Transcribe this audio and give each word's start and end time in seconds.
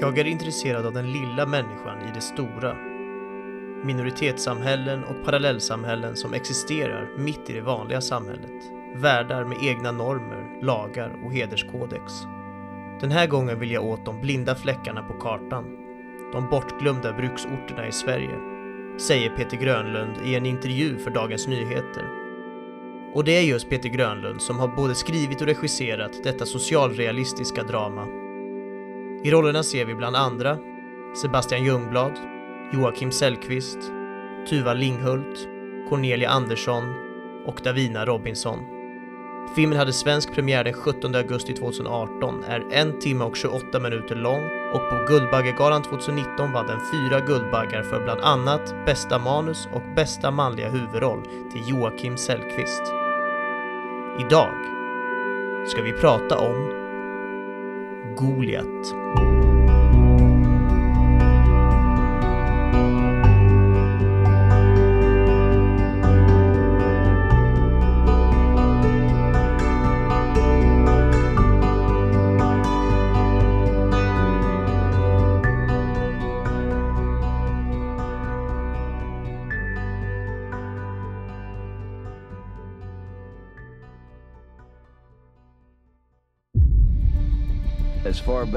Jag 0.00 0.18
är 0.18 0.24
intresserad 0.24 0.86
av 0.86 0.92
den 0.92 1.12
lilla 1.12 1.46
människan 1.46 2.00
i 2.08 2.14
det 2.14 2.20
stora. 2.20 2.76
Minoritetssamhällen 3.84 5.04
och 5.04 5.24
parallellsamhällen 5.24 6.16
som 6.16 6.34
existerar 6.34 7.08
mitt 7.18 7.50
i 7.50 7.52
det 7.52 7.60
vanliga 7.60 8.00
samhället. 8.00 8.62
Världar 8.94 9.44
med 9.44 9.58
egna 9.62 9.92
normer, 9.92 10.62
lagar 10.62 11.24
och 11.24 11.32
hederskodex. 11.32 12.12
Den 13.00 13.10
här 13.10 13.26
gången 13.26 13.60
vill 13.60 13.70
jag 13.70 13.84
åt 13.84 14.04
de 14.04 14.20
blinda 14.20 14.54
fläckarna 14.54 15.02
på 15.02 15.12
kartan. 15.12 15.64
De 16.32 16.48
bortglömda 16.50 17.12
bruksorterna 17.12 17.86
i 17.86 17.92
Sverige, 17.92 18.38
säger 18.98 19.30
Peter 19.30 19.56
Grönlund 19.56 20.16
i 20.24 20.34
en 20.34 20.46
intervju 20.46 20.98
för 20.98 21.10
Dagens 21.10 21.46
Nyheter. 21.46 22.04
Och 23.14 23.24
det 23.24 23.36
är 23.36 23.42
just 23.42 23.70
Peter 23.70 23.88
Grönlund 23.88 24.42
som 24.42 24.58
har 24.58 24.68
både 24.68 24.94
skrivit 24.94 25.40
och 25.40 25.46
regisserat 25.46 26.24
detta 26.24 26.46
socialrealistiska 26.46 27.62
drama. 27.62 28.06
I 29.24 29.30
rollerna 29.30 29.62
ser 29.62 29.84
vi 29.84 29.94
bland 29.94 30.16
andra 30.16 30.58
Sebastian 31.22 31.64
Ljungblad, 31.64 32.12
Joakim 32.72 33.12
Sellqvist, 33.12 33.78
Tuva 34.48 34.74
Linghult, 34.74 35.48
Cornelia 35.88 36.30
Andersson 36.30 36.94
och 37.46 37.60
Davina 37.64 38.06
Robinson. 38.06 38.58
Filmen 39.56 39.78
hade 39.78 39.92
svensk 39.92 40.34
premiär 40.34 40.64
den 40.64 40.72
17 40.72 41.14
augusti 41.14 41.52
2018, 41.52 42.44
är 42.44 42.64
1 42.72 43.00
timme 43.00 43.24
och 43.24 43.36
28 43.36 43.80
minuter 43.80 44.14
lång 44.14 44.65
och 44.76 44.90
på 44.90 45.04
Guldbaggegalan 45.08 45.82
2019 45.82 46.52
vann 46.52 46.66
den 46.66 46.80
fyra 46.92 47.20
Guldbaggar 47.20 47.82
för 47.82 48.00
bland 48.00 48.20
annat 48.20 48.74
bästa 48.86 49.18
manus 49.18 49.68
och 49.72 49.82
bästa 49.96 50.30
manliga 50.30 50.68
huvudroll 50.68 51.22
till 51.52 51.68
Joakim 51.68 52.16
Sellqvist. 52.16 52.82
Idag 54.20 54.54
ska 55.68 55.82
vi 55.82 55.92
prata 55.92 56.38
om 56.38 56.70
Goliat. 58.16 59.25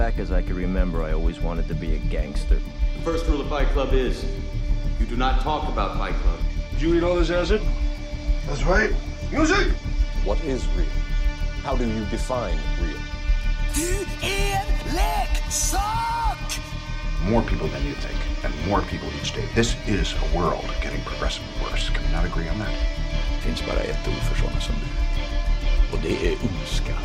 Back 0.09 0.19
as 0.19 0.31
I 0.31 0.41
can 0.41 0.55
remember, 0.55 1.03
I 1.03 1.13
always 1.13 1.39
wanted 1.39 1.67
to 1.67 1.75
be 1.75 1.93
a 1.93 1.99
gangster. 1.99 2.55
The 2.55 3.01
first 3.03 3.27
rule 3.27 3.41
of 3.41 3.47
Fight 3.47 3.67
Club 3.67 3.93
is 3.93 4.25
you 4.99 5.05
do 5.05 5.15
not 5.15 5.41
talk 5.41 5.69
about 5.71 5.97
Fight 5.97 6.15
Club. 6.15 6.39
Did 6.71 6.81
you 6.81 6.95
eat 6.95 7.03
all 7.03 7.15
this 7.15 7.29
acid? 7.29 7.61
That's 8.47 8.63
right. 8.63 8.91
Music! 9.31 9.67
What 10.25 10.43
is 10.43 10.67
real? 10.75 10.87
How 11.63 11.75
do 11.75 11.87
you 11.87 12.05
define 12.05 12.57
real? 12.81 13.01
Du 13.75 14.05
är 14.25 14.55
en 14.55 14.95
leksak! 14.95 16.59
More 17.29 17.43
people 17.43 17.67
than 17.67 17.85
you 17.85 17.93
think, 17.93 18.19
and 18.43 18.53
more 18.67 18.81
people 18.81 19.09
each 19.21 19.33
day. 19.33 19.45
This 19.53 19.75
is 19.85 20.13
a 20.13 20.37
world 20.37 20.65
getting 20.81 21.01
progressively 21.01 21.53
worse. 21.61 21.89
Can 21.89 22.03
we 22.03 22.11
not 22.11 22.25
agree 22.25 22.49
on 22.49 22.57
that? 22.59 22.73
Det 23.35 23.41
finns 23.41 23.61
bara 23.61 23.79
ett 23.79 24.07
ord 24.07 24.23
för 24.29 24.35
sådana 24.41 24.61
som 24.61 24.75
du. 24.75 24.87
Och 25.93 25.99
det 26.03 26.27
är 26.27 26.37
ondska. 26.41 26.95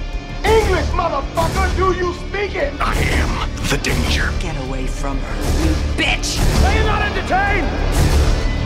English, 0.44 0.88
motherfucker! 0.92 1.76
Do 1.76 1.92
you 2.00 2.12
speak 2.14 2.54
it? 2.54 2.72
I 2.80 2.94
am 3.20 3.30
the 3.70 3.76
danger. 3.90 4.28
Get 4.40 4.56
away 4.68 4.86
from 4.86 5.18
her, 5.18 5.36
you 5.64 5.72
bitch! 5.96 6.38
Are 6.64 6.74
you 6.78 6.84
not 6.84 7.02
entertained? 7.02 7.68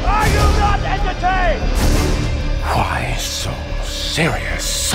Are 0.07 0.29
you 0.37 0.45
not 0.61 0.81
entertained? 0.81 1.63
Why 2.63 3.15
so 3.19 3.51
serious? 3.85 4.95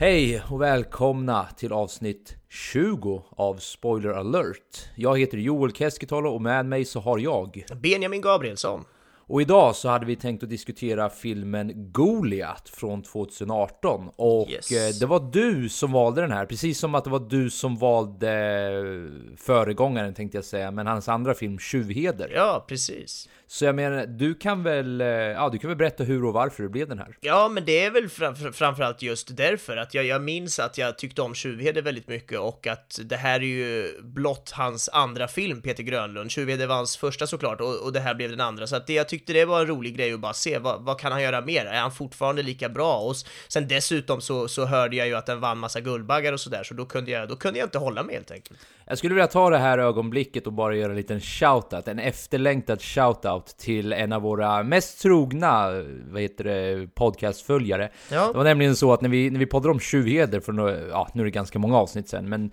Hej 0.00 0.42
och 0.48 0.60
välkomna 0.62 1.46
till 1.56 1.72
avsnitt 1.72 2.36
20 2.50 3.22
av 3.30 3.56
Spoiler 3.56 4.10
alert. 4.10 4.88
Jag 4.94 5.18
heter 5.18 5.38
Joel 5.38 5.72
Keskitalo 5.72 6.30
och 6.30 6.42
med 6.42 6.66
mig 6.66 6.84
så 6.84 7.00
har 7.00 7.18
jag. 7.18 7.64
Benjamin 7.82 8.20
Gabrielsson. 8.20 8.84
Och 9.28 9.42
idag 9.42 9.76
så 9.76 9.88
hade 9.88 10.06
vi 10.06 10.16
tänkt 10.16 10.42
att 10.42 10.48
diskutera 10.50 11.10
filmen 11.10 11.92
Goliat 11.92 12.68
från 12.68 13.02
2018 13.02 14.10
och 14.16 14.48
Yes. 14.50 14.70
eh, 14.72 14.94
det 15.00 15.06
var 15.06 15.20
du 15.32 15.68
som 15.68 15.92
valde 15.92 16.20
den 16.20 16.32
här, 16.32 16.46
precis 16.46 16.78
som 16.78 16.94
att 16.94 17.04
det 17.04 17.10
var 17.10 17.28
du 17.30 17.50
som 17.50 17.76
valde 17.76 18.30
eh, 18.32 19.36
föregångaren 19.36 20.14
tänkte 20.14 20.38
jag 20.38 20.44
säga, 20.44 20.70
men 20.70 20.86
hans 20.86 21.08
andra 21.08 21.34
film 21.34 21.58
Tjuvheder. 21.58 22.32
Ja, 22.34 22.64
precis. 22.68 23.28
Så 23.50 23.64
jag 23.64 23.74
menar, 23.74 24.06
du 24.06 24.34
kan 24.34 24.62
väl, 24.62 25.00
eh, 25.00 25.06
ja 25.06 25.48
du 25.52 25.58
kan 25.58 25.68
väl 25.68 25.76
berätta 25.76 26.04
hur 26.04 26.24
och 26.24 26.32
varför 26.32 26.62
det 26.62 26.68
blev 26.68 26.88
den 26.88 26.98
här? 26.98 27.16
Ja, 27.20 27.48
men 27.48 27.64
det 27.64 27.84
är 27.84 27.90
väl 27.90 28.08
framförallt 28.52 29.02
just 29.02 29.36
därför 29.36 29.76
att 29.76 29.94
jag, 29.94 30.04
jag 30.04 30.22
minns 30.22 30.58
att 30.58 30.78
jag 30.78 30.98
tyckte 30.98 31.22
om 31.22 31.34
Tjuvhede 31.34 31.82
väldigt 31.82 32.08
mycket 32.08 32.38
och 32.38 32.66
att 32.66 33.00
det 33.04 33.16
här 33.16 33.40
är 33.40 33.44
ju 33.44 33.92
blott 34.02 34.50
hans 34.50 34.88
andra 34.88 35.28
film, 35.28 35.62
Peter 35.62 35.82
Grönlund. 35.82 36.30
Tjuvhede 36.30 36.66
var 36.66 36.76
hans 36.76 36.96
första 36.96 37.26
såklart 37.26 37.60
och, 37.60 37.84
och 37.84 37.92
det 37.92 38.00
här 38.00 38.14
blev 38.14 38.30
den 38.30 38.40
andra, 38.40 38.66
så 38.66 38.76
att 38.76 38.86
det, 38.86 38.92
jag 38.92 39.08
tyckte 39.08 39.32
det 39.32 39.44
var 39.44 39.60
en 39.60 39.66
rolig 39.66 39.96
grej 39.96 40.12
att 40.12 40.20
bara 40.20 40.34
se 40.34 40.58
vad, 40.58 40.82
vad 40.82 41.00
kan 41.00 41.12
han 41.12 41.22
göra 41.22 41.40
mer? 41.40 41.66
Är 41.66 41.80
han 41.80 41.92
fortfarande 41.92 42.42
lika 42.42 42.68
bra? 42.68 42.98
Och 42.98 43.16
sen 43.48 43.68
dessutom 43.68 44.20
så, 44.20 44.48
så 44.48 44.64
hörde 44.64 44.96
jag 44.96 45.06
ju 45.06 45.14
att 45.14 45.26
den 45.26 45.40
vann 45.40 45.58
massa 45.58 45.80
Guldbaggar 45.80 46.32
och 46.32 46.40
sådär, 46.40 46.62
så 46.64 46.74
då 46.74 46.86
kunde, 46.86 47.10
jag, 47.10 47.28
då 47.28 47.36
kunde 47.36 47.58
jag 47.58 47.66
inte 47.66 47.78
hålla 47.78 48.02
mig 48.02 48.14
helt 48.14 48.30
enkelt. 48.30 48.60
Jag 48.88 48.98
skulle 48.98 49.14
vilja 49.14 49.26
ta 49.26 49.50
det 49.50 49.58
här 49.58 49.78
ögonblicket 49.78 50.46
och 50.46 50.52
bara 50.52 50.76
göra 50.76 50.90
en 50.90 50.96
liten 50.96 51.20
shoutout, 51.20 51.88
en 51.88 51.98
efterlängtad 51.98 52.82
shoutout 52.82 53.46
till 53.46 53.92
en 53.92 54.12
av 54.12 54.22
våra 54.22 54.62
mest 54.62 55.02
trogna, 55.02 55.70
vad 56.10 56.22
heter 56.22 56.44
det, 56.44 56.88
podcastföljare. 56.94 57.90
Ja. 58.10 58.26
Det 58.26 58.36
var 58.36 58.44
nämligen 58.44 58.76
så 58.76 58.92
att 58.92 59.00
när 59.00 59.08
vi, 59.08 59.30
när 59.30 59.38
vi 59.38 59.46
poddade 59.46 59.72
om 59.72 59.80
Tjuvheder 59.80 60.40
för 60.40 60.52
några, 60.52 60.80
ja, 60.80 61.08
nu 61.12 61.22
är 61.22 61.24
det 61.24 61.30
ganska 61.30 61.58
många 61.58 61.76
avsnitt 61.76 62.08
sen, 62.08 62.28
men 62.28 62.50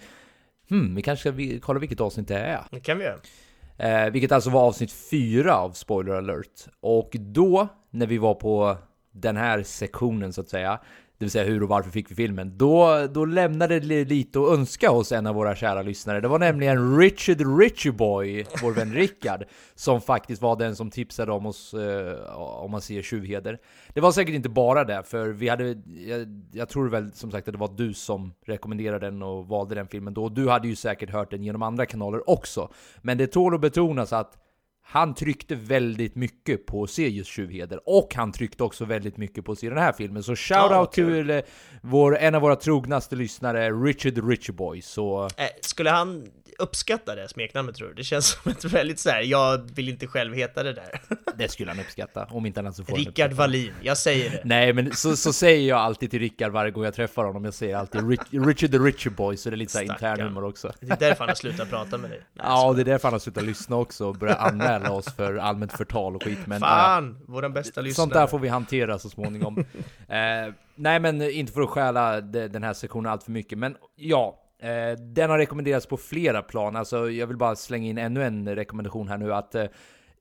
hmm, 0.69 0.95
vi 0.95 1.01
kanske 1.01 1.31
ska 1.31 1.59
kolla 1.65 1.79
vilket 1.79 2.01
avsnitt 2.01 2.27
det 2.27 2.37
är. 2.37 2.61
Det 2.71 2.79
kan 2.79 2.97
vi 2.97 3.03
göra. 3.03 3.17
Eh, 3.77 4.11
vilket 4.11 4.31
alltså 4.31 4.49
var 4.49 4.61
avsnitt 4.61 4.91
4 4.91 5.55
av 5.55 5.71
Spoiler 5.71 6.13
alert. 6.13 6.67
Och 6.79 7.09
då, 7.13 7.67
när 7.89 8.07
vi 8.07 8.17
var 8.17 8.33
på 8.33 8.77
den 9.11 9.37
här 9.37 9.63
sektionen 9.63 10.33
så 10.33 10.41
att 10.41 10.49
säga, 10.49 10.79
det 11.17 11.25
vill 11.25 11.31
säga 11.31 11.45
hur 11.45 11.63
och 11.63 11.69
varför 11.69 11.91
fick 11.91 12.11
vi 12.11 12.15
filmen, 12.15 12.57
då, 12.57 13.07
då 13.13 13.25
lämnade 13.25 13.79
det 13.79 14.05
lite 14.05 14.39
att 14.39 14.49
önska 14.49 14.89
hos 14.89 15.11
en 15.11 15.27
av 15.27 15.35
våra 15.35 15.55
kära 15.55 15.81
lyssnare. 15.81 16.21
Det 16.21 16.27
var 16.27 16.39
nämligen 16.39 16.97
Richard 16.97 17.59
Richie 17.59 17.91
vår 17.91 18.71
vän 18.71 18.93
Rickard, 18.93 19.43
som 19.75 20.01
faktiskt 20.01 20.41
var 20.41 20.55
den 20.55 20.75
som 20.75 20.91
tipsade 20.91 21.31
om 21.31 21.45
oss, 21.45 21.73
eh, 21.73 22.35
om 22.35 22.71
man 22.71 22.81
ser 22.81 23.01
Tjuvheder. 23.01 23.59
Det 23.93 24.01
var 24.01 24.11
säkert 24.11 24.35
inte 24.35 24.49
bara 24.49 24.83
det, 24.83 25.03
för 25.03 25.27
vi 25.27 25.49
hade, 25.49 25.77
jag, 26.07 26.43
jag 26.51 26.69
tror 26.69 26.89
väl 26.89 27.13
som 27.13 27.31
sagt 27.31 27.47
att 27.47 27.53
det 27.53 27.59
var 27.59 27.71
du 27.77 27.93
som 27.93 28.33
rekommenderade 28.45 29.07
den 29.07 29.21
och 29.21 29.47
valde 29.47 29.75
den 29.75 29.87
filmen 29.87 30.13
då. 30.13 30.29
Du 30.29 30.49
hade 30.49 30.67
ju 30.67 30.75
säkert 30.75 31.09
hört 31.09 31.31
den 31.31 31.43
genom 31.43 31.61
andra 31.61 31.85
kanaler 31.85 32.29
också. 32.29 32.69
Men 33.01 33.17
det 33.17 33.27
tål 33.27 33.55
att 33.55 33.61
betonas 33.61 34.13
att 34.13 34.37
han 34.87 35.13
tryckte 35.13 35.55
väldigt 35.55 36.15
mycket 36.15 36.65
på 36.65 36.83
att 36.83 36.89
se 36.89 37.09
just 37.09 37.29
Tjuvheder, 37.29 37.79
och 37.85 38.15
han 38.15 38.31
tryckte 38.31 38.63
också 38.63 38.85
väldigt 38.85 39.17
mycket 39.17 39.45
på 39.45 39.51
att 39.51 39.59
se 39.59 39.69
den 39.69 39.77
här 39.77 39.93
filmen. 39.93 40.23
Så 40.23 40.35
shout 40.35 40.71
out 40.71 40.93
kul. 40.95 41.27
till 41.27 41.41
vår, 41.81 42.17
en 42.17 42.35
av 42.35 42.41
våra 42.41 42.55
trognaste 42.55 43.15
lyssnare, 43.15 43.71
Richard 43.71 44.29
Richboy. 44.29 44.81
Så 44.81 45.29
Eh, 45.37 45.47
skulle 45.61 45.89
han 45.89 46.27
uppskatta 46.59 47.15
det 47.15 47.27
smeknamnet 47.29 47.75
tror 47.75 47.87
du? 47.87 47.93
Det 47.93 48.03
känns 48.03 48.25
som 48.43 48.51
ett 48.51 48.63
väldigt 48.63 48.99
så 48.99 49.09
här. 49.09 49.21
jag 49.21 49.57
vill 49.75 49.89
inte 49.89 50.07
själv 50.07 50.33
heta 50.33 50.63
det 50.63 50.73
där. 50.73 51.01
det 51.37 51.51
skulle 51.51 51.71
han 51.71 51.79
uppskatta, 51.79 52.25
om 52.31 52.45
inte 52.45 52.59
annat 52.59 52.75
så 52.75 52.83
får 52.83 52.95
Rickard. 52.97 53.31
Wallin, 53.33 53.73
jag 53.81 53.97
säger 53.97 54.29
det. 54.29 54.41
Nej 54.43 54.73
men 54.73 54.91
så, 54.95 55.15
så 55.17 55.33
säger 55.33 55.69
jag 55.69 55.79
alltid 55.79 56.11
till 56.11 56.19
Rickard 56.19 56.51
varje 56.51 56.71
gång 56.71 56.83
jag 56.83 56.93
träffar 56.93 57.23
honom, 57.23 57.45
jag 57.45 57.53
säger 57.53 57.75
alltid 57.75 58.09
Rich, 58.09 58.19
Richard 58.31 58.71
the 58.71 58.77
Richie 58.77 59.11
Boy, 59.11 59.37
så 59.37 59.49
det 59.49 59.55
är 59.55 59.57
lite 59.57 59.81
intern 59.81 59.97
Stackarn. 59.97 60.21
humor 60.21 60.43
också. 60.43 60.71
Det 60.79 60.91
är 60.91 60.97
därför 60.99 61.19
han 61.19 61.27
har 61.27 61.35
slutat 61.35 61.69
prata 61.69 61.97
med 61.97 62.09
dig. 62.09 62.19
Nej, 62.33 62.45
Ja, 62.49 62.67
och 62.67 62.75
det 62.75 62.81
är 62.81 62.85
därför 62.85 63.07
han 63.07 63.13
har 63.13 63.19
slutat 63.19 63.43
lyssna 63.43 63.75
också 63.75 64.05
och 64.07 64.15
börjat 64.15 64.39
anmäla 64.39 64.91
oss 64.91 65.13
för 65.15 65.35
allmänt 65.35 65.71
förtal 65.73 66.15
och 66.15 66.23
skit. 66.23 66.39
Men 66.47 66.59
Fan, 66.61 67.17
våran 67.27 67.53
bästa 67.53 67.81
lyssnare. 67.81 67.95
sånt 68.05 68.13
där 68.13 68.27
får 68.27 68.39
vi 68.39 68.47
hantera 68.47 68.99
så 68.99 69.09
småningom. 69.09 69.57
eh, 70.07 70.53
nej, 70.75 70.99
men 70.99 71.21
inte 71.21 71.53
för 71.53 71.61
att 71.61 71.69
stjäla 71.69 72.21
de- 72.21 72.47
den 72.47 72.63
här 72.63 72.73
sektionen 72.73 73.11
allt 73.11 73.23
för 73.23 73.31
mycket, 73.31 73.57
men 73.57 73.75
ja. 73.95 74.41
Eh, 74.59 74.99
den 74.99 75.29
har 75.29 75.37
rekommenderats 75.37 75.85
på 75.85 75.97
flera 75.97 76.41
plan. 76.41 76.75
Alltså, 76.75 77.11
jag 77.11 77.27
vill 77.27 77.37
bara 77.37 77.55
slänga 77.55 77.89
in 77.89 77.97
ännu 77.97 78.23
en 78.23 78.55
rekommendation 78.55 79.07
här 79.07 79.17
nu 79.17 79.33
att 79.33 79.55
eh, 79.55 79.65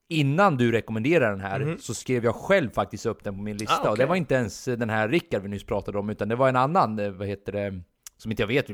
Innan 0.08 0.56
du 0.56 0.72
rekommenderar 0.72 1.30
den 1.30 1.40
här 1.40 1.76
så 1.80 1.94
skrev 1.94 2.24
jag 2.24 2.34
själv 2.34 2.70
faktiskt 2.70 3.06
upp 3.06 3.24
den 3.24 3.36
på 3.36 3.42
min 3.42 3.56
lista. 3.56 3.88
Ah, 3.88 3.90
och 3.90 3.98
det 3.98 4.06
var 4.06 4.16
inte 4.16 4.34
ens 4.34 4.64
den 4.64 4.90
här 4.90 5.08
Rickard 5.08 5.42
vi 5.42 5.48
nyss 5.48 5.66
pratade 5.66 5.98
om 5.98 6.10
utan 6.10 6.28
det 6.28 6.36
var 6.36 6.48
en 6.48 6.56
annan, 6.56 6.98
eh, 6.98 7.10
vad 7.10 7.28
heter 7.28 7.52
det, 7.52 7.80
som 8.16 8.30
inte 8.30 8.42
jag 8.42 8.46
vet, 8.46 8.66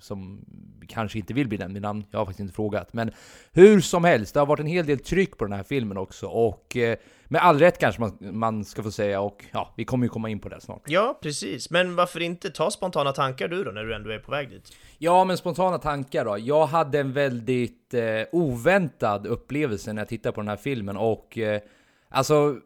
som 0.00 0.44
kanske 0.88 1.18
inte 1.18 1.34
vill 1.34 1.48
bli 1.48 1.58
nämnd 1.58 1.74
vid 1.74 1.82
namn. 1.82 2.04
Jag 2.10 2.18
har 2.18 2.26
faktiskt 2.26 2.40
inte 2.40 2.54
frågat. 2.54 2.92
Men 2.92 3.10
hur 3.52 3.80
som 3.80 4.04
helst, 4.04 4.34
det 4.34 4.40
har 4.40 4.46
varit 4.46 4.60
en 4.60 4.66
hel 4.66 4.86
del 4.86 4.98
tryck 4.98 5.38
på 5.38 5.44
den 5.44 5.52
här 5.52 5.62
filmen 5.62 5.96
också. 5.96 6.26
Och 6.26 6.76
eh, 6.76 6.96
med 7.28 7.42
all 7.42 7.58
rätt 7.58 7.78
kanske 7.78 8.00
man, 8.00 8.18
man 8.20 8.64
ska 8.64 8.82
få 8.82 8.90
säga. 8.90 9.20
Och 9.20 9.44
ja, 9.52 9.74
vi 9.76 9.84
kommer 9.84 10.06
ju 10.06 10.08
komma 10.08 10.28
in 10.28 10.40
på 10.40 10.48
det 10.48 10.60
snart. 10.60 10.82
Ja, 10.86 11.18
precis. 11.22 11.70
Men 11.70 11.96
varför 11.96 12.20
inte 12.20 12.50
ta 12.50 12.70
spontana 12.70 13.12
tankar 13.12 13.48
du 13.48 13.64
då, 13.64 13.70
när 13.70 13.84
du 13.84 13.94
ändå 13.94 14.10
är 14.10 14.18
på 14.18 14.30
väg 14.30 14.50
dit? 14.50 14.72
Ja, 14.98 15.24
men 15.24 15.36
spontana 15.36 15.78
tankar 15.78 16.24
då. 16.24 16.38
Jag 16.38 16.66
hade 16.66 17.00
en 17.00 17.12
väldigt 17.12 17.94
eh, 17.94 18.02
oväntad 18.32 19.26
upplevelse 19.26 19.92
när 19.92 20.00
jag 20.02 20.08
tittade 20.08 20.32
på 20.32 20.40
den 20.40 20.48
här 20.48 20.56
filmen 20.56 20.96
och 20.96 21.38
eh, 21.38 21.60
alltså 22.08 22.56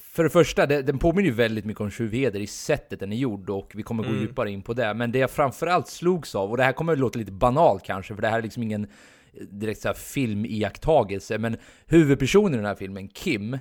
för 0.00 0.24
det 0.24 0.30
första, 0.30 0.66
det, 0.66 0.82
den 0.82 0.98
påminner 0.98 1.28
ju 1.28 1.34
väldigt 1.34 1.64
mycket 1.64 1.80
om 1.80 1.90
Tjuvheder 1.90 2.40
i 2.40 2.46
sättet 2.46 3.00
den 3.00 3.12
är 3.12 3.16
gjord 3.16 3.50
och 3.50 3.72
vi 3.74 3.82
kommer 3.82 4.02
gå 4.02 4.10
djupare 4.20 4.50
in 4.50 4.62
på 4.62 4.72
det. 4.74 4.94
Men 4.94 5.12
det 5.12 5.18
jag 5.18 5.30
framförallt 5.30 5.88
slogs 5.88 6.34
av, 6.34 6.50
och 6.50 6.56
det 6.56 6.62
här 6.62 6.72
kommer 6.72 6.92
att 6.92 6.98
låta 6.98 7.18
lite 7.18 7.32
banalt 7.32 7.84
kanske, 7.84 8.14
för 8.14 8.22
det 8.22 8.28
här 8.28 8.38
är 8.38 8.42
liksom 8.42 8.62
ingen 8.62 8.84
eh, 8.84 9.42
direkt 9.50 9.80
så 9.80 9.88
här 9.88 9.94
filmiaktagelse, 9.94 11.38
men 11.38 11.56
huvudpersonen 11.86 12.52
i 12.54 12.56
den 12.56 12.66
här 12.66 12.74
filmen, 12.74 13.08
Kim, 13.08 13.58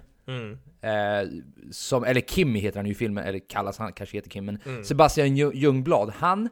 Eh, 0.82 1.28
som, 1.72 2.04
eller 2.04 2.22
Kimmy 2.22 2.60
heter 2.60 2.78
han 2.80 2.86
ju 2.86 2.92
i 2.92 2.96
filmen, 2.96 3.24
eller 3.24 3.40
kallas 3.50 3.78
han, 3.78 3.94
kanske 3.94 4.18
heter 4.18 4.30
Kim, 4.30 4.46
men 4.46 4.60
Sebastian 4.84 5.38
Ju- 5.38 5.52
Ljungblad, 5.54 6.14
han 6.16 6.50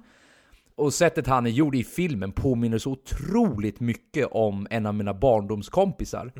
och 0.79 0.93
sättet 0.93 1.27
han 1.27 1.45
är 1.45 1.49
gjord 1.49 1.75
i 1.75 1.83
filmen 1.83 2.31
påminner 2.31 2.77
så 2.77 2.91
otroligt 2.91 3.79
mycket 3.79 4.27
om 4.31 4.67
en 4.69 4.85
av 4.85 4.93
mina 4.93 5.13
barndomskompisar. 5.13 6.31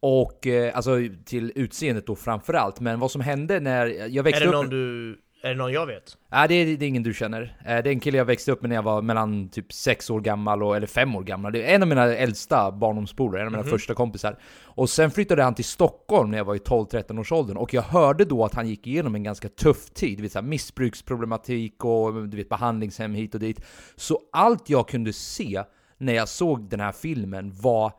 Och 0.00 0.46
eh, 0.46 0.76
alltså 0.76 0.96
till 1.24 1.52
utseendet 1.54 2.06
då 2.06 2.16
framförallt, 2.16 2.80
men 2.80 3.00
vad 3.00 3.10
som 3.10 3.20
hände 3.20 3.60
när 3.60 3.86
jag 3.86 4.16
Är 4.16 4.22
växte 4.22 4.44
det 4.44 4.48
upp... 4.48 4.54
någon 4.54 4.68
du... 4.70 5.18
Är 5.42 5.48
det 5.48 5.54
någon 5.54 5.72
jag 5.72 5.86
vet? 5.86 6.16
Nej, 6.32 6.48
det 6.48 6.54
är, 6.54 6.76
det 6.76 6.84
är 6.84 6.88
ingen 6.88 7.02
du 7.02 7.14
känner. 7.14 7.42
Eh, 7.42 7.66
Det 7.66 7.72
är 7.72 7.86
en 7.86 8.00
kille 8.00 8.18
jag 8.18 8.24
växte 8.24 8.52
upp 8.52 8.62
med 8.62 8.68
när 8.68 8.76
jag 8.76 8.82
var 8.82 9.02
mellan 9.02 9.48
typ 9.48 9.72
6 9.72 10.10
år 10.10 10.20
gammal 10.20 10.62
och, 10.62 10.76
eller 10.76 10.86
5 10.86 11.16
år 11.16 11.22
gammal. 11.22 11.52
Det 11.52 11.64
är 11.70 11.74
en 11.74 11.82
av 11.82 11.88
mina 11.88 12.04
äldsta 12.04 12.72
barndomspolare, 12.72 13.40
en 13.40 13.46
av 13.46 13.52
mina 13.52 13.64
första 13.64 13.94
kompisar. 13.94 14.38
Och 14.64 14.90
sen 14.90 15.10
flyttade 15.10 15.42
han 15.42 15.54
till 15.54 15.64
Stockholm 15.64 16.30
när 16.30 16.38
jag 16.38 16.44
var 16.44 16.54
i 16.54 16.58
12-13 16.58 17.20
års 17.20 17.32
åldern 17.32 17.56
och 17.56 17.74
jag 17.74 17.82
hörde 17.82 18.24
då 18.24 18.44
att 18.44 18.54
han 18.54 18.68
gick 18.68 18.86
igenom 18.86 19.14
en 19.14 19.22
ganska 19.22 19.48
tuff 19.48 19.90
tid. 19.90 20.18
Du 20.18 20.22
vet, 20.22 20.32
så 20.32 20.38
här, 20.38 20.46
missbruksproblematik 20.46 21.84
och 21.84 22.28
du 22.28 22.36
vet, 22.36 22.48
behandlingshem 22.48 23.14
hit 23.14 23.34
och 23.34 23.40
dit. 23.40 23.60
Så 23.96 24.20
allt 24.32 24.70
jag 24.70 24.88
kunde 24.88 25.12
se 25.12 25.62
när 25.98 26.12
jag 26.12 26.28
såg 26.28 26.68
den 26.68 26.80
här 26.80 26.92
filmen 26.92 27.52
var 27.60 27.92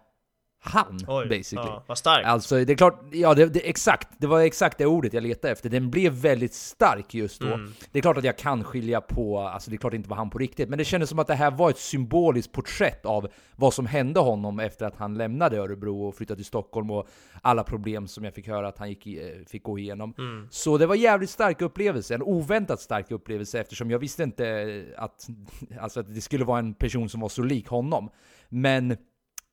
han, 0.60 1.00
Oj, 1.08 1.28
basically. 1.30 1.70
ja, 1.70 1.84
vad 1.88 1.98
starkt. 1.98 2.28
Alltså 2.28 2.66
det 2.66 2.74
är 2.74 2.78
klart, 2.78 3.02
ja 3.12 3.34
det, 3.34 3.46
det, 3.46 3.70
exakt, 3.70 4.08
det 4.18 4.28
var 4.28 4.42
exakt 4.42 4.78
det 4.78 4.86
ordet 4.86 5.14
jag 5.14 5.24
letade 5.24 5.52
efter. 5.52 5.70
Den 5.70 5.90
blev 5.90 6.14
väldigt 6.14 6.54
stark 6.54 7.14
just 7.14 7.42
då. 7.42 7.48
Mm. 7.48 7.74
Det 7.92 8.00
är 8.00 8.02
klart 8.02 8.18
att 8.18 8.24
jag 8.24 8.38
kan 8.38 8.64
skilja 8.64 9.02
på, 9.02 9.40
alltså 9.40 9.70
det 9.70 9.76
är 9.76 9.78
klart 9.78 9.92
det 9.92 9.98
inte 9.98 10.10
var 10.10 10.18
han 10.18 10.30
på 10.30 10.38
riktigt, 10.38 10.70
men 10.70 10.78
det 10.78 10.86
kändes 10.86 11.10
som 11.10 11.20
att 11.20 11.28
det 11.28 11.36
här 11.36 11.52
var 11.52 11.70
ett 11.70 11.78
symboliskt 11.78 12.52
porträtt 12.52 13.06
av 13.06 13.28
vad 13.56 13.74
som 13.74 13.86
hände 13.86 14.20
honom 14.20 14.60
efter 14.60 14.86
att 14.86 14.96
han 14.96 15.14
lämnade 15.14 15.58
Örebro 15.58 16.08
och 16.08 16.16
flyttade 16.16 16.38
till 16.38 16.46
Stockholm 16.46 16.92
och 16.92 17.08
alla 17.42 17.64
problem 17.64 18.08
som 18.08 18.24
jag 18.24 18.34
fick 18.34 18.48
höra 18.48 18.68
att 18.68 18.78
han 18.78 18.90
gick, 18.90 19.08
eh, 19.08 19.46
fick 19.48 19.64
gå 19.64 19.80
igenom. 19.80 20.14
Mm. 20.18 20.48
Så 20.52 20.78
det 20.78 20.86
var 20.86 20.96
jävligt 20.96 21.30
stark 21.30 21.62
upplevelse, 21.62 22.16
en 22.16 22.22
oväntat 22.22 22.82
stark 22.82 23.12
upplevelse 23.12 23.60
eftersom 23.60 23.92
jag 23.92 24.00
visste 24.00 24.24
inte 24.24 24.86
att, 24.98 25.28
alltså 25.80 26.00
att 26.00 26.16
det 26.16 26.22
skulle 26.22 26.46
vara 26.46 26.60
en 26.60 26.74
person 26.74 27.10
som 27.10 27.20
var 27.22 27.30
så 27.30 27.42
lik 27.42 27.68
honom. 27.68 28.10
Men 28.50 28.98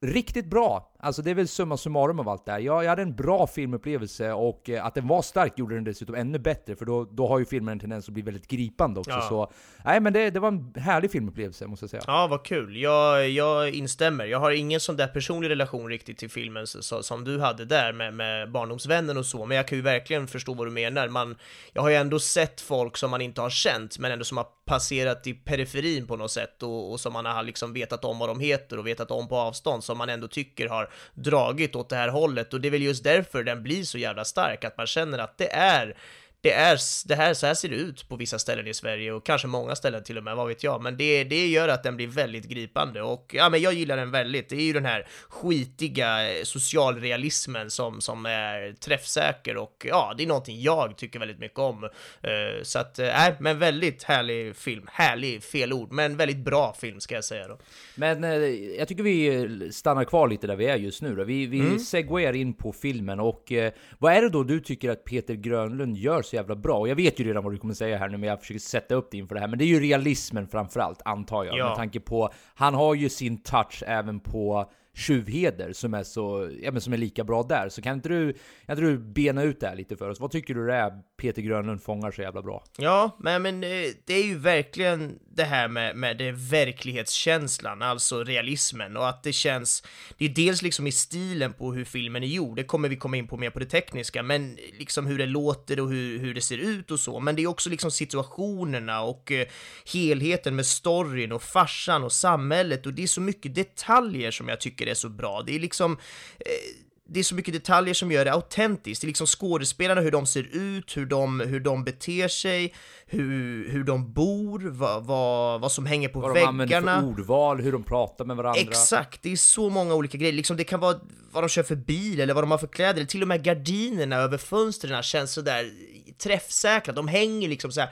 Riktigt 0.04 0.50
bra! 0.50 0.93
Alltså 1.04 1.22
det 1.22 1.30
är 1.30 1.34
väl 1.34 1.48
summa 1.48 1.76
summarum 1.76 2.20
av 2.20 2.28
allt 2.28 2.46
det 2.46 2.52
här. 2.52 2.58
Jag, 2.58 2.84
jag 2.84 2.88
hade 2.88 3.02
en 3.02 3.14
bra 3.14 3.46
filmupplevelse 3.46 4.32
och 4.32 4.70
eh, 4.70 4.86
att 4.86 4.94
den 4.94 5.08
var 5.08 5.22
stark 5.22 5.58
gjorde 5.58 5.74
den 5.74 5.84
dessutom 5.84 6.14
ännu 6.14 6.38
bättre 6.38 6.76
för 6.76 6.84
då, 6.84 7.04
då 7.04 7.28
har 7.28 7.38
ju 7.38 7.44
filmen 7.44 7.72
en 7.72 7.78
tendens 7.78 8.08
att 8.08 8.14
bli 8.14 8.22
väldigt 8.22 8.48
gripande 8.48 9.00
också. 9.00 9.10
Ja. 9.10 9.28
Så 9.28 9.52
nej 9.84 10.00
men 10.00 10.12
det, 10.12 10.30
det 10.30 10.40
var 10.40 10.48
en 10.48 10.74
härlig 10.76 11.10
filmupplevelse 11.10 11.66
måste 11.66 11.84
jag 11.84 11.90
säga. 11.90 12.02
Ja, 12.06 12.26
vad 12.26 12.44
kul. 12.44 12.76
Jag, 12.76 13.28
jag 13.28 13.70
instämmer. 13.70 14.24
Jag 14.24 14.38
har 14.38 14.50
ingen 14.50 14.80
sån 14.80 14.96
där 14.96 15.06
personlig 15.06 15.50
relation 15.50 15.88
riktigt 15.88 16.18
till 16.18 16.30
filmen 16.30 16.66
så, 16.66 16.82
så, 16.82 17.02
som 17.02 17.24
du 17.24 17.40
hade 17.40 17.64
där 17.64 17.92
med, 17.92 18.14
med 18.14 18.52
barndomsvännen 18.52 19.16
och 19.16 19.26
så, 19.26 19.46
men 19.46 19.56
jag 19.56 19.68
kan 19.68 19.78
ju 19.78 19.82
verkligen 19.82 20.26
förstå 20.26 20.54
vad 20.54 20.66
du 20.66 20.70
menar. 20.70 21.08
Man, 21.08 21.36
jag 21.72 21.82
har 21.82 21.88
ju 21.88 21.96
ändå 21.96 22.18
sett 22.18 22.60
folk 22.60 22.96
som 22.96 23.10
man 23.10 23.20
inte 23.20 23.40
har 23.40 23.50
känt, 23.50 23.98
men 23.98 24.12
ändå 24.12 24.24
som 24.24 24.36
har 24.36 24.46
passerat 24.64 25.26
i 25.26 25.34
periferin 25.34 26.06
på 26.06 26.16
något 26.16 26.30
sätt 26.30 26.62
och, 26.62 26.92
och 26.92 27.00
som 27.00 27.12
man 27.12 27.26
har 27.26 27.42
liksom 27.42 27.72
vetat 27.72 28.04
om 28.04 28.18
vad 28.18 28.28
de 28.28 28.40
heter 28.40 28.78
och 28.78 28.86
vetat 28.86 29.10
om 29.10 29.28
på 29.28 29.36
avstånd, 29.36 29.84
som 29.84 29.98
man 29.98 30.08
ändå 30.08 30.28
tycker 30.28 30.68
har 30.68 30.90
dragit 31.14 31.76
åt 31.76 31.88
det 31.88 31.96
här 31.96 32.08
hållet. 32.08 32.54
Och 32.54 32.60
det 32.60 32.68
är 32.68 32.72
väl 32.72 32.82
just 32.82 33.04
därför 33.04 33.44
den 33.44 33.62
blir 33.62 33.84
så 33.84 33.98
jävla 33.98 34.24
stark, 34.24 34.64
att 34.64 34.76
man 34.76 34.86
känner 34.86 35.18
att 35.18 35.38
det 35.38 35.52
är 35.52 35.96
det 36.44 36.52
är 36.52 36.78
det 37.08 37.14
här, 37.14 37.34
så 37.34 37.46
här 37.46 37.54
ser 37.54 37.68
det 37.68 37.74
ut 37.76 38.08
på 38.08 38.16
vissa 38.16 38.38
ställen 38.38 38.66
i 38.66 38.74
Sverige 38.74 39.12
och 39.12 39.26
kanske 39.26 39.46
många 39.46 39.74
ställen 39.76 40.04
till 40.04 40.18
och 40.18 40.24
med, 40.24 40.36
vad 40.36 40.48
vet 40.48 40.64
jag. 40.64 40.82
Men 40.82 40.96
det, 40.96 41.24
det 41.24 41.46
gör 41.46 41.68
att 41.68 41.82
den 41.82 41.96
blir 41.96 42.06
väldigt 42.06 42.44
gripande 42.48 43.02
och 43.02 43.30
ja, 43.34 43.48
men 43.48 43.62
jag 43.62 43.72
gillar 43.72 43.96
den 43.96 44.10
väldigt. 44.10 44.48
Det 44.48 44.56
är 44.56 44.60
ju 44.62 44.72
den 44.72 44.84
här 44.84 45.06
skitiga 45.28 46.28
eh, 46.38 46.42
socialrealismen 46.44 47.70
som, 47.70 48.00
som 48.00 48.26
är 48.26 48.72
träffsäker 48.72 49.56
och 49.56 49.86
ja, 49.88 50.14
det 50.16 50.22
är 50.22 50.26
någonting 50.26 50.62
jag 50.62 50.96
tycker 50.98 51.18
väldigt 51.18 51.38
mycket 51.38 51.58
om. 51.58 51.84
Eh, 51.84 52.62
Så 52.62 52.78
att, 52.78 52.98
nej, 52.98 53.28
äh, 53.30 53.34
men 53.40 53.58
väldigt 53.58 54.02
härlig 54.02 54.56
film. 54.56 54.86
Härlig, 54.92 55.42
fel 55.42 55.72
ord, 55.72 55.92
men 55.92 56.16
väldigt 56.16 56.44
bra 56.44 56.74
film 56.80 57.00
ska 57.00 57.14
jag 57.14 57.24
säga 57.24 57.48
då. 57.48 57.58
Men 57.94 58.24
eh, 58.24 58.30
jag 58.78 58.88
tycker 58.88 59.02
vi 59.02 59.72
stannar 59.72 60.04
kvar 60.04 60.28
lite 60.28 60.46
där 60.46 60.56
vi 60.56 60.66
är 60.66 60.76
just 60.76 61.02
nu 61.02 61.14
då. 61.16 61.24
Vi, 61.24 61.46
vi 61.46 61.60
Mm. 61.64 61.78
segwayar 61.78 62.32
in 62.32 62.54
på 62.54 62.72
filmen 62.72 63.20
och 63.20 63.52
eh, 63.52 63.72
vad 63.98 64.12
är 64.12 64.22
det 64.22 64.28
då 64.28 64.42
du 64.42 64.60
tycker 64.60 64.90
att 64.90 65.04
Peter 65.04 65.34
Grönlund 65.34 65.96
gör 65.96 66.22
så 66.34 66.36
jävla 66.36 66.56
bra? 66.56 66.78
Och 66.78 66.88
jag 66.88 66.96
vet 66.96 67.20
ju 67.20 67.24
redan 67.24 67.44
vad 67.44 67.52
du 67.52 67.58
kommer 67.58 67.74
säga 67.74 67.98
här 67.98 68.08
nu, 68.08 68.16
men 68.16 68.28
jag 68.28 68.40
försöker 68.40 68.60
sätta 68.60 68.94
upp 68.94 69.08
det 69.10 69.18
inför 69.18 69.34
det 69.34 69.40
här. 69.40 69.48
Men 69.48 69.58
det 69.58 69.64
är 69.64 69.66
ju 69.66 69.80
realismen 69.80 70.48
framförallt, 70.48 71.02
antar 71.04 71.44
jag. 71.44 71.58
Ja. 71.58 71.68
Med 71.68 71.76
tanke 71.76 72.00
på, 72.00 72.30
han 72.54 72.74
har 72.74 72.94
ju 72.94 73.08
sin 73.08 73.42
touch 73.42 73.82
även 73.86 74.20
på 74.20 74.70
Tjuvheder 74.94 75.72
som 75.72 75.94
är 75.94 76.02
så, 76.02 76.50
ja 76.62 76.72
men 76.72 76.80
som 76.80 76.92
är 76.92 76.96
lika 76.96 77.24
bra 77.24 77.42
där. 77.42 77.68
Så 77.68 77.82
kan 77.82 77.94
inte 77.94 78.08
du, 78.08 78.32
kan 78.66 78.78
inte 78.78 78.82
du 78.82 78.98
bena 78.98 79.42
ut 79.42 79.60
det 79.60 79.68
här 79.68 79.76
lite 79.76 79.96
för 79.96 80.08
oss? 80.08 80.20
Vad 80.20 80.30
tycker 80.30 80.54
du 80.54 80.66
det 80.66 80.74
är 80.74 80.92
Peter 81.16 81.42
Grönlund 81.42 81.82
fångar 81.82 82.10
så 82.10 82.22
jävla 82.22 82.42
bra? 82.42 82.64
Ja, 82.78 83.16
men, 83.18 83.42
men 83.42 83.64
eh, 83.64 83.90
det 84.06 84.14
är 84.14 84.24
ju 84.24 84.38
verkligen 84.38 85.18
det 85.36 85.44
här 85.44 85.68
med, 85.68 85.96
med 85.96 86.18
det 86.18 86.32
verklighetskänslan, 86.32 87.82
alltså 87.82 88.24
realismen 88.24 88.96
och 88.96 89.08
att 89.08 89.22
det 89.22 89.32
känns, 89.32 89.82
det 90.18 90.24
är 90.24 90.28
dels 90.28 90.62
liksom 90.62 90.86
i 90.86 90.92
stilen 90.92 91.52
på 91.52 91.72
hur 91.72 91.84
filmen 91.84 92.22
är 92.22 92.26
gjord, 92.26 92.56
det 92.56 92.64
kommer 92.64 92.88
vi 92.88 92.96
komma 92.96 93.16
in 93.16 93.28
på 93.28 93.36
mer 93.36 93.50
på 93.50 93.58
det 93.58 93.66
tekniska, 93.66 94.22
men 94.22 94.58
liksom 94.78 95.06
hur 95.06 95.18
det 95.18 95.26
låter 95.26 95.80
och 95.80 95.90
hur, 95.90 96.18
hur 96.18 96.34
det 96.34 96.40
ser 96.40 96.58
ut 96.58 96.90
och 96.90 97.00
så, 97.00 97.20
men 97.20 97.36
det 97.36 97.42
är 97.42 97.46
också 97.46 97.70
liksom 97.70 97.90
situationerna 97.90 99.02
och 99.02 99.32
eh, 99.32 99.46
helheten 99.92 100.56
med 100.56 100.66
storyn 100.66 101.32
och 101.32 101.42
farsan 101.42 102.04
och 102.04 102.12
samhället 102.12 102.86
och 102.86 102.94
det 102.94 103.02
är 103.02 103.06
så 103.06 103.20
mycket 103.20 103.54
detaljer 103.54 104.30
som 104.30 104.48
jag 104.48 104.60
tycker 104.60 104.83
är 104.88 104.94
så 104.94 105.08
bra, 105.08 105.42
det 105.46 105.54
är 105.56 105.60
liksom 105.60 105.92
eh, 106.40 106.84
det 107.08 107.20
är 107.20 107.24
så 107.24 107.34
mycket 107.34 107.54
detaljer 107.54 107.94
som 107.94 108.12
gör 108.12 108.24
det 108.24 108.32
autentiskt. 108.32 109.00
Det 109.00 109.04
är 109.04 109.08
liksom 109.08 109.26
skådespelarna, 109.26 110.00
hur 110.00 110.10
de 110.10 110.26
ser 110.26 110.42
ut, 110.52 110.96
hur 110.96 111.06
de, 111.06 111.40
hur 111.40 111.60
de 111.60 111.84
beter 111.84 112.28
sig, 112.28 112.74
hur, 113.06 113.68
hur 113.70 113.84
de 113.84 114.12
bor, 114.12 114.60
vad, 114.70 115.06
vad, 115.06 115.60
vad 115.60 115.72
som 115.72 115.86
hänger 115.86 116.08
på 116.08 116.20
Vad 116.20 116.34
de 116.34 116.42
använder 116.42 116.80
väggarna. 116.80 117.00
för 117.00 117.08
ordval, 117.08 117.60
hur 117.60 117.72
de 117.72 117.82
pratar 117.82 118.24
med 118.24 118.36
varandra. 118.36 118.60
Exakt, 118.60 119.22
det 119.22 119.32
är 119.32 119.36
så 119.36 119.70
många 119.70 119.94
olika 119.94 120.18
grejer. 120.18 120.32
Liksom 120.32 120.56
det 120.56 120.64
kan 120.64 120.80
vara 120.80 120.96
vad 121.30 121.42
de 121.42 121.48
kör 121.48 121.62
för 121.62 121.76
bil 121.76 122.20
eller 122.20 122.34
vad 122.34 122.42
de 122.42 122.50
har 122.50 122.58
för 122.58 122.66
kläder, 122.66 122.94
eller 122.94 123.06
till 123.06 123.22
och 123.22 123.28
med 123.28 123.42
gardinerna 123.42 124.16
över 124.16 124.38
fönstren 124.38 125.02
känns 125.02 125.32
sådär 125.32 125.70
träffsäkra. 126.18 126.94
De 126.94 127.08
hänger 127.08 127.48
liksom 127.48 127.72
så 127.72 127.80
här 127.80 127.90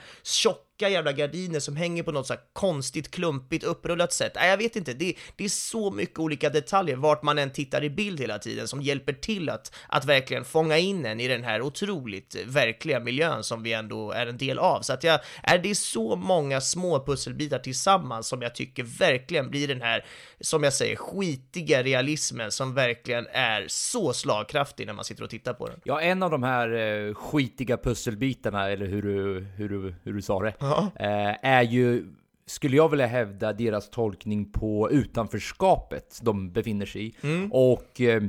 tjocka 0.83 0.93
jävla 0.93 1.13
gardiner 1.13 1.61
som 1.61 1.77
hänger 1.77 2.03
på 2.03 2.13
något 2.13 2.27
så 2.27 2.35
konstigt, 2.53 3.11
klumpigt, 3.11 3.65
upprullat 3.65 4.13
sätt. 4.13 4.33
Nej, 4.35 4.51
jag 4.51 4.57
vet 4.57 4.77
inte, 4.77 4.93
det, 4.93 5.15
det 5.37 5.45
är 5.45 5.49
så 5.49 5.91
mycket 5.91 6.19
olika 6.19 6.51
detaljer 6.51 6.97
vart 6.97 7.23
man 7.23 7.39
än 7.39 7.51
tittar 7.51 7.85
i 7.85 7.91
bild 7.91 8.21
hela 8.21 8.39
tiden 8.39 8.69
som 8.69 8.83
hjälper 8.83 9.13
till 9.13 9.49
att, 9.49 9.73
att 9.89 10.05
verkligen 10.05 10.45
fånga 10.45 10.79
in 10.79 11.07
en 11.07 11.21
i 11.21 11.29
den 11.29 11.45
här 11.45 11.63
otroligt 11.63 12.37
verkliga 12.47 13.01
miljön 13.01 13.43
som 13.43 13.63
vi 13.63 13.73
ändå 13.73 14.13
är 14.13 14.27
en 14.27 14.37
del 14.37 14.59
av. 14.59 14.83
Så 14.83 14.93
att 14.93 15.05
jag, 15.05 15.21
är 15.43 15.59
det 15.59 15.71
är 15.71 15.75
så 15.75 16.17
många 16.17 16.61
små 16.61 17.05
pusselbitar 17.07 17.59
tillsammans 17.59 18.29
som 18.29 18.43
jag 18.43 18.55
tycker 18.55 18.83
verkligen 18.83 19.51
blir 19.51 19.69
den 19.69 19.83
här, 19.83 20.05
som 20.41 20.63
jag 20.63 20.73
säger, 20.73 20.97
skitiga 20.97 21.83
realismen 21.83 22.51
som 22.51 22.75
verkligen 22.75 23.27
är 23.33 23.65
så 23.69 24.13
slagkraftig 24.13 24.87
när 24.87 24.93
man 24.93 25.05
sitter 25.05 25.25
och 25.25 25.31
tittar 25.31 25.55
på 25.55 25.67
den. 25.67 25.81
Ja, 25.85 26.01
en 26.01 26.23
av 26.23 26.31
de 26.31 26.43
här 26.43 26.73
eh, 26.73 27.15
skitiga 27.15 27.77
pusselbitarna, 27.77 28.71
eller 28.71 28.87
hur 28.87 29.03
du, 29.03 29.47
hur 29.57 29.69
du, 29.69 29.95
hur 30.05 30.13
du 30.13 30.23
sa 30.23 30.43
det, 30.43 30.55
eh, 30.79 31.37
är 31.43 31.63
ju, 31.63 32.07
skulle 32.47 32.77
jag 32.77 32.89
vilja 32.89 33.07
hävda, 33.07 33.53
deras 33.53 33.91
tolkning 33.91 34.53
på 34.53 34.91
utanförskapet 34.91 36.19
de 36.23 36.53
befinner 36.53 36.87
sig 36.87 37.07
i. 37.07 37.15
Och 37.51 38.01
eh, 38.01 38.23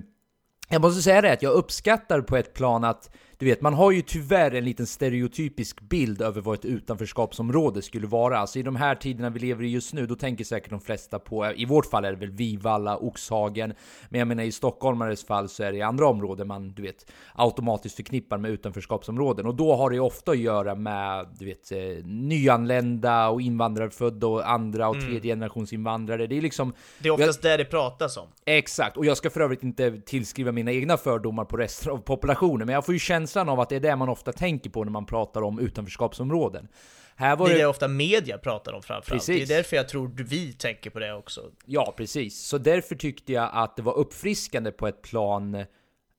jag 0.69 0.81
måste 0.81 1.01
säga 1.01 1.21
det 1.21 1.33
att 1.33 1.41
jag 1.41 1.53
uppskattar 1.53 2.21
på 2.21 2.37
ett 2.37 2.53
plan 2.53 2.83
att 2.83 3.09
du 3.43 3.49
vet, 3.49 3.61
man 3.61 3.73
har 3.73 3.91
ju 3.91 4.01
tyvärr 4.01 4.55
en 4.55 4.65
liten 4.65 4.87
stereotypisk 4.87 5.81
bild 5.81 6.21
över 6.21 6.41
vad 6.41 6.59
ett 6.59 6.65
utanförskapsområde 6.65 7.81
skulle 7.81 8.07
vara. 8.07 8.37
Alltså 8.37 8.59
i 8.59 8.63
de 8.63 8.75
här 8.75 8.95
tiderna 8.95 9.29
vi 9.29 9.39
lever 9.39 9.63
i 9.63 9.67
just 9.67 9.93
nu, 9.93 10.05
då 10.05 10.15
tänker 10.15 10.43
säkert 10.43 10.69
de 10.69 10.81
flesta 10.81 11.19
på, 11.19 11.51
i 11.55 11.65
vårt 11.65 11.85
fall 11.85 12.05
är 12.05 12.11
det 12.11 12.17
väl 12.17 12.31
Vivalla, 12.31 12.97
Oxhagen, 12.97 13.73
men 14.09 14.19
jag 14.19 14.27
menar 14.27 14.43
i 14.43 14.51
stockholmares 14.51 15.25
fall 15.25 15.49
så 15.49 15.63
är 15.63 15.71
det 15.71 15.77
i 15.77 15.81
andra 15.81 16.07
områden 16.07 16.47
man, 16.47 16.73
du 16.73 16.81
vet, 16.81 17.11
automatiskt 17.35 17.95
förknippar 17.95 18.37
med 18.37 18.51
utanförskapsområden. 18.51 19.45
Och 19.45 19.55
då 19.55 19.75
har 19.75 19.89
det 19.89 19.99
ofta 19.99 20.31
att 20.31 20.37
göra 20.37 20.75
med, 20.75 21.27
du 21.39 21.45
vet, 21.45 21.71
eh, 21.71 21.77
nyanlända 22.05 23.29
och 23.29 23.41
invandrarfödda 23.41 24.27
och 24.27 24.49
andra 24.49 24.89
och 24.89 25.01
tredje 25.01 25.31
generations 25.31 25.73
invandrare. 25.73 26.27
Det 26.27 26.37
är 26.37 26.41
liksom... 26.41 26.73
Det 26.99 27.07
är 27.07 27.11
oftast 27.11 27.41
det 27.41 27.57
det 27.57 27.65
pratas 27.65 28.17
om. 28.17 28.27
Exakt, 28.45 28.97
och 28.97 29.05
jag 29.05 29.17
ska 29.17 29.29
för 29.29 29.41
övrigt 29.41 29.63
inte 29.63 30.01
tillskriva 30.05 30.51
mina 30.51 30.71
egna 30.71 30.97
fördomar 30.97 31.45
på 31.45 31.57
resten 31.57 31.91
av 31.91 31.97
populationen, 31.97 32.65
men 32.65 32.73
jag 32.73 32.85
får 32.85 32.93
ju 32.93 32.99
känslan 32.99 33.32
av 33.41 33.59
att 33.59 33.69
det 33.69 33.75
är 33.75 33.79
det 33.79 33.95
man 33.95 34.09
ofta 34.09 34.33
tänker 34.33 34.69
på 34.69 34.83
när 34.83 34.91
man 34.91 35.05
pratar 35.05 35.41
om 35.41 35.59
utanförskapsområden. 35.59 36.67
Här 37.15 37.35
var 37.35 37.47
Det 37.47 37.53
är 37.53 37.55
det... 37.55 37.61
det 37.63 37.67
ofta 37.67 37.87
media 37.87 38.37
pratar 38.37 38.73
om 38.73 38.81
framförallt. 38.81 39.25
Precis. 39.25 39.47
Det 39.47 39.53
är 39.53 39.57
därför 39.57 39.75
jag 39.75 39.89
tror 39.89 40.11
vi 40.15 40.53
tänker 40.53 40.89
på 40.89 40.99
det 40.99 41.13
också. 41.13 41.41
Ja, 41.65 41.93
precis. 41.97 42.39
Så 42.39 42.57
därför 42.57 42.95
tyckte 42.95 43.33
jag 43.33 43.49
att 43.53 43.75
det 43.75 43.81
var 43.81 43.93
uppfriskande 43.93 44.71
på 44.71 44.87
ett 44.87 45.01
plan... 45.01 45.65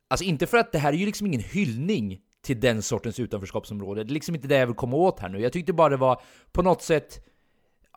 Alltså 0.09 0.25
inte 0.25 0.47
för 0.47 0.59
att 0.59 0.73
det 0.73 0.78
här 0.78 0.92
är 0.92 0.97
ju 0.97 1.06
liksom 1.06 1.26
ingen 1.26 1.40
hyllning 1.40 2.21
till 2.42 2.61
den 2.61 2.83
sortens 2.83 3.21
utanförskapsområde. 3.21 4.04
Det 4.04 4.11
är 4.11 4.14
liksom 4.14 4.35
inte 4.35 4.49
det 4.49 4.56
jag 4.56 4.66
vill 4.66 4.76
komma 4.76 4.97
åt 4.97 5.21
här 5.21 5.28
nu. 5.28 5.40
Jag 5.40 5.52
tyckte 5.52 5.73
bara 5.73 5.88
det 5.88 5.97
var 5.97 6.21
på 6.52 6.62
något 6.62 6.83
sätt... 6.83 7.26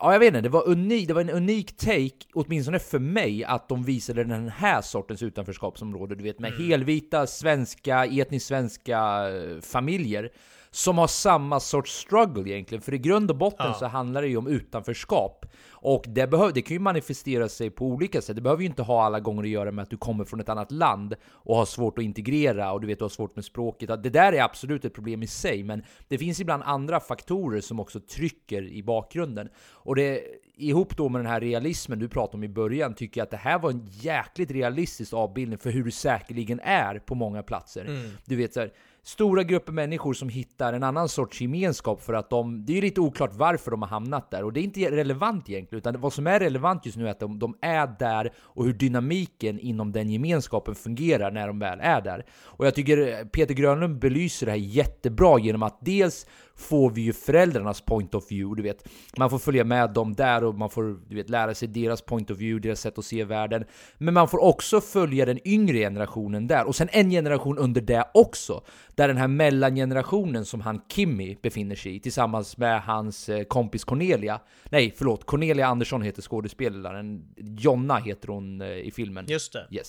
Ja, 0.00 0.12
jag 0.12 0.18
vet 0.18 0.26
inte, 0.26 0.40
det 0.40 0.48
var, 0.48 0.68
unik, 0.68 1.08
det 1.08 1.14
var 1.14 1.20
en 1.20 1.30
unik 1.30 1.76
take, 1.76 2.26
åtminstone 2.34 2.78
för 2.78 2.98
mig, 2.98 3.44
att 3.44 3.68
de 3.68 3.84
visade 3.84 4.24
den 4.24 4.48
här 4.48 4.82
sortens 4.82 5.22
utanförskapsområde. 5.22 6.14
Du 6.14 6.24
vet, 6.24 6.38
med 6.38 6.52
helvita 6.52 7.26
svenska, 7.26 8.04
etniskt 8.04 8.46
svenska 8.46 8.98
eh, 9.28 9.60
familjer 9.60 10.30
som 10.70 10.98
har 10.98 11.06
samma 11.06 11.60
sorts 11.60 11.92
struggle 11.92 12.50
egentligen. 12.52 12.82
För 12.82 12.94
i 12.94 12.98
grund 12.98 13.30
och 13.30 13.36
botten 13.36 13.66
Ja. 13.66 13.74
så 13.74 13.86
handlar 13.86 14.22
det 14.22 14.28
ju 14.28 14.36
om 14.36 14.46
utanförskap. 14.46 15.46
Och 15.70 16.04
det, 16.08 16.26
behöv, 16.26 16.52
det 16.52 16.62
kan 16.62 16.74
ju 16.74 16.80
manifestera 16.80 17.48
sig 17.48 17.70
på 17.70 17.86
olika 17.86 18.20
sätt. 18.22 18.36
Det 18.36 18.42
behöver 18.42 18.62
ju 18.62 18.68
inte 18.68 18.82
ha 18.82 19.04
alla 19.04 19.20
gånger 19.20 19.42
att 19.42 19.48
göra 19.48 19.72
med 19.72 19.82
att 19.82 19.90
du 19.90 19.96
kommer 19.96 20.24
från 20.24 20.40
ett 20.40 20.48
annat 20.48 20.72
land 20.72 21.14
och 21.30 21.56
har 21.56 21.64
svårt 21.64 21.98
att 21.98 22.04
integrera 22.04 22.72
och 22.72 22.80
du 22.80 22.86
vet, 22.86 22.98
du 22.98 23.04
har 23.04 23.08
svårt 23.08 23.36
med 23.36 23.44
språket. 23.44 24.02
Det 24.02 24.10
där 24.10 24.32
är 24.32 24.42
absolut 24.42 24.84
ett 24.84 24.94
problem 24.94 25.22
i 25.22 25.26
sig, 25.26 25.62
men 25.62 25.82
det 26.08 26.18
finns 26.18 26.40
ibland 26.40 26.62
andra 26.66 27.00
faktorer 27.00 27.60
som 27.60 27.80
också 27.80 28.00
trycker 28.00 28.62
i 28.62 28.82
bakgrunden. 28.82 29.48
Och 29.70 29.96
det 29.96 30.22
ihop 30.56 30.96
då 30.96 31.08
med 31.08 31.18
den 31.20 31.30
här 31.30 31.40
realismen 31.40 31.98
du 31.98 32.08
pratade 32.08 32.36
om 32.36 32.44
i 32.44 32.48
början, 32.48 32.94
tycker 32.94 33.20
jag 33.20 33.24
att 33.24 33.30
det 33.30 33.36
här 33.36 33.58
var 33.58 33.70
en 33.70 33.86
jäkligt 33.90 34.50
realistisk 34.50 35.12
avbildning 35.12 35.58
för 35.58 35.70
hur 35.70 35.84
det 35.84 35.90
säkerligen 35.90 36.60
är 36.60 36.98
på 36.98 37.14
många 37.14 37.42
platser. 37.42 37.84
Du 38.24 38.36
vet 38.36 38.54
så 38.54 38.60
här, 38.60 38.72
stora 39.08 39.42
grupper 39.42 39.72
människor 39.72 40.14
som 40.14 40.28
hittar 40.28 40.72
en 40.72 40.82
annan 40.82 41.08
sorts 41.08 41.40
gemenskap 41.40 42.02
för 42.02 42.14
att 42.14 42.30
de, 42.30 42.64
det 42.64 42.72
är 42.72 42.74
ju 42.74 42.80
lite 42.80 43.00
oklart 43.00 43.30
varför 43.34 43.70
de 43.70 43.82
har 43.82 43.88
hamnat 43.88 44.30
där 44.30 44.44
och 44.44 44.52
det 44.52 44.60
är 44.60 44.62
inte 44.62 44.90
relevant 44.90 45.48
egentligen, 45.48 45.78
utan 45.78 46.00
vad 46.00 46.12
som 46.12 46.26
är 46.26 46.40
relevant 46.40 46.86
just 46.86 46.98
nu 46.98 47.06
är 47.06 47.10
att 47.10 47.20
de, 47.20 47.38
de 47.38 47.56
är 47.60 47.86
där 47.98 48.32
och 48.38 48.64
hur 48.64 48.72
dynamiken 48.72 49.60
inom 49.60 49.92
den 49.92 50.10
gemenskapen 50.10 50.74
fungerar 50.74 51.30
när 51.30 51.46
de 51.46 51.58
väl 51.58 51.78
är 51.82 52.00
där. 52.00 52.26
Och 52.30 52.66
jag 52.66 52.74
tycker 52.74 53.24
Peter 53.24 53.54
Grönlund 53.54 53.98
belyser 53.98 54.46
det 54.46 54.52
här 54.52 54.58
jättebra 54.58 55.38
genom 55.38 55.62
att 55.62 55.78
dels 55.80 56.26
får 56.58 56.90
vi 56.90 57.00
ju 57.00 57.12
föräldrarnas 57.12 57.80
point 57.80 58.14
of 58.14 58.30
view, 58.30 58.62
du 58.62 58.68
vet. 58.68 58.88
Man 59.16 59.30
får 59.30 59.38
följa 59.38 59.64
med 59.64 59.90
dem 59.90 60.14
där 60.14 60.44
och 60.44 60.54
man 60.54 60.70
får 60.70 61.00
du 61.08 61.16
vet, 61.16 61.30
lära 61.30 61.54
sig 61.54 61.68
deras 61.68 62.02
point 62.02 62.30
of 62.30 62.38
view, 62.38 62.68
deras 62.68 62.80
sätt 62.80 62.98
att 62.98 63.04
se 63.04 63.24
världen. 63.24 63.64
Men 63.98 64.14
man 64.14 64.28
får 64.28 64.42
också 64.42 64.80
följa 64.80 65.26
den 65.26 65.48
yngre 65.48 65.78
generationen 65.78 66.46
där, 66.46 66.66
och 66.66 66.76
sen 66.76 66.88
en 66.92 67.10
generation 67.10 67.58
under 67.58 67.80
det 67.80 68.10
också. 68.14 68.64
Där 68.94 69.08
den 69.08 69.16
här 69.16 69.28
mellangenerationen 69.28 70.44
som 70.44 70.60
han 70.60 70.80
Kimmy 70.88 71.36
befinner 71.42 71.76
sig 71.76 71.96
i, 71.96 72.00
tillsammans 72.00 72.56
med 72.56 72.82
hans 72.82 73.28
eh, 73.28 73.44
kompis 73.44 73.84
Cornelia. 73.84 74.40
Nej, 74.70 74.94
förlåt, 74.96 75.24
Cornelia 75.24 75.66
Andersson 75.66 76.02
heter 76.02 76.22
skådespelaren. 76.22 77.24
Jonna 77.36 77.96
heter 77.96 78.28
hon 78.28 78.60
eh, 78.60 78.68
i 78.68 78.90
filmen. 78.90 79.24
Just 79.28 79.52
det. 79.52 79.66
Yes. 79.70 79.88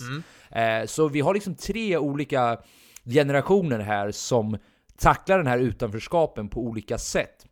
Eh, 0.52 0.86
så 0.86 1.08
vi 1.08 1.22
har 1.22 1.34
liksom 1.34 1.56
tre 1.56 1.98
olika 1.98 2.58
generationer 3.06 3.80
här 3.80 4.12
som 4.12 4.58
tacklar 5.00 5.38
den 5.38 5.48
här 5.48 5.58
utanförskapen 5.60 6.50
på 6.50 6.62
olika 6.62 6.98
sätt. 6.98 7.46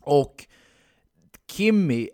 Och 0.00 0.46
Kimmy 1.52 2.08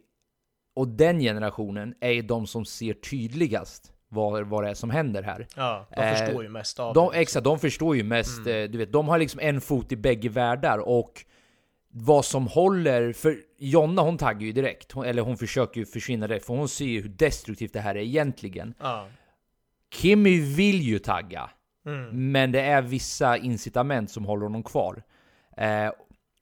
och 0.76 0.88
den 0.88 1.20
generationen 1.20 1.94
är 2.00 2.10
ju 2.10 2.22
de 2.22 2.46
som 2.46 2.64
ser 2.64 2.92
tydligast 2.94 3.92
vad, 4.08 4.46
vad 4.46 4.64
det 4.64 4.70
är 4.70 4.74
som 4.74 4.90
händer 4.90 5.22
här. 5.22 5.46
Ja, 5.56 5.86
de 5.96 6.00
Eh, 6.02 6.16
förstår 6.16 6.42
ju 6.42 6.48
mest 6.48 6.80
av 6.80 6.94
De, 6.94 7.12
det. 7.12 7.18
exakt, 7.18 7.44
de 7.44 7.58
förstår 7.58 7.96
ju 7.96 8.02
mest, 8.02 8.38
eh, 8.38 8.44
du 8.62 8.78
vet, 8.78 8.92
de 8.92 9.08
har 9.08 9.18
liksom 9.18 9.40
en 9.40 9.60
fot 9.60 9.92
i 9.92 9.96
bägge 9.96 10.28
världar 10.28 10.78
och 10.78 11.24
vad 11.96 12.24
som 12.24 12.46
håller, 12.46 13.12
för 13.12 13.36
Jonna 13.58 14.02
hon 14.02 14.18
taggar 14.18 14.40
ju 14.40 14.52
direkt, 14.52 14.92
hon, 14.92 15.04
eller 15.04 15.22
hon 15.22 15.36
försöker 15.36 15.80
ju 15.80 15.86
försvinna 15.86 16.26
direkt, 16.26 16.46
för 16.46 16.54
hon 16.54 16.68
ser 16.68 16.84
ju 16.84 17.00
hur 17.00 17.08
destruktivt 17.08 17.72
det 17.72 17.80
här 17.80 17.94
är 17.94 18.00
egentligen. 18.02 18.74
Ja. 18.80 19.08
Kimmy 19.94 20.40
vill 20.40 20.80
ju 20.82 20.98
tagga, 20.98 21.50
Mm. 21.86 22.32
men 22.32 22.52
det 22.52 22.60
är 22.60 22.82
vissa 22.82 23.36
incitament 23.36 24.10
som 24.10 24.24
håller 24.24 24.42
honom 24.42 24.62
kvar. 24.62 25.02
Eh, 25.56 25.90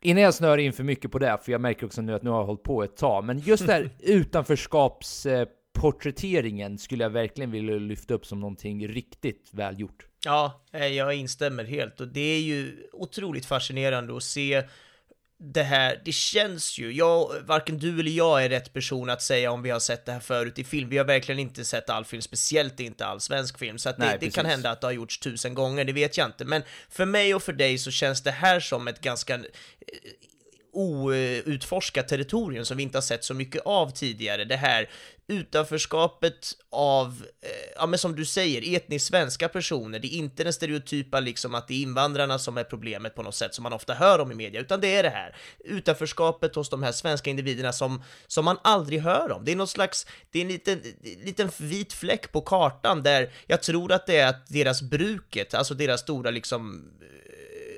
innan 0.03 0.23
jag 0.23 0.35
snör 0.35 0.59
in 0.59 0.73
för 0.73 0.85
mycket 0.85 1.13
på 1.13 1.19
det, 1.19 1.39
för 1.43 1.53
jag 1.53 1.61
märker 1.61 1.87
också 1.87 2.03
nu 2.03 2.15
att 2.15 2.23
nu 2.23 2.31
har 2.31 2.39
jag 2.39 2.47
hållit 2.47 2.63
på 2.63 2.83
ett 2.83 2.97
tag, 2.97 3.25
men 3.25 3.39
just 3.39 3.67
det 3.67 3.73
här 3.73 3.91
utanförskapsporträtteringen 3.99 6.79
skulle 6.79 7.05
jag 7.05 7.11
verkligen 7.11 7.51
vilja 7.51 7.77
lyfta 7.77 8.15
upp 8.15 8.27
som 8.27 8.41
någonting 8.41 8.89
riktigt 8.89 9.49
välgjort. 9.53 10.07
Ja, 10.25 10.65
eh, 10.73 10.87
jag 10.87 11.15
instämmer 11.15 11.65
helt 11.65 12.01
och 12.01 12.09
det 12.09 12.21
är 12.21 12.41
ju 12.41 12.89
otroligt 12.93 13.47
fascinerande 13.47 14.17
att 14.17 14.23
se 14.23 14.63
det 15.45 15.63
här, 15.63 16.01
det 16.05 16.13
känns 16.13 16.79
ju, 16.79 16.93
jag, 16.93 17.41
varken 17.45 17.79
du 17.79 18.01
eller 18.01 18.11
jag 18.11 18.45
är 18.45 18.49
rätt 18.49 18.73
person 18.73 19.11
att 19.11 19.23
säga 19.23 19.51
om 19.51 19.63
vi 19.63 19.71
har 19.71 19.81
sett 19.81 20.07
det 20.07 20.13
här 20.13 20.21
förut 20.21 20.59
i 20.59 20.65
film. 20.65 20.89
Vi 20.89 20.99
har 20.99 21.05
verkligen 21.05 21.39
inte 21.39 21.65
sett 21.65 21.91
all 21.91 22.05
film, 22.05 22.23
speciellt 22.23 22.81
inte 22.81 23.07
all 23.07 23.21
svensk 23.21 23.59
film, 23.59 23.79
så 23.79 23.89
att 23.89 23.97
det, 23.97 24.05
Nej, 24.05 24.17
det 24.21 24.31
kan 24.31 24.47
hända 24.47 24.71
att 24.71 24.81
det 24.81 24.87
har 24.87 24.93
gjorts 24.93 25.19
tusen 25.19 25.55
gånger, 25.55 25.85
det 25.85 25.93
vet 25.93 26.17
jag 26.17 26.29
inte. 26.29 26.45
Men 26.45 26.63
för 26.89 27.05
mig 27.05 27.35
och 27.35 27.43
för 27.43 27.53
dig 27.53 27.79
så 27.79 27.91
känns 27.91 28.23
det 28.23 28.31
här 28.31 28.61
som 28.61 28.89
ett 28.89 29.01
ganska 29.01 29.35
eh, 29.35 29.41
outforskat 30.73 32.09
territorium 32.09 32.65
som 32.65 32.77
vi 32.77 32.83
inte 32.83 32.97
har 32.97 33.03
sett 33.03 33.25
så 33.25 33.35
mycket 33.35 33.63
av 33.65 33.91
tidigare. 33.91 34.45
Det 34.45 34.57
här 34.57 34.89
utanförskapet 35.33 36.53
av, 36.71 37.25
eh, 37.43 37.73
ja 37.77 37.87
men 37.87 37.99
som 37.99 38.17
du 38.17 38.25
säger, 38.25 38.77
etniskt 38.77 39.07
svenska 39.07 39.49
personer. 39.49 39.99
Det 39.99 40.15
är 40.15 40.19
inte 40.19 40.45
den 40.45 40.53
stereotypa 40.53 41.21
liksom 41.21 41.55
att 41.55 41.69
det 41.69 41.75
är 41.75 41.83
invandrarna 41.83 42.39
som 42.39 42.59
är 42.59 42.65
problemet 42.65 43.15
på 43.15 43.23
något 43.23 43.35
sätt 43.35 43.55
som 43.55 43.62
man 43.62 43.73
ofta 43.73 43.95
hör 43.95 44.19
om 44.19 44.33
i 44.33 44.35
media, 44.35 44.61
utan 44.61 44.81
det 44.81 44.97
är 44.97 45.03
det 45.03 45.11
här 45.11 45.37
utanförskapet 45.65 46.55
hos 46.55 46.71
de 46.71 46.83
här 46.83 46.93
svenska 46.93 47.31
individerna 47.31 47.73
som, 47.73 48.03
som 48.27 48.45
man 48.45 48.59
aldrig 48.62 49.01
hör 49.01 49.33
om. 49.33 49.45
Det 49.45 49.53
är 49.53 49.57
något 49.57 49.71
slags, 49.71 50.07
det 50.31 50.39
är 50.39 50.43
en 50.43 50.49
liten, 50.49 50.81
liten 51.25 51.51
vit 51.59 51.93
fläck 51.93 52.33
på 52.33 52.41
kartan 52.41 53.03
där 53.03 53.31
jag 53.47 53.62
tror 53.62 53.93
att 53.93 54.07
det 54.07 54.17
är 54.17 54.29
att 54.29 54.47
deras 54.47 54.83
bruket, 54.83 55.55
alltså 55.55 55.75
deras 55.75 56.01
stora 56.01 56.31
liksom 56.31 56.93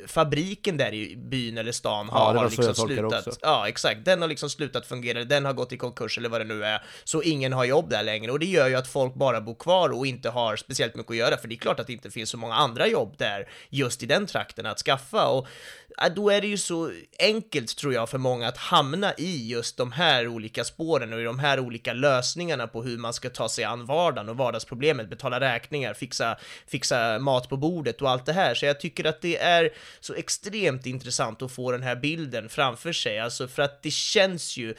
fabriken 0.07 0.77
där 0.77 0.95
i 0.95 1.17
byn 1.17 1.59
eller 1.59 1.73
stan 1.73 2.09
Ja, 2.11 2.19
har, 2.19 2.35
har 2.35 2.51
liksom 2.51 2.75
slutat. 2.75 3.27
också. 3.27 3.41
Ja, 3.43 3.69
exakt. 3.69 4.05
Den 4.05 4.21
har 4.21 4.29
liksom 4.29 4.51
slutat 4.51 4.87
fungera, 4.87 5.25
den 5.25 5.45
har 5.45 5.53
gått 5.53 5.73
i 5.73 5.77
konkurs 5.77 6.19
eller 6.19 6.29
vad 6.29 6.41
det 6.41 6.45
nu 6.45 6.65
är, 6.65 6.83
så 7.05 7.23
ingen 7.23 7.53
har 7.53 7.65
jobb 7.65 7.91
där 7.91 8.03
längre. 8.03 8.33
Och 8.33 8.39
det 8.39 8.47
gör 8.47 8.69
ju 8.69 8.75
att 8.75 8.89
folk 8.89 9.15
bara 9.15 9.41
bor 9.41 9.55
kvar 9.55 9.89
och 9.89 10.07
inte 10.07 10.31
har 10.31 10.57
speciellt 10.57 10.95
mycket 10.95 11.11
att 11.11 11.17
göra, 11.17 11.37
för 11.37 11.49
det 11.49 11.55
är 11.55 11.59
klart 11.59 11.81
att 11.81 11.87
det 11.87 11.93
inte 11.93 12.11
finns 12.11 12.31
så 12.31 12.37
många 12.37 12.55
andra 12.55 12.87
jobb 12.89 13.15
där 13.19 13.49
just 13.69 14.03
i 14.03 14.07
den 14.07 14.27
trakten 14.27 14.67
att 14.67 14.79
skaffa. 14.79 15.29
Och 15.29 15.49
ja, 15.97 16.09
då 16.09 16.31
är 16.31 16.41
det 16.41 16.47
ju 16.47 16.59
så 16.59 16.91
enkelt, 17.19 17.77
tror 17.77 17.95
jag, 17.95 18.09
för 18.09 18.19
många 18.19 18.49
att 18.49 18.57
hamna 18.57 19.15
i 19.19 19.49
just 19.51 19.77
de 19.77 19.93
här 19.93 20.29
olika 20.29 20.65
spåren 20.65 21.13
och 21.13 21.21
i 21.21 21.25
de 21.25 21.39
här 21.39 21.61
olika 21.61 21.93
lösningarna 21.93 22.67
på 22.67 22.83
hur 22.83 22.99
man 22.99 23.13
ska 23.13 23.31
ta 23.31 23.49
sig 23.49 23.65
an 23.65 23.87
vardagen 23.87 24.29
och 24.29 24.37
vardagsproblemet, 24.37 25.11
betala 25.11 25.41
räkningar, 25.41 25.95
fixa, 25.95 26.37
fixa 26.67 27.19
mat 27.19 27.49
på 27.49 27.57
bordet 27.57 28.03
och 28.03 28.11
allt 28.11 28.27
det 28.27 28.33
här. 28.33 28.55
Så 28.55 28.67
jag 28.67 28.81
tycker 28.81 29.05
att 29.05 29.21
det 29.23 29.39
är 29.39 29.71
så 30.01 30.15
extremt 30.15 30.87
intressant 30.87 31.43
att 31.43 31.53
få 31.53 31.73
den 31.73 31.83
här 31.83 31.97
bilden 31.97 32.49
framför 32.49 32.93
sig, 32.93 33.19
alltså 33.19 33.49
för 33.49 33.63
att 33.63 33.83
det 33.83 33.91
känns 33.91 34.57
ju 34.57 34.75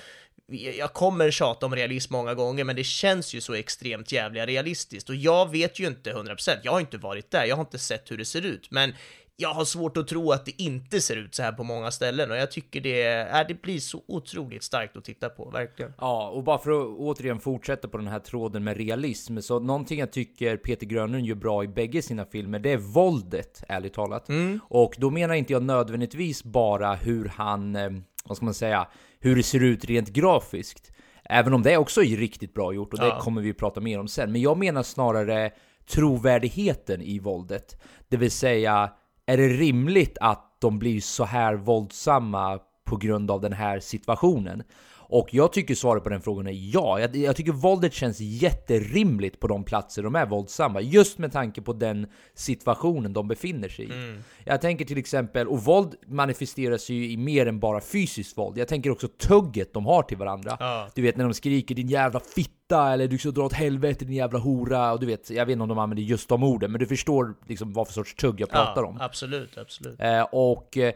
jag 0.77 0.93
kommer 0.93 1.31
tjata 1.31 1.65
om 1.65 1.75
realism 1.75 2.13
många 2.13 2.33
gånger, 2.33 2.63
men 2.63 2.75
det 2.75 2.83
känns 2.83 3.33
ju 3.33 3.41
så 3.41 3.53
extremt 3.53 4.11
jävla 4.11 4.45
realistiskt. 4.45 5.09
Och 5.09 5.15
jag 5.15 5.51
vet 5.51 5.79
ju 5.79 5.87
inte 5.87 6.13
100%, 6.13 6.59
jag 6.63 6.71
har 6.71 6.79
inte 6.79 6.97
varit 6.97 7.31
där, 7.31 7.45
jag 7.45 7.55
har 7.55 7.63
inte 7.63 7.79
sett 7.79 8.11
hur 8.11 8.17
det 8.17 8.25
ser 8.25 8.41
ut, 8.41 8.71
men 8.71 8.93
jag 9.37 9.53
har 9.53 9.65
svårt 9.65 9.97
att 9.97 10.07
tro 10.07 10.31
att 10.31 10.45
det 10.45 10.61
inte 10.61 11.01
ser 11.01 11.15
ut 11.15 11.35
så 11.35 11.43
här 11.43 11.51
på 11.51 11.63
många 11.63 11.91
ställen 11.91 12.31
och 12.31 12.37
jag 12.37 12.51
tycker 12.51 12.81
det, 12.81 13.01
är, 13.01 13.47
det 13.47 13.61
blir 13.61 13.79
så 13.79 14.01
otroligt 14.07 14.63
starkt 14.63 14.97
att 14.97 15.03
titta 15.03 15.29
på, 15.29 15.49
verkligen. 15.49 15.93
Ja, 15.97 16.29
och 16.29 16.43
bara 16.43 16.57
för 16.57 16.71
att 16.71 16.97
återigen 16.97 17.39
fortsätta 17.39 17.87
på 17.87 17.97
den 17.97 18.07
här 18.07 18.19
tråden 18.19 18.63
med 18.63 18.77
realism, 18.77 19.39
så 19.39 19.59
någonting 19.59 19.99
jag 19.99 20.11
tycker 20.11 20.57
Peter 20.57 20.85
Grönlund 20.85 21.25
gör 21.25 21.35
bra 21.35 21.63
i 21.63 21.67
bägge 21.67 22.01
sina 22.01 22.25
filmer, 22.25 22.59
det 22.59 22.71
är 22.71 22.77
våldet, 22.77 23.63
ärligt 23.67 23.93
talat. 23.93 24.27
Och 24.69 24.95
då 24.97 25.09
menar 25.09 25.33
inte 25.35 25.53
jag 25.53 25.63
nödvändigtvis 25.63 26.43
bara 26.43 26.95
hur 26.95 27.25
han, 27.27 27.75
eh, 27.75 27.89
vad 28.25 28.37
ska 28.37 28.45
man 28.45 28.53
säga, 28.53 28.87
hur 29.19 29.35
det 29.35 29.43
ser 29.43 29.63
ut 29.63 29.85
rent 29.85 30.09
grafiskt. 30.09 30.91
Även 31.29 31.53
om 31.53 31.61
det 31.63 31.77
också 31.77 32.03
är 32.03 32.17
riktigt 32.17 32.53
bra 32.53 32.73
gjort, 32.73 32.93
och 32.93 32.99
det 32.99 33.05
Ja. 33.07 33.19
kommer 33.19 33.41
vi 33.41 33.53
prata 33.53 33.81
mer 33.81 33.99
om 33.99 34.07
sen. 34.07 34.31
Men 34.31 34.41
jag 34.41 34.57
menar 34.57 34.83
snarare 34.83 35.51
trovärdigheten 35.89 37.01
i 37.01 37.19
våldet. 37.19 37.81
Det 38.09 38.17
vill 38.17 38.31
säga 38.31 38.91
är 39.25 39.37
det 39.37 39.47
rimligt 39.47 40.17
att 40.21 40.57
de 40.59 40.79
blir 40.79 41.01
så 41.01 41.25
här 41.25 41.55
våldsamma 41.55 42.59
på 42.85 42.95
grund 42.97 43.31
av 43.31 43.41
den 43.41 43.53
här 43.53 43.79
situationen? 43.79 44.63
Och 45.07 45.33
jag 45.33 45.53
tycker 45.53 45.75
svaret 45.75 46.03
på 46.03 46.09
den 46.09 46.21
frågan 46.21 46.47
är 46.47 46.73
ja. 46.73 46.99
Jag, 46.99 47.15
jag, 47.15 47.35
tycker 47.35 47.51
våldet 47.51 47.93
känns 47.93 48.19
jätterimligt 48.19 49.39
på 49.39 49.47
de 49.47 49.63
platser 49.63 50.03
de 50.03 50.15
är 50.15 50.25
våldsamma, 50.25 50.81
just 50.81 51.17
med 51.17 51.31
tanke 51.31 51.61
på 51.61 51.73
den 51.73 52.07
situationen 52.33 53.13
de 53.13 53.27
befinner 53.27 53.69
sig 53.69 53.85
i. 53.85 53.91
Mm. 53.91 54.23
Jag 54.43 54.61
tänker 54.61 54.85
till 54.85 54.97
exempel, 54.97 55.47
och 55.47 55.63
våld 55.63 55.95
manifesteras 56.07 56.89
ju 56.89 57.11
i 57.11 57.17
mer 57.17 57.45
än 57.45 57.59
bara 57.59 57.81
fysiskt 57.81 58.37
våld. 58.37 58.57
Jag 58.57 58.67
tänker 58.67 58.89
också 58.89 59.07
tugget 59.07 59.73
de 59.73 59.85
har 59.85 60.03
till 60.03 60.17
varandra. 60.17 60.57
Ja. 60.59 60.89
Du 60.95 61.01
vet 61.01 61.17
när 61.17 61.23
de 61.23 61.33
skriker 61.33 61.75
'din 61.75 61.87
jävla 61.87 62.19
fitta' 62.19 62.93
eller 62.93 63.07
'du 63.07 63.17
ska 63.17 63.31
dra 63.31 63.43
åt 63.43 63.53
helvete 63.53 64.05
din 64.05 64.15
jävla 64.15 64.39
hora' 64.39 64.93
och 64.93 64.99
du 64.99 65.05
vet, 65.05 65.29
jag 65.29 65.45
vet 65.45 65.53
inte 65.53 65.63
om 65.63 65.69
de 65.69 65.79
använder 65.79 66.03
just 66.03 66.29
de 66.29 66.43
orden, 66.43 66.71
men 66.71 66.79
du 66.79 66.85
förstår 66.85 67.33
liksom 67.47 67.73
vad 67.73 67.87
för 67.87 67.93
sorts 67.93 68.15
tugg 68.15 68.41
jag 68.41 68.49
pratar 68.49 68.81
ja, 68.81 68.87
om. 68.87 68.97
Absolut, 69.01 69.57
absolut. 69.57 70.01
Eh, 70.01 70.21
och 70.21 70.77
eh, 70.77 70.93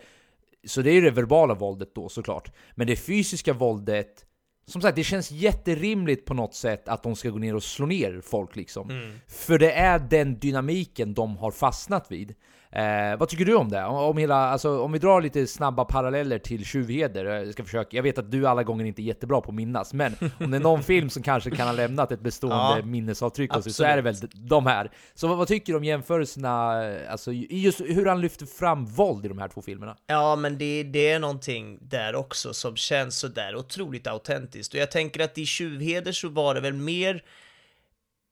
så 0.67 0.81
det 0.81 0.91
är 0.91 0.93
ju 0.93 1.01
det 1.01 1.11
verbala 1.11 1.53
våldet 1.53 1.95
då 1.95 2.09
såklart. 2.09 2.51
Men 2.75 2.87
det 2.87 2.95
fysiska 2.95 3.53
våldet, 3.53 4.25
som 4.65 4.81
sagt, 4.81 4.95
det 4.95 5.03
känns 5.03 5.31
jätterimligt 5.31 6.25
på 6.25 6.33
något 6.33 6.55
sätt 6.55 6.87
att 6.87 7.03
de 7.03 7.15
ska 7.15 7.29
gå 7.29 7.37
ner 7.37 7.55
och 7.55 7.63
slå 7.63 7.85
ner 7.85 8.21
folk 8.21 8.55
liksom. 8.55 8.89
Mm. 8.89 9.19
För 9.27 9.59
det 9.59 9.71
är 9.71 9.99
den 9.99 10.39
dynamiken 10.39 11.13
de 11.13 11.37
har 11.37 11.51
fastnat 11.51 12.11
vid. 12.11 12.35
Eh, 12.71 13.17
vad 13.17 13.29
tycker 13.29 13.45
du 13.45 13.55
om 13.55 13.69
det? 13.69 13.83
Om, 13.83 13.95
om, 13.95 14.17
hela, 14.17 14.35
alltså, 14.35 14.79
om 14.79 14.91
vi 14.91 14.99
drar 14.99 15.21
lite 15.21 15.47
snabba 15.47 15.85
paralleller 15.85 16.39
till 16.39 16.65
Tjuvheder, 16.65 17.25
jag 17.25 17.53
ska 17.53 17.63
försöka, 17.63 17.97
jag 17.97 18.03
vet 18.03 18.17
att 18.17 18.31
du 18.31 18.47
alla 18.47 18.63
gånger 18.63 18.85
inte 18.85 19.01
är 19.01 19.03
jättebra 19.03 19.41
på 19.41 19.49
att 19.49 19.55
minnas, 19.55 19.93
men 19.93 20.15
om 20.39 20.51
det 20.51 20.57
är 20.57 20.61
någon 20.61 20.83
film 20.83 21.09
som 21.09 21.23
kanske 21.23 21.51
kan 21.51 21.67
ha 21.67 21.73
lämnat 21.73 22.11
ett 22.11 22.21
bestående 22.21 22.79
ja, 22.79 22.85
minnesavtryck 22.85 23.53
hos 23.53 23.75
så 23.75 23.83
är 23.83 23.95
det 23.95 24.01
väl 24.01 24.15
de 24.33 24.65
här. 24.65 24.91
Så 25.13 25.27
vad, 25.27 25.37
vad, 25.37 25.47
tycker 25.47 25.73
du 25.73 25.77
om 25.77 25.83
jämförelserna, 25.83 26.83
alltså 27.09 27.31
just 27.31 27.81
hur 27.81 28.05
han 28.05 28.21
lyfter 28.21 28.45
fram 28.45 28.85
våld 28.85 29.25
i 29.25 29.27
de 29.27 29.37
här 29.37 29.47
två 29.47 29.61
filmerna? 29.61 29.95
Ja, 30.07 30.35
men 30.35 30.57
det, 30.57 30.83
det 30.83 31.09
är 31.09 31.19
någonting 31.19 31.77
där 31.81 32.15
också 32.15 32.53
som 32.53 32.75
känns 32.75 33.19
sådär 33.19 33.55
otroligt 33.55 34.07
autentiskt, 34.07 34.73
och 34.73 34.79
jag 34.79 34.91
tänker 34.91 35.23
att 35.23 35.37
i 35.37 35.45
Tjuvheder 35.45 36.11
så 36.11 36.29
var 36.29 36.55
det 36.55 36.61
väl 36.61 36.73
mer 36.73 37.23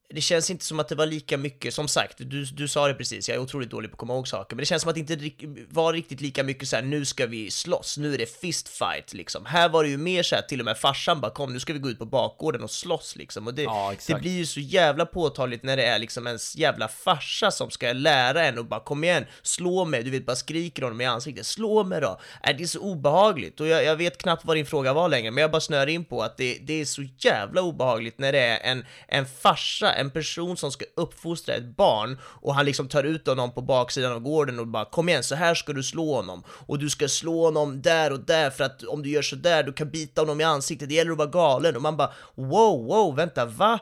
det 0.09 0.21
känns 0.21 0.49
inte 0.49 0.65
som 0.65 0.79
att 0.79 0.87
det 0.87 0.95
var 0.95 1.05
lika 1.05 1.37
mycket, 1.37 1.73
som 1.73 1.87
sagt, 1.87 2.15
du, 2.17 2.45
du 2.45 2.67
sa 2.67 2.87
det 2.87 2.93
precis, 2.93 3.29
jag 3.29 3.35
är 3.35 3.41
otroligt 3.41 3.69
dålig 3.69 3.91
på 3.91 3.95
att 3.95 3.99
komma 3.99 4.13
ihåg 4.13 4.27
saker, 4.27 4.55
men 4.55 4.61
det 4.61 4.65
känns 4.65 4.81
som 4.81 4.89
att 4.89 4.95
det 4.95 5.13
inte 5.13 5.31
var 5.69 5.93
riktigt 5.93 6.21
lika 6.21 6.43
mycket 6.43 6.67
så 6.67 6.75
här, 6.75 6.83
nu 6.83 7.05
ska 7.05 7.25
vi 7.25 7.51
slåss, 7.51 7.97
nu 7.97 8.13
är 8.13 8.17
det 8.17 8.39
fistfight 8.41 9.13
liksom. 9.13 9.45
Här 9.45 9.69
var 9.69 9.83
det 9.83 9.89
ju 9.89 9.97
mer 9.97 10.23
så 10.23 10.35
här, 10.35 10.41
till 10.41 10.59
och 10.59 10.65
med 10.65 10.77
farsan 10.77 11.21
bara 11.21 11.31
kom, 11.31 11.53
nu 11.53 11.59
ska 11.59 11.73
vi 11.73 11.79
gå 11.79 11.89
ut 11.89 11.99
på 11.99 12.05
bakgården 12.05 12.63
och 12.63 12.71
slåss 12.71 13.15
liksom. 13.15 13.47
Och 13.47 13.53
det, 13.53 13.61
ja, 13.61 13.93
det 14.07 14.15
blir 14.15 14.31
ju 14.31 14.45
så 14.45 14.59
jävla 14.59 15.05
påtagligt 15.05 15.63
när 15.63 15.77
det 15.77 15.85
är 15.85 15.99
liksom 15.99 16.27
ens 16.27 16.55
jävla 16.55 16.87
farsa 16.87 17.51
som 17.51 17.71
ska 17.71 17.93
lära 17.93 18.45
en 18.45 18.57
och 18.57 18.65
bara 18.65 18.79
kom 18.79 19.03
igen, 19.03 19.25
slå 19.41 19.85
mig, 19.85 20.03
du 20.03 20.11
vet, 20.11 20.25
bara 20.25 20.35
skriker 20.35 20.83
honom 20.83 21.01
i 21.01 21.05
ansiktet, 21.05 21.45
slå 21.45 21.83
mig 21.83 22.01
då. 22.01 22.19
Är 22.41 22.53
det 22.53 22.63
är 22.63 22.67
så 22.67 22.79
obehagligt, 22.79 23.59
och 23.59 23.67
jag, 23.67 23.83
jag, 23.83 23.95
vet 23.95 24.17
knappt 24.17 24.45
vad 24.45 24.57
din 24.57 24.65
fråga 24.65 24.93
var 24.93 25.09
längre, 25.09 25.31
men 25.31 25.41
jag 25.41 25.51
bara 25.51 25.61
snör 25.61 25.87
in 25.87 26.05
på 26.05 26.23
att 26.23 26.37
det, 26.37 26.57
det 26.61 26.81
är 26.81 26.85
så 26.85 27.03
jävla 27.17 27.61
obehagligt 27.61 28.19
när 28.19 28.31
det 28.31 28.39
är 28.39 28.71
en, 28.71 28.85
en 29.07 29.25
farsa 29.25 29.96
en 29.97 30.09
person 30.09 30.57
som 30.57 30.71
ska 30.71 30.85
uppfostra 30.95 31.55
ett 31.55 31.75
barn 31.77 32.17
och 32.23 32.55
han 32.55 32.65
liksom 32.65 32.87
tar 32.87 33.03
ut 33.03 33.27
honom 33.27 33.51
på 33.51 33.61
baksidan 33.61 34.11
av 34.11 34.19
gården 34.19 34.59
och 34.59 34.67
bara 34.67 34.85
kom 34.85 35.09
igen, 35.09 35.23
så 35.23 35.35
här 35.35 35.55
ska 35.55 35.73
du 35.73 35.83
slå 35.83 36.15
honom 36.15 36.43
och 36.49 36.79
du 36.79 36.89
ska 36.89 37.07
slå 37.07 37.45
honom 37.45 37.81
där 37.81 38.11
och 38.11 38.19
där 38.19 38.49
för 38.49 38.63
att 38.63 38.83
om 38.83 39.03
du 39.03 39.09
gör 39.09 39.21
så 39.21 39.35
där, 39.35 39.63
du 39.63 39.73
kan 39.73 39.89
bita 39.89 40.21
honom 40.21 40.41
i 40.41 40.43
ansiktet, 40.43 40.89
det 40.89 40.95
gäller 40.95 41.11
att 41.11 41.17
vara 41.17 41.29
galen 41.29 41.75
och 41.75 41.81
man 41.81 41.97
bara 41.97 42.11
wow, 42.35 42.85
wow, 42.85 43.15
vänta, 43.15 43.45
va? 43.45 43.79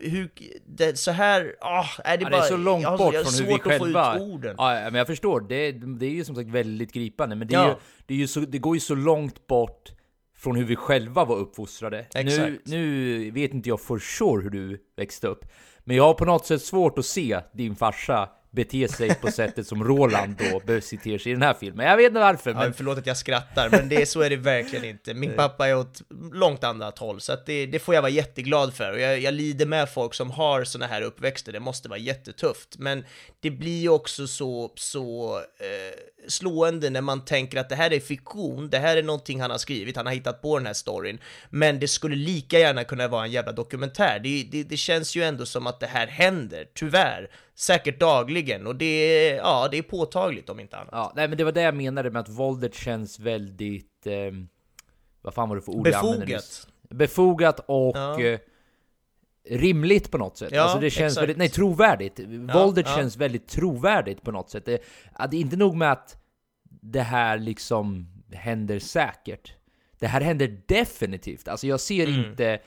Hur, 0.00 0.30
det, 0.66 0.98
så 0.98 1.10
här, 1.10 1.54
ah, 1.60 1.86
är 2.04 2.16
det 2.16 2.22
ja, 2.22 2.30
bara... 2.30 2.40
Det 2.40 2.46
är 2.46 2.48
så 2.48 2.56
långt 2.56 2.82
jag, 2.82 2.98
bort 2.98 3.14
jag 3.14 3.26
från 3.26 3.46
hur 3.46 3.52
vi 3.52 3.58
själva... 3.58 4.12
Få 4.12 4.18
ut 4.18 4.22
orden. 4.22 4.54
Ja, 4.58 4.72
men 4.72 4.94
jag 4.94 5.06
förstår, 5.06 5.40
det, 5.40 5.72
det 5.72 6.06
är 6.06 6.10
ju 6.10 6.24
som 6.24 6.34
sagt 6.34 6.48
väldigt 6.48 6.92
gripande, 6.92 7.36
men 7.36 7.48
det, 7.48 7.54
är 7.54 7.62
ja. 7.62 7.68
ju, 7.68 7.74
det, 8.06 8.14
ju 8.14 8.26
så, 8.26 8.40
det 8.40 8.58
går 8.58 8.76
ju 8.76 8.80
så 8.80 8.94
långt 8.94 9.46
bort 9.46 9.92
från 10.38 10.56
hur 10.56 10.64
vi 10.64 10.76
själva 10.76 11.24
var 11.24 11.36
uppfostrade. 11.36 12.06
Nu, 12.14 12.60
nu 12.64 13.30
vet 13.30 13.54
inte 13.54 13.68
jag 13.68 13.80
for 13.80 13.98
sure 13.98 14.42
hur 14.42 14.50
du 14.50 14.78
växte 14.96 15.26
upp, 15.26 15.44
men 15.84 15.96
jag 15.96 16.04
har 16.04 16.14
på 16.14 16.24
något 16.24 16.46
sätt 16.46 16.62
svårt 16.62 16.98
att 16.98 17.06
se 17.06 17.40
din 17.52 17.76
farsa 17.76 18.28
bete 18.50 18.88
sig 18.88 19.14
på 19.14 19.30
sättet 19.30 19.66
som 19.66 19.84
Roland 19.84 20.36
då 20.50 20.60
beter 20.66 21.18
sig 21.18 21.32
i 21.32 21.34
den 21.34 21.42
här 21.42 21.54
filmen. 21.54 21.86
Jag 21.86 21.96
vet 21.96 22.06
inte 22.06 22.20
varför. 22.20 22.54
Men... 22.54 22.66
Ja, 22.66 22.72
förlåt 22.76 22.98
att 22.98 23.06
jag 23.06 23.16
skrattar, 23.16 23.70
men 23.70 23.88
det, 23.88 24.08
så 24.08 24.20
är 24.20 24.30
det 24.30 24.36
verkligen 24.36 24.84
inte. 24.84 25.14
Min 25.14 25.36
pappa 25.36 25.68
är 25.68 25.76
åt 25.76 26.02
långt 26.32 26.64
annat 26.64 26.98
håll, 26.98 27.20
så 27.20 27.36
det, 27.46 27.66
det 27.66 27.78
får 27.78 27.94
jag 27.94 28.02
vara 28.02 28.10
jätteglad 28.10 28.74
för. 28.74 28.92
Och 28.92 29.00
jag, 29.00 29.20
jag 29.20 29.34
lider 29.34 29.66
med 29.66 29.90
folk 29.90 30.14
som 30.14 30.30
har 30.30 30.64
såna 30.64 30.86
här 30.86 31.02
uppväxter, 31.02 31.52
det 31.52 31.60
måste 31.60 31.88
vara 31.88 31.98
jättetufft. 31.98 32.78
Men 32.78 33.04
det 33.40 33.50
blir 33.50 33.80
ju 33.80 33.88
också 33.88 34.26
så, 34.26 34.72
så 34.74 35.36
eh, 35.36 36.17
slående 36.28 36.90
när 36.90 37.00
man 37.00 37.24
tänker 37.24 37.60
att 37.60 37.68
det 37.68 37.74
här 37.74 37.92
är 37.92 38.00
fiktion, 38.00 38.70
det 38.70 38.78
här 38.78 38.96
är 38.96 39.02
någonting 39.02 39.40
han 39.40 39.50
har 39.50 39.58
skrivit, 39.58 39.96
han 39.96 40.06
har 40.06 40.12
hittat 40.12 40.42
på 40.42 40.58
den 40.58 40.66
här 40.66 40.74
storyn, 40.74 41.18
men 41.50 41.80
det 41.80 41.88
skulle 41.88 42.16
lika 42.16 42.58
gärna 42.58 42.84
kunna 42.84 43.08
vara 43.08 43.24
en 43.24 43.30
jävla 43.30 43.52
dokumentär. 43.52 44.20
Det, 44.22 44.48
det, 44.50 44.62
det 44.62 44.76
känns 44.76 45.16
ju 45.16 45.22
ändå 45.22 45.46
som 45.46 45.66
att 45.66 45.80
det 45.80 45.86
här 45.86 46.06
händer, 46.06 46.68
tyvärr, 46.74 47.30
säkert 47.54 48.00
dagligen, 48.00 48.66
och 48.66 48.76
det 48.76 48.84
är, 49.28 49.36
ja, 49.36 49.68
det 49.70 49.78
är 49.78 49.82
påtagligt 49.82 50.48
om 50.48 50.60
inte 50.60 50.76
annat. 50.76 50.88
Ja, 50.92 51.12
nej, 51.16 51.28
men 51.28 51.38
det 51.38 51.44
var 51.44 51.52
det 51.52 51.62
jag 51.62 51.74
menade 51.74 52.10
med 52.10 52.20
att 52.20 52.28
våldet 52.28 52.74
känns 52.74 53.18
väldigt, 53.18 54.06
eh, 54.06 54.32
vad 55.22 55.34
fan 55.34 55.48
var 55.48 55.56
det 55.56 55.62
för 55.62 55.72
ord 55.72 55.84
Befogat. 55.84 56.68
Befogat 56.90 57.60
och 57.66 57.96
ja. 57.96 58.38
Rimligt 59.50 60.10
på 60.10 60.18
något 60.18 60.36
sätt. 60.36 60.52
Ja, 60.52 60.62
alltså 60.62 60.80
det 60.80 60.90
känns 60.90 61.12
exakt. 61.12 61.22
väldigt, 61.22 61.36
nej 61.36 61.48
trovärdigt. 61.48 62.18
Ja, 62.18 62.54
Våldet 62.54 62.86
ja. 62.88 62.96
känns 62.96 63.16
väldigt 63.16 63.48
trovärdigt 63.48 64.22
på 64.22 64.32
något 64.32 64.50
sätt. 64.50 64.64
Det, 64.64 64.82
det 65.30 65.36
är 65.36 65.40
inte 65.40 65.56
nog 65.56 65.76
med 65.76 65.92
att 65.92 66.16
det 66.82 67.00
här 67.00 67.38
liksom 67.38 68.08
händer 68.32 68.78
säkert. 68.78 69.52
Det 69.98 70.06
här 70.06 70.20
händer 70.20 70.60
definitivt. 70.66 71.48
Alltså 71.48 71.66
jag 71.66 71.80
ser 71.80 72.06
mm. 72.06 72.24
inte 72.24 72.58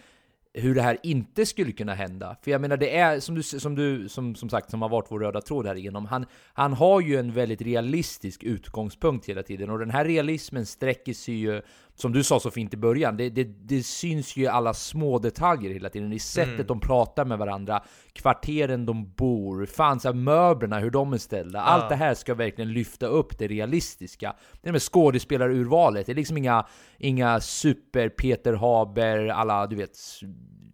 hur 0.53 0.75
det 0.75 0.81
här 0.81 0.97
inte 1.03 1.45
skulle 1.45 1.71
kunna 1.71 1.93
hända. 1.93 2.35
För 2.43 2.51
jag 2.51 2.61
menar, 2.61 2.77
det 2.77 2.97
är 2.97 3.19
som 3.19 3.35
du, 3.35 3.43
som 3.43 3.75
du 3.75 4.09
som, 4.09 4.35
som 4.35 4.49
sagt, 4.49 4.71
som 4.71 4.81
har 4.81 4.89
varit 4.89 5.05
vår 5.09 5.19
röda 5.19 5.41
tråd 5.41 5.67
här 5.67 5.75
igenom. 5.75 6.05
Han, 6.05 6.25
han 6.53 6.73
har 6.73 7.01
ju 7.01 7.15
en 7.15 7.33
väldigt 7.33 7.61
realistisk 7.61 8.43
utgångspunkt 8.43 9.29
hela 9.29 9.43
tiden 9.43 9.69
och 9.69 9.79
den 9.79 9.91
här 9.91 10.05
realismen 10.05 10.65
sträcker 10.65 11.13
sig 11.13 11.35
ju, 11.35 11.61
som 11.95 12.11
du 12.11 12.23
sa 12.23 12.39
så 12.39 12.51
fint 12.51 12.73
i 12.73 12.77
början, 12.77 13.17
det, 13.17 13.29
det, 13.29 13.43
det 13.43 13.83
syns 13.83 14.37
ju 14.37 14.47
alla 14.47 14.73
små 14.73 15.19
detaljer 15.19 15.71
hela 15.71 15.89
tiden. 15.89 16.13
I 16.13 16.19
sättet 16.19 16.53
mm. 16.53 16.67
de 16.67 16.79
pratar 16.79 17.25
med 17.25 17.37
varandra, 17.37 17.83
kvarteren 18.13 18.85
de 18.85 19.13
bor, 19.13 19.65
fan 19.65 19.99
så 19.99 20.07
här, 20.07 20.15
möblerna, 20.15 20.79
hur 20.79 20.91
de 20.91 21.13
är 21.13 21.17
ställda. 21.17 21.59
Ja. 21.59 21.63
Allt 21.65 21.89
det 21.89 21.95
här 21.95 22.13
ska 22.13 22.33
verkligen 22.33 22.73
lyfta 22.73 23.05
upp 23.05 23.37
det 23.37 23.47
realistiska. 23.47 24.35
Det 24.61 24.71
med 24.71 24.81
skådespelarurvalet, 24.81 26.05
det 26.05 26.11
är 26.11 26.15
liksom 26.15 26.37
inga, 26.37 26.65
inga 26.97 27.39
super 27.39 28.09
Peter 28.09 28.53
Haber, 28.53 29.27
alla 29.27 29.67
du 29.67 29.75
vet 29.75 29.97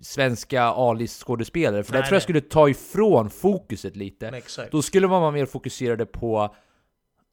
svenska 0.01 0.63
A-list-skådespelare, 0.63 1.83
för 1.83 1.93
nej, 1.93 2.01
det 2.01 2.07
tror 2.07 2.15
jag 2.15 2.23
skulle 2.23 2.41
ta 2.41 2.69
ifrån 2.69 3.29
fokuset 3.29 3.95
lite. 3.95 4.41
Då 4.71 4.81
skulle 4.81 5.07
man 5.07 5.21
vara 5.21 5.31
mer 5.31 5.45
fokuserade 5.45 6.05
på 6.05 6.55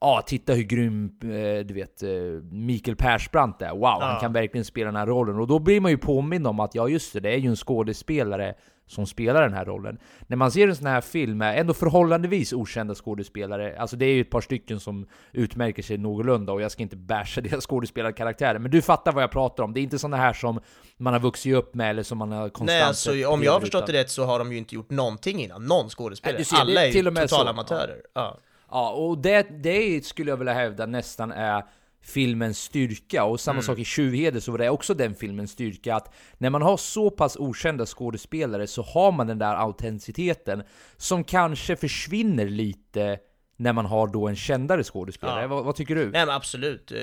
ah, 0.04 0.22
titta 0.22 0.52
hur 0.52 0.62
grym, 0.62 1.18
eh, 1.22 1.66
du 1.66 1.74
vet, 1.74 2.02
eh, 2.02 2.10
Mikael 2.50 2.96
Persbrandt 2.96 3.62
är. 3.62 3.70
Wow, 3.70 3.80
ja. 3.80 3.98
han 4.00 4.20
kan 4.20 4.32
verkligen 4.32 4.64
spela 4.64 4.86
den 4.86 4.96
här 4.96 5.06
rollen. 5.06 5.38
Och 5.38 5.46
då 5.46 5.58
blir 5.58 5.80
man 5.80 5.90
ju 5.90 5.98
påmind 5.98 6.46
om 6.46 6.60
att, 6.60 6.74
ja 6.74 6.88
just 6.88 7.12
det, 7.12 7.20
det 7.20 7.30
är 7.30 7.38
ju 7.38 7.48
en 7.48 7.56
skådespelare 7.56 8.54
som 8.86 9.06
spelar 9.06 9.42
den 9.42 9.52
här 9.52 9.64
rollen. 9.64 9.98
När 10.26 10.36
man 10.36 10.50
ser 10.50 10.68
en 10.68 10.76
sån 10.76 10.86
här 10.86 11.00
film 11.00 11.38
med 11.38 11.60
ändå 11.60 11.74
förhållandevis 11.74 12.52
okända 12.52 12.94
skådespelare, 12.94 13.78
alltså 13.78 13.96
det 13.96 14.06
är 14.06 14.14
ju 14.14 14.20
ett 14.20 14.30
par 14.30 14.40
stycken 14.40 14.80
som 14.80 15.06
utmärker 15.32 15.82
sig 15.82 15.98
någorlunda 15.98 16.52
och 16.52 16.62
jag 16.62 16.70
ska 16.70 16.82
inte 16.82 16.96
basha 16.96 17.40
deras 17.40 17.66
skådespelarkaraktärer, 17.66 18.58
men 18.58 18.70
du 18.70 18.82
fattar 18.82 19.12
vad 19.12 19.22
jag 19.22 19.30
pratar 19.30 19.64
om. 19.64 19.74
Det 19.74 19.80
är 19.80 19.82
inte 19.82 19.98
såna 19.98 20.16
här 20.16 20.32
som 20.32 20.60
man 20.96 21.12
har 21.12 21.20
vuxit 21.20 21.54
upp 21.54 21.74
med 21.74 21.90
eller 21.90 22.02
som 22.02 22.18
man 22.18 22.32
har 22.32 22.48
konstant 22.48 22.66
Nej, 22.66 22.82
alltså 22.82 23.28
om 23.28 23.42
jag 23.42 23.52
har 23.52 23.60
förstått 23.60 23.86
det 23.86 23.92
rätt 23.92 24.10
så 24.10 24.24
har 24.24 24.38
de 24.38 24.52
ju 24.52 24.58
inte 24.58 24.74
gjort 24.74 24.90
någonting 24.90 25.42
innan, 25.42 25.66
någon 25.66 25.88
skådespelare. 25.88 26.36
Nej, 26.38 26.44
ser, 26.44 26.56
Alla 26.56 26.86
är 26.86 26.92
ju 26.92 27.02
totalamatörer. 27.02 27.96
Ja. 28.14 28.20
ja. 28.20 28.38
Ja, 28.74 28.90
och 28.90 29.18
det, 29.18 29.46
det 29.62 30.06
skulle 30.06 30.30
jag 30.30 30.36
vilja 30.36 30.52
hävda 30.52 30.86
nästan 30.86 31.32
är 31.32 31.64
filmens 32.02 32.58
styrka. 32.58 33.24
Och 33.24 33.40
samma 33.40 33.54
mm. 33.54 33.62
sak 33.62 33.78
i 33.78 33.84
Tjuvheder 33.84 34.40
så 34.40 34.50
var 34.52 34.58
det 34.58 34.70
också 34.70 34.94
den 34.94 35.14
filmens 35.14 35.50
styrka 35.50 35.94
att 35.94 36.14
när 36.38 36.50
man 36.50 36.62
har 36.62 36.76
så 36.76 37.10
pass 37.10 37.36
okända 37.36 37.86
skådespelare 37.86 38.66
så 38.66 38.82
har 38.82 39.12
man 39.12 39.26
den 39.26 39.38
där 39.38 39.54
autenticiteten 39.54 40.62
som 40.96 41.24
kanske 41.24 41.76
försvinner 41.76 42.46
lite 42.46 43.18
när 43.56 43.72
man 43.72 43.86
har 43.86 44.06
då 44.06 44.28
en 44.28 44.36
kändare 44.36 44.84
skådespelare. 44.84 45.42
Ja. 45.42 45.48
Vad, 45.48 45.64
vad, 45.64 45.76
tycker 45.76 45.94
du? 45.94 46.10
Nej 46.10 46.26
men 46.26 46.34
absolut, 46.34 46.92
eh, 46.92 46.98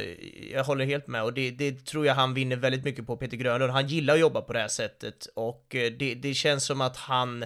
jag 0.53 0.63
håller 0.63 0.85
helt 0.85 1.07
med 1.07 1.23
och 1.23 1.33
det, 1.33 1.51
det, 1.51 1.85
tror 1.85 2.05
jag 2.05 2.15
han 2.15 2.33
vinner 2.33 2.55
väldigt 2.55 2.83
mycket 2.83 3.07
på, 3.07 3.17
Peter 3.17 3.37
Grönlund. 3.37 3.71
Han 3.71 3.87
gillar 3.87 4.13
att 4.13 4.19
jobba 4.19 4.41
på 4.41 4.53
det 4.53 4.59
här 4.59 4.67
sättet 4.67 5.27
och 5.35 5.75
eh, 5.75 5.91
det, 5.91 6.15
det 6.15 6.33
känns 6.33 6.65
som 6.65 6.81
att 6.81 6.97
han, 6.97 7.45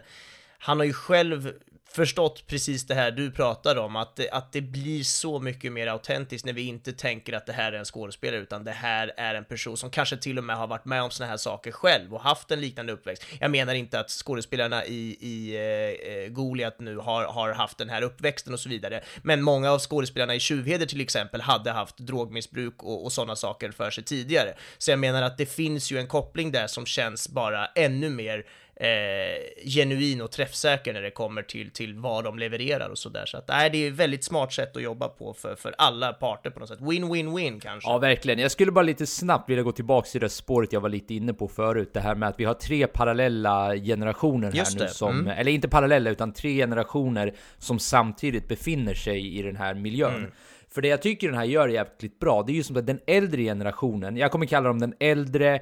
han 0.59 0.77
har 0.77 0.85
ju 0.85 0.93
själv 0.93 1.53
förstått 1.95 2.47
precis 2.47 2.87
det 2.87 2.95
här 2.95 3.11
du 3.11 3.31
pratar 3.31 3.75
om, 3.75 3.95
att 3.95 4.15
det, 4.15 4.29
att 4.29 4.51
det 4.51 4.61
blir 4.61 5.03
så 5.03 5.39
mycket 5.39 5.71
mer 5.71 5.87
autentiskt 5.87 6.45
när 6.45 6.53
vi 6.53 6.61
inte 6.61 6.93
tänker 6.93 7.33
att 7.33 7.45
det 7.45 7.53
här 7.53 7.71
är 7.71 7.77
en 7.77 7.85
skådespelare, 7.85 8.41
utan 8.41 8.63
det 8.63 8.71
här 8.71 9.13
är 9.17 9.35
en 9.35 9.45
person 9.45 9.77
som 9.77 9.89
kanske 9.89 10.17
till 10.17 10.37
och 10.37 10.43
med 10.43 10.57
har 10.57 10.67
varit 10.67 10.85
med 10.85 11.03
om 11.03 11.11
såna 11.11 11.29
här 11.29 11.37
saker 11.37 11.71
själv 11.71 12.13
och 12.13 12.21
haft 12.21 12.51
en 12.51 12.61
liknande 12.61 12.93
uppväxt. 12.93 13.25
Jag 13.39 13.51
menar 13.51 13.73
inte 13.73 13.99
att 13.99 14.09
skådespelarna 14.09 14.85
i, 14.85 15.17
i 15.19 15.55
eh, 15.55 16.13
eh 16.13 16.29
Goliat 16.29 16.79
nu 16.79 16.97
har, 16.97 17.25
har 17.25 17.53
haft 17.53 17.77
den 17.77 17.89
här 17.89 18.01
uppväxten 18.01 18.53
och 18.53 18.59
så 18.59 18.69
vidare, 18.69 19.03
men 19.21 19.41
många 19.41 19.71
av 19.71 19.79
skådespelarna 19.79 20.35
i 20.35 20.39
Tjuvheder 20.39 20.85
till 20.85 21.01
exempel 21.01 21.41
hade 21.41 21.71
haft 21.71 21.97
drogmissbruk 21.97 22.83
och, 22.83 23.05
och 23.05 23.11
sådana 23.11 23.35
saker 23.35 23.71
för 23.71 23.91
sig 23.91 24.03
tidigare. 24.03 24.53
Så 24.77 24.91
jag 24.91 24.99
menar 24.99 25.21
att 25.21 25.37
det 25.37 25.45
finns 25.45 25.91
ju 25.91 25.99
en 25.99 26.07
koppling 26.07 26.51
där 26.51 26.67
som 26.67 26.85
känns 26.85 27.29
bara 27.29 27.65
ännu 27.65 28.09
mer 28.09 28.45
eh, 28.79 29.67
genuin 29.67 30.21
och 30.21 30.31
träffsäker 30.31 30.93
när 30.93 31.01
det 31.01 31.11
kommer 31.11 31.41
till, 31.41 31.71
till 31.71 31.95
vad 31.95 32.23
de 32.23 32.39
levererar 32.39 32.89
och 32.89 32.97
sådär. 32.97 33.25
Så 33.25 33.37
att 33.37 33.47
nej, 33.47 33.69
det 33.69 33.77
är 33.77 33.87
ett 33.87 33.93
väldigt 33.93 34.23
smart 34.23 34.53
sätt 34.53 34.75
att 34.77 34.83
jobba 34.83 35.07
på 35.07 35.33
för, 35.33 35.55
för 35.55 35.75
alla 35.77 36.13
parter 36.13 36.49
på 36.49 36.59
något 36.59 36.69
sätt. 36.69 36.79
Win-win-win 36.81 37.59
kanske. 37.59 37.89
Ja, 37.89 37.97
verkligen. 37.97 38.39
Jag 38.39 38.51
skulle 38.51 38.71
bara 38.71 38.81
lite 38.85 39.05
snabbt 39.07 39.49
vilja 39.49 39.63
gå 39.63 39.71
tillbaka 39.71 40.07
till 40.07 40.21
det 40.21 40.29
spåret 40.29 40.73
jag 40.73 40.81
var 40.81 40.89
lite 40.89 41.13
inne 41.13 41.33
på 41.33 41.47
förut. 41.47 41.89
Det 41.93 41.99
här 41.99 42.15
med 42.15 42.29
att 42.29 42.39
vi 42.39 42.43
har 42.45 42.53
tre 42.53 42.87
parallella 42.87 43.75
generationer 43.75 44.47
här 44.51 44.57
Just 44.57 44.77
nu 44.79 44.83
det. 44.85 44.89
som, 44.89 45.19
Mm. 45.19 45.27
eller 45.39 45.51
inte 45.51 45.67
parallella 45.69 46.09
utan 46.09 46.33
tre 46.33 46.53
generationer 46.55 47.33
som 47.57 47.79
samtidigt 47.79 48.47
befinner 48.47 48.93
sig 48.93 49.37
i 49.37 49.41
den 49.41 49.55
här 49.55 49.73
miljön. 49.73 50.15
Mm. 50.15 50.31
För 50.69 50.81
det 50.81 50.87
jag 50.87 51.01
tycker 51.01 51.27
den 51.27 51.37
här 51.37 51.45
gör 51.45 51.67
jävligt 51.67 52.19
bra, 52.19 52.43
det 52.43 52.51
är 52.51 52.55
ju 52.55 52.63
som 52.63 52.77
att 52.77 52.87
den 52.87 52.99
äldre 53.07 53.41
generationen, 53.41 54.17
jag 54.17 54.31
kommer 54.31 54.45
kalla 54.45 54.67
dem 54.67 54.79
den 54.79 54.93
äldre, 54.99 55.59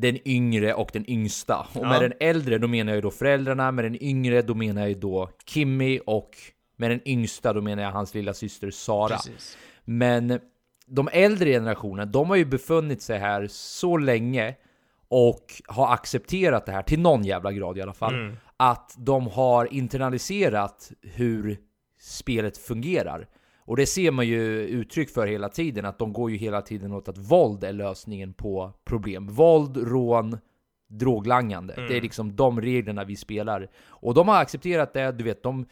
den 0.00 0.28
yngre 0.28 0.74
och 0.74 0.90
den 0.92 1.10
yngsta. 1.10 1.58
Och 1.58 1.84
Ja. 1.84 1.88
med 1.88 2.00
den 2.02 2.12
äldre 2.20 2.58
då 2.58 2.68
menar 2.68 2.94
jag 2.94 3.02
då 3.02 3.10
föräldrarna, 3.10 3.72
med 3.72 3.84
den 3.84 4.02
yngre 4.02 4.42
då 4.42 4.54
menar 4.54 4.86
jag 4.86 5.00
då 5.00 5.30
Kimmy 5.46 6.00
och 6.06 6.30
med 6.76 6.90
den 6.90 7.08
yngsta 7.08 7.52
då 7.52 7.60
menar 7.60 7.82
jag 7.82 7.90
hans 7.90 8.14
lilla 8.14 8.34
syster 8.34 8.70
Sara. 8.70 9.08
Precis. 9.08 9.58
Men 9.84 10.40
de 10.86 11.08
äldre 11.12 11.50
generationen, 11.50 12.12
de 12.12 12.28
har 12.28 12.36
ju 12.36 12.44
befunnit 12.44 13.02
sig 13.02 13.18
här 13.18 13.46
så 13.50 13.96
länge 13.96 14.54
och 15.08 15.62
har 15.66 15.92
accepterat 15.92 16.66
det 16.66 16.72
här, 16.72 16.82
till 16.82 17.00
någon 17.00 17.24
jävla 17.24 17.52
grad 17.52 17.78
i 17.78 17.82
alla 17.82 17.92
fall, 17.92 18.36
att 18.56 18.94
de 18.98 19.26
har 19.26 19.72
internaliserat 19.74 20.92
hur 21.02 21.58
spelet 22.00 22.58
fungerar. 22.58 23.26
Och 23.68 23.76
det 23.76 23.86
ser 23.86 24.10
man 24.10 24.26
ju 24.26 24.40
uttryck 24.60 25.10
för 25.10 25.26
hela 25.26 25.48
tiden, 25.48 25.84
att 25.84 25.98
de 25.98 26.12
går 26.12 26.30
ju 26.30 26.36
hela 26.36 26.62
tiden 26.62 26.92
åt 26.92 27.08
att 27.08 27.18
våld 27.18 27.64
är 27.64 27.72
lösningen 27.72 28.32
på 28.34 28.72
problem. 28.84 29.26
Våld, 29.26 29.76
rån, 29.76 30.38
droglangande. 30.90 31.74
Det 31.88 31.96
är 31.96 32.00
liksom 32.00 32.36
de 32.36 32.60
reglerna 32.60 33.04
vi 33.04 33.16
spelar. 33.16 33.68
Och 33.88 34.14
de 34.14 34.28
har 34.28 34.40
accepterat 34.40 34.92
det, 34.92 35.12
du 35.12 35.24
vet, 35.24 35.42
de 35.42 35.66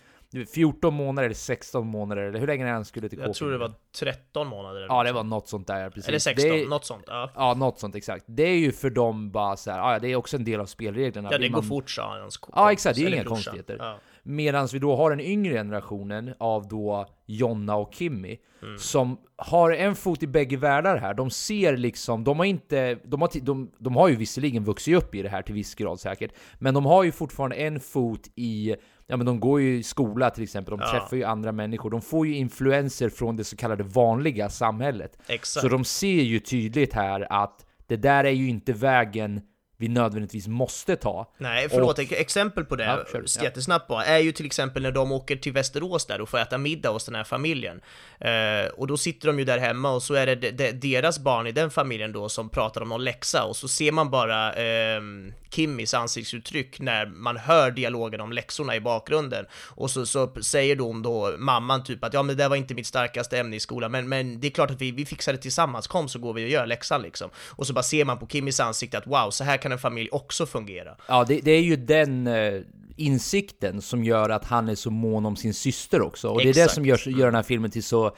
14 0.55 0.95
månader 0.95 1.27
eller 1.27 1.35
16 1.35 1.87
månader, 1.87 2.23
eller 2.23 2.39
hur 2.39 2.47
länge 2.47 2.67
han 2.73 2.85
skulle 2.85 3.09
till 3.09 3.19
Jag 3.19 3.35
tror 3.35 3.51
det 3.51 3.59
var 3.59 3.73
13 4.01 4.47
månader. 4.49 4.77
eller 4.81 4.95
Ja, 4.95 5.03
det 5.03 5.13
var 5.13 5.25
något 5.25 5.49
sånt 5.49 5.67
där 5.67 5.91
precis. 5.91 6.09
Eller 6.09 6.19
16, 6.19 6.51
Det 6.51 6.63
är, 6.63 6.67
något 6.69 6.85
sånt. 6.85 7.05
Ja, 7.07 7.31
Ja, 7.35 7.55
något 7.55 7.79
sånt 7.79 7.95
exakt. 7.95 8.25
Det 8.29 8.43
är 8.43 8.57
ju 8.59 8.73
för 8.73 8.91
dem 8.91 9.31
bara 9.31 9.57
så 9.57 9.71
här, 9.71 9.79
ja, 9.93 9.99
det 9.99 10.09
är 10.09 10.17
också 10.17 10.37
en 10.37 10.45
del 10.45 10.61
av 10.61 10.67
spelreglerna. 10.67 11.29
ja 11.33 11.39
det 11.39 11.43
Vill 11.43 11.53
går 11.53 11.63
man- 11.63 11.69
fort 11.69 11.91
sa 11.91 12.19
hans 12.21 12.41
Ja, 12.55 12.73
exakt, 12.73 12.97
det 12.97 13.05
är 13.05 13.09
inga 13.15 13.23
brorsa. 13.23 13.35
konstigheter. 13.35 13.77
Ja. 13.81 13.99
Medan 14.29 14.69
vi 14.73 14.79
då 14.79 14.97
har 14.97 15.11
den 15.11 15.21
yngre 15.21 15.53
generationen 15.55 16.35
av 16.39 16.69
då 16.69 17.07
Jonna 17.27 17.77
och 17.77 17.95
Kimmy 17.95 18.37
Mm. 18.63 18.79
som 18.79 19.17
har 19.37 19.71
en 19.71 19.95
fot 19.95 20.23
i 20.23 20.27
bägge 20.27 20.57
världar 20.57 20.97
här. 20.97 21.15
De 21.15 21.31
ser 21.31 21.77
liksom, 21.77 22.25
de 22.25 22.39
har 22.39 22.47
inte, 22.47 22.99
de 23.05 23.21
har, 23.21 23.41
de, 23.41 23.71
de 23.79 23.97
har 23.97 24.09
ju 24.09 24.17
visserligen 24.17 24.65
vuxit 24.65 24.97
upp 24.97 25.15
i 25.15 25.23
det 25.23 25.29
här 25.29 25.43
till 25.43 25.55
viss 25.55 25.75
grad 25.75 26.01
säkert, 26.01 26.33
men 26.59 26.75
de 26.75 26.87
har 26.87 27.05
ju 27.05 27.13
fortfarande 27.13 27.57
en 27.57 27.81
fot 27.81 28.21
i 28.35 28.75
Ja 29.07 29.17
men 29.17 29.27
de 29.27 29.41
går 29.41 29.61
ju 29.61 29.77
i 29.79 29.83
skola 29.83 30.31
till 30.31 30.43
exempel, 30.43 30.71
de 30.79 30.81
Ja. 30.81 30.91
träffar 31.01 31.17
ju 31.17 31.25
andra 31.25 31.53
människor, 31.53 31.91
de 31.91 32.01
får 32.03 32.27
ju 32.27 32.37
influenser 32.37 33.09
från 33.09 33.37
det 33.37 33.45
så 33.45 33.57
kallade 33.57 33.83
vanliga 33.83 34.49
samhället. 34.49 35.19
Exakt. 35.27 35.63
Så 35.63 35.69
de 35.69 35.85
ser 35.85 36.23
ju 36.23 36.39
tydligt 36.41 36.93
här 36.93 37.27
att 37.33 37.67
det 37.87 37.97
där 37.97 38.25
är 38.25 38.31
ju 38.31 38.49
inte 38.49 38.73
vägen 38.73 39.41
vi 39.79 39.89
nödvändigtvis 39.89 40.47
måste 40.49 40.97
ta. 40.97 41.33
Nej, 41.39 41.69
förlåt, 41.69 41.99
Och- 41.99 42.13
exempel 42.13 42.65
på 42.65 42.77
det, 42.77 42.85
Ja, 42.85 43.05
ja. 43.13 43.43
jättesnabbt 43.43 43.89
bara, 43.89 44.05
är 44.05 44.19
ju 44.19 44.33
till 44.33 44.47
exempel 44.47 44.83
när 44.83 44.93
de 44.93 45.13
åker 45.13 45.37
till 45.37 45.53
Västerås 45.53 46.07
där 46.07 46.21
och 46.21 46.29
får 46.29 46.39
äta 46.39 46.59
middag 46.59 46.91
hos 46.91 47.05
den 47.05 47.15
här 47.15 47.25
familjen. 47.25 47.81
Eh, 48.21 48.71
och 48.77 48.87
då 48.87 48.97
sitter 48.97 49.27
de 49.27 49.39
ju 49.39 49.45
där 49.45 49.59
hemma 49.59 49.91
och 49.91 50.03
så 50.03 50.15
är 50.15 50.27
det 50.27 50.35
de, 50.35 50.51
de, 50.51 50.73
deras 50.73 51.19
barn 51.19 51.47
i 51.47 51.53
den 51.53 51.71
familjen 51.71 52.13
då 52.13 52.29
som 52.29 52.49
pratar 52.49 52.81
om 52.81 52.89
någon 52.89 53.05
läxa 53.05 53.45
och 53.45 53.57
så 53.57 53.69
ser 53.69 53.93
man 53.93 54.11
bara 54.11 54.53
eh, 54.55 55.01
Kimmys 55.51 55.95
ansiktsuttryck 55.95 56.81
när 56.81 57.07
man 57.07 57.37
hör 57.37 57.71
dialogen 57.71 58.21
om 58.21 58.33
läxorna 58.33 58.77
i 58.77 58.81
bakgrunden. 58.81 59.47
Och 59.65 59.91
så, 59.91 60.07
så 60.07 60.35
säger 60.43 60.77
då, 60.77 60.93
då 60.93 61.35
mamman 61.39 61.85
typ 61.85 62.05
att 62.05 62.15
ja 62.15 62.23
men 62.23 62.37
det 62.37 62.43
där 62.43 62.49
var 62.49 62.57
inte 62.57 62.75
mitt 62.75 62.87
starkaste 62.87 63.39
ämne 63.39 63.57
i 63.57 63.61
skolan, 63.61 63.91
men, 63.91 64.09
men 64.09 64.41
det 64.41 64.47
är 64.47 64.51
klart 64.51 64.71
att 64.71 64.81
vi, 64.81 64.91
vi 64.91 65.07
fixar 65.07 65.33
det 65.33 65.39
tillsammans, 65.39 65.87
kom 65.87 66.09
så 66.09 66.19
går 66.19 66.33
vi 66.33 66.45
och 66.45 66.49
gör 66.49 66.67
läxan 66.67 67.03
liksom. 67.03 67.31
Och 67.49 67.67
så 67.67 67.73
bara 67.73 67.83
ser 67.83 68.05
man 68.05 68.19
på 68.19 68.27
Kimmys 68.27 68.61
ansikte 68.61 68.99
att 68.99 69.07
wow, 69.07 69.31
så 69.31 69.45
här 69.45 69.57
kan 69.57 69.66
en 69.73 69.79
familj 69.79 70.09
också 70.13 70.47
fungera. 70.47 70.97
Ja, 71.09 71.25
det, 71.29 71.41
det 71.41 71.51
är 71.51 71.63
ju 71.63 71.77
den 71.77 72.27
eh, 72.27 72.61
insikten 72.97 73.83
som 73.83 74.05
gör 74.05 74.31
att 74.31 74.45
han 74.45 74.69
är 74.69 74.75
så 74.75 74.91
mån 74.91 75.27
om 75.27 75.37
sin 75.37 75.55
syster 75.55 76.03
också. 76.03 76.29
Och 76.29 76.43
det 76.43 76.49
är 76.49 76.55
det 76.55 76.71
som 76.71 76.87
gör, 76.87 77.09
gör 77.09 77.27
den 77.27 77.35
här 77.35 77.43
filmen 77.43 77.71
till 77.71 77.85
så... 77.85 78.17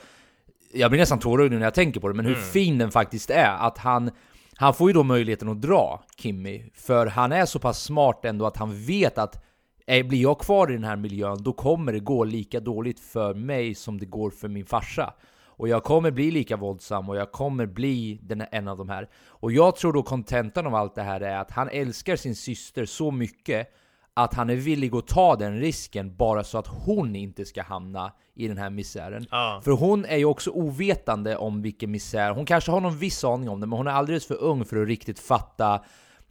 Jag 0.72 0.90
blir 0.90 1.00
nästan 1.00 1.18
tårögd 1.18 1.52
nu 1.52 1.58
när 1.58 1.66
jag 1.66 1.74
tänker 1.74 2.00
på 2.00 2.08
det, 2.08 2.14
men 2.14 2.26
hur 2.26 2.34
fin 2.34 2.78
den 2.78 2.90
faktiskt 2.90 3.30
är. 3.30 3.56
Att 3.66 3.78
han, 3.78 4.10
han 4.54 4.74
får 4.74 4.90
ju 4.90 4.94
då 4.94 5.02
möjligheten 5.02 5.48
att 5.48 5.60
dra 5.60 6.04
Kimmy, 6.16 6.64
för 6.74 7.06
han 7.06 7.32
är 7.32 7.46
så 7.46 7.58
pass 7.58 7.82
smart 7.82 8.24
ändå 8.24 8.46
att 8.46 8.56
han 8.56 8.86
vet 8.86 9.18
att 9.18 9.44
eh, 9.86 10.06
blir 10.06 10.22
jag 10.22 10.38
kvar 10.38 10.70
i 10.70 10.74
den 10.74 10.84
här 10.84 10.96
miljön, 10.96 11.42
då 11.42 11.52
kommer 11.52 11.92
det 11.92 12.00
gå 12.00 12.24
lika 12.24 12.60
dåligt 12.60 13.00
för 13.00 13.34
mig 13.34 13.74
som 13.74 13.98
det 13.98 14.06
går 14.06 14.30
för 14.30 14.48
min 14.48 14.66
farsa. 14.66 15.14
Och 15.58 15.68
jag 15.68 15.84
kommer 15.84 16.10
bli 16.10 16.30
lika 16.30 16.56
våldsam 16.56 17.08
och 17.08 17.16
jag 17.16 17.32
kommer 17.32 17.66
bli 17.66 18.20
den, 18.22 18.44
en 18.52 18.68
av 18.68 18.78
de 18.78 18.88
här. 18.88 19.08
Och 19.26 19.52
jag 19.52 19.76
tror 19.76 19.92
då 19.92 20.02
kontentan 20.02 20.66
av 20.66 20.74
allt 20.74 20.94
det 20.94 21.02
här 21.02 21.20
är 21.20 21.36
att 21.36 21.50
han 21.50 21.68
älskar 21.68 22.16
sin 22.16 22.36
syster 22.36 22.84
så 22.84 23.10
mycket 23.10 23.68
att 24.14 24.34
han 24.34 24.50
är 24.50 24.56
villig 24.56 24.94
att 24.94 25.06
ta 25.06 25.36
den 25.36 25.60
risken 25.60 26.16
bara 26.16 26.44
så 26.44 26.58
att 26.58 26.66
hon 26.66 27.16
inte 27.16 27.44
ska 27.44 27.62
hamna 27.62 28.12
i 28.34 28.48
den 28.48 28.58
här 28.58 28.70
misären. 28.70 29.26
Ja. 29.30 29.60
För 29.64 29.70
hon 29.70 30.04
är 30.04 30.16
ju 30.16 30.24
också 30.24 30.50
ovetande 30.50 31.36
om 31.36 31.62
vilken 31.62 31.90
misär, 31.90 32.30
hon 32.30 32.46
kanske 32.46 32.70
har 32.70 32.80
någon 32.80 32.98
viss 32.98 33.24
aning 33.24 33.48
om 33.48 33.60
det, 33.60 33.66
men 33.66 33.76
hon 33.76 33.86
är 33.86 33.90
alldeles 33.92 34.26
för 34.26 34.42
ung 34.42 34.64
för 34.64 34.82
att 34.82 34.88
riktigt 34.88 35.18
fatta 35.18 35.80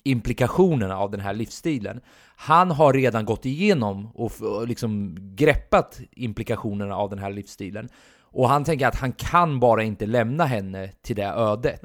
implikationerna 0.03 0.97
av 0.97 1.11
den 1.11 1.19
här 1.19 1.33
livsstilen. 1.33 2.01
Han 2.35 2.71
har 2.71 2.93
redan 2.93 3.25
gått 3.25 3.45
igenom 3.45 4.11
och 4.15 4.67
liksom 4.67 5.17
greppat 5.35 5.99
implikationerna 6.11 6.95
av 6.95 7.09
den 7.09 7.19
här 7.19 7.31
livsstilen. 7.31 7.89
Och 8.31 8.49
han 8.49 8.63
tänker 8.63 8.87
att 8.87 8.95
han 8.95 9.11
kan 9.11 9.59
bara 9.59 9.83
inte 9.83 10.05
lämna 10.05 10.45
henne 10.45 10.87
till 11.01 11.15
det 11.15 11.25
ödet. 11.27 11.83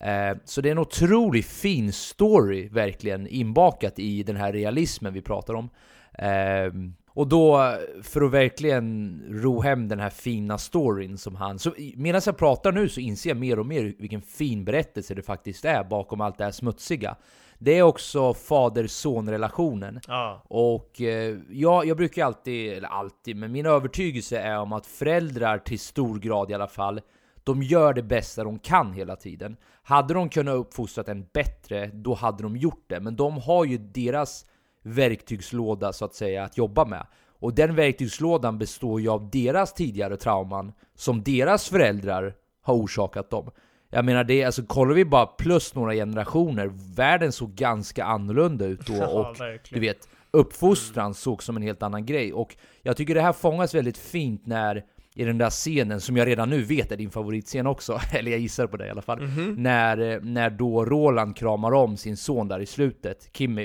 Eh, 0.00 0.36
Så 0.44 0.60
det 0.60 0.68
är 0.68 0.72
en 0.72 0.78
otroligt 0.78 1.46
fin 1.46 1.92
story 1.92 2.68
verkligen 2.68 3.26
inbakat 3.26 3.98
i 3.98 4.22
den 4.22 4.36
här 4.36 4.52
realismen 4.52 5.12
vi 5.12 5.22
pratar 5.22 5.54
om. 5.54 5.70
Eh, 6.12 6.72
Och 7.18 7.28
då, 7.28 7.76
för 8.02 8.22
att 8.22 8.30
verkligen 8.30 9.22
ro 9.28 9.60
hem 9.60 9.88
den 9.88 10.00
här 10.00 10.10
fina 10.10 10.58
storyn 10.58 11.18
som 11.18 11.36
han... 11.36 11.58
Så 11.58 11.74
medan 11.96 12.22
jag 12.26 12.36
pratar 12.36 12.72
nu 12.72 12.88
så 12.88 13.00
inser 13.00 13.30
jag 13.30 13.36
mer 13.36 13.58
och 13.58 13.66
mer 13.66 13.94
vilken 13.98 14.22
fin 14.22 14.64
berättelse 14.64 15.14
det 15.14 15.22
faktiskt 15.22 15.64
är 15.64 15.84
bakom 15.84 16.20
allt 16.20 16.38
det 16.38 16.44
här 16.44 16.50
smutsiga. 16.50 17.16
Det 17.58 17.78
är 17.78 17.82
också 17.82 18.34
fader-son-relationen. 18.34 20.00
Ja. 20.08 20.42
Och 20.48 21.00
eh, 21.00 21.36
ja, 21.50 21.84
jag 21.84 21.96
brukar 21.96 22.24
alltid, 22.24 22.72
eller 22.72 22.88
alltid, 22.88 23.36
men 23.36 23.52
min 23.52 23.66
övertygelse 23.66 24.38
är 24.38 24.58
om 24.58 24.72
att 24.72 24.86
föräldrar 24.86 25.58
till 25.58 25.80
stor 25.80 26.18
grad 26.18 26.50
i 26.50 26.54
alla 26.54 26.68
fall, 26.68 27.00
de 27.44 27.62
gör 27.62 27.92
det 27.92 28.02
bästa 28.02 28.44
de 28.44 28.58
kan 28.58 28.92
hela 28.92 29.16
tiden. 29.16 29.56
Hade 29.82 30.14
de 30.14 30.28
kunnat 30.28 30.54
uppfostra 30.54 31.04
en 31.06 31.26
bättre, 31.32 31.86
då 31.86 32.14
hade 32.14 32.42
de 32.42 32.56
gjort 32.56 32.84
det. 32.86 33.00
Men 33.00 33.16
de 33.16 33.38
har 33.38 33.64
ju 33.64 33.78
deras 33.78 34.44
verktygslåda 34.82 35.92
så 35.92 36.04
att 36.04 36.14
säga 36.14 36.44
att 36.44 36.58
jobba 36.58 36.84
med. 36.84 37.06
Och 37.40 37.54
den 37.54 37.74
verktygslådan 37.74 38.58
består 38.58 39.00
ju 39.00 39.08
av 39.08 39.30
deras 39.30 39.74
tidigare 39.74 40.16
trauman 40.16 40.72
som 40.94 41.22
deras 41.22 41.68
föräldrar 41.68 42.34
har 42.62 42.74
orsakat 42.74 43.30
dem. 43.30 43.50
Jag 43.90 44.04
menar, 44.04 44.24
det 44.24 44.44
alltså, 44.44 44.62
kollar 44.62 44.94
vi 44.94 45.04
bara 45.04 45.26
plus 45.26 45.74
några 45.74 45.92
generationer, 45.94 46.70
världen 46.96 47.32
såg 47.32 47.54
ganska 47.54 48.04
annorlunda 48.04 48.64
ut 48.64 48.86
då 48.86 48.92
Ja, 48.96 49.06
och 49.08 49.40
verkligen. 49.40 49.82
du 49.82 49.88
vet, 49.88 50.08
uppfostran 50.30 51.14
såg 51.14 51.42
som 51.42 51.56
en 51.56 51.62
helt 51.62 51.82
annan 51.82 52.06
grej. 52.06 52.32
Och 52.32 52.56
jag 52.82 52.96
tycker 52.96 53.14
det 53.14 53.20
här 53.20 53.32
fångas 53.32 53.74
väldigt 53.74 53.98
fint 53.98 54.46
när 54.46 54.84
i 55.18 55.24
den 55.24 55.38
där 55.38 55.50
scenen, 55.50 56.00
som 56.00 56.16
jag 56.16 56.26
redan 56.26 56.50
nu 56.50 56.62
vet 56.62 56.92
är 56.92 56.96
din 56.96 57.10
favoritscen 57.10 57.66
också, 57.66 58.00
eller 58.12 58.30
jag 58.30 58.40
gissar 58.40 58.66
på 58.66 58.76
det 58.76 58.86
i 58.86 58.90
alla 58.90 59.02
fall, 59.02 59.18
när, 59.56 59.98
eh, 59.98 60.20
när 60.20 60.50
då 60.50 60.84
Roland 60.84 61.36
kramar 61.36 61.72
om 61.72 61.96
sin 61.96 62.16
son 62.16 62.48
där 62.48 62.60
i 62.60 62.66
slutet, 62.66 63.30
Kimmy, 63.32 63.64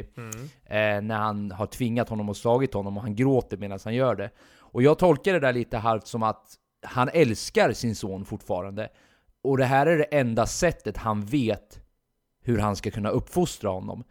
eh, 0.66 1.02
när 1.02 1.18
han 1.18 1.52
har 1.52 1.66
tvingat 1.66 2.10
honom 2.10 2.30
och 2.30 2.38
slagit 2.38 2.74
honom 2.74 2.98
och 2.98 3.04
han 3.04 3.16
gråter 3.16 3.58
medan 3.58 3.80
han 3.84 3.96
gör 3.96 4.16
det. 4.16 4.30
Och 4.60 4.84
jag 4.84 5.00
tolkar 5.00 5.34
det 5.34 5.40
där 5.40 5.54
lite 5.54 5.78
halvt 5.78 6.08
som 6.08 6.24
att 6.24 6.56
han 6.86 7.10
älskar 7.14 7.72
sin 7.72 7.96
son 7.96 8.26
fortfarande. 8.26 8.90
Och 9.44 9.58
det 9.58 9.66
här 9.66 9.86
är 9.86 9.98
det 9.98 10.04
enda 10.04 10.46
sättet 10.46 10.98
han 10.98 11.26
vet 11.26 11.80
hur 12.44 12.60
han 12.60 12.76
ska 12.76 12.92
kunna 12.92 13.10
uppfostra 13.10 13.70
honom. 13.70 14.04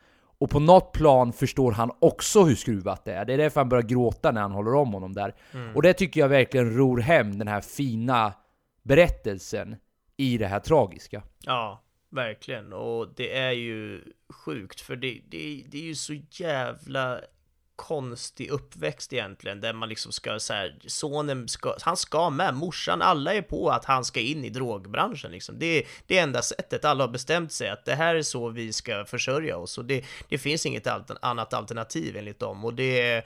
Och 0.42 0.50
på 0.50 0.60
något 0.60 0.92
plan 0.92 1.32
förstår 1.32 1.72
han 1.72 1.90
också 1.98 2.44
hur 2.44 2.54
skruvat 2.54 3.04
det 3.04 3.12
är. 3.12 3.24
Det 3.24 3.32
är 3.32 3.38
därför 3.38 3.60
han 3.60 3.68
börjar 3.68 3.82
gråta 3.82 4.32
när 4.32 4.40
han 4.40 4.52
håller 4.52 4.74
om 4.74 4.92
honom 4.92 5.12
där. 5.12 5.34
Och 5.74 5.82
det 5.82 5.92
tycker 5.92 6.20
jag 6.20 6.28
verkligen 6.28 6.76
ror 6.76 6.98
hem 6.98 7.38
den 7.38 7.48
här 7.48 7.60
fina 7.60 8.34
berättelsen 8.82 9.76
i 10.16 10.38
det 10.38 10.46
här 10.46 10.60
tragiska. 10.60 11.22
Ja, 11.40 11.82
verkligen. 12.10 12.72
Och 12.72 13.14
det 13.16 13.38
är 13.38 13.50
ju 13.50 14.04
sjukt, 14.28 14.80
för 14.80 14.96
det, 14.96 15.20
det, 15.28 15.64
det 15.68 15.78
är 15.78 15.82
ju 15.82 15.94
så 15.94 16.14
jävla 16.30 17.20
konstig 17.82 18.50
uppväxt 18.50 19.12
egentligen, 19.12 19.60
där 19.60 19.72
man 19.72 19.88
liksom 19.88 20.12
ska 20.12 20.40
så 20.40 20.52
här, 20.52 20.78
sonen 20.86 21.48
ska, 21.48 21.76
han 21.80 21.96
ska 21.96 22.30
med, 22.30 22.54
morsan, 22.54 23.02
alla 23.02 23.34
är 23.34 23.42
på 23.42 23.70
att 23.70 23.84
han 23.84 24.04
ska 24.04 24.20
in 24.20 24.44
i 24.44 24.50
drogbranschen 24.50 25.32
liksom. 25.32 25.58
Det 25.58 25.66
är 25.66 25.86
det 26.06 26.18
enda 26.18 26.42
sättet, 26.42 26.84
alla 26.84 27.04
har 27.04 27.08
bestämt 27.08 27.52
sig 27.52 27.68
att 27.68 27.84
det 27.84 27.94
här 27.94 28.14
är 28.14 28.22
så 28.22 28.48
vi 28.48 28.72
ska 28.72 29.04
försörja 29.04 29.56
oss. 29.56 29.78
Och 29.78 29.84
det, 29.84 30.04
det 30.28 30.38
finns 30.38 30.66
inget 30.66 30.86
alter, 30.86 31.16
annat 31.22 31.54
alternativ 31.54 32.16
enligt 32.16 32.38
dem. 32.38 32.64
Och 32.64 32.74
det 32.74 33.24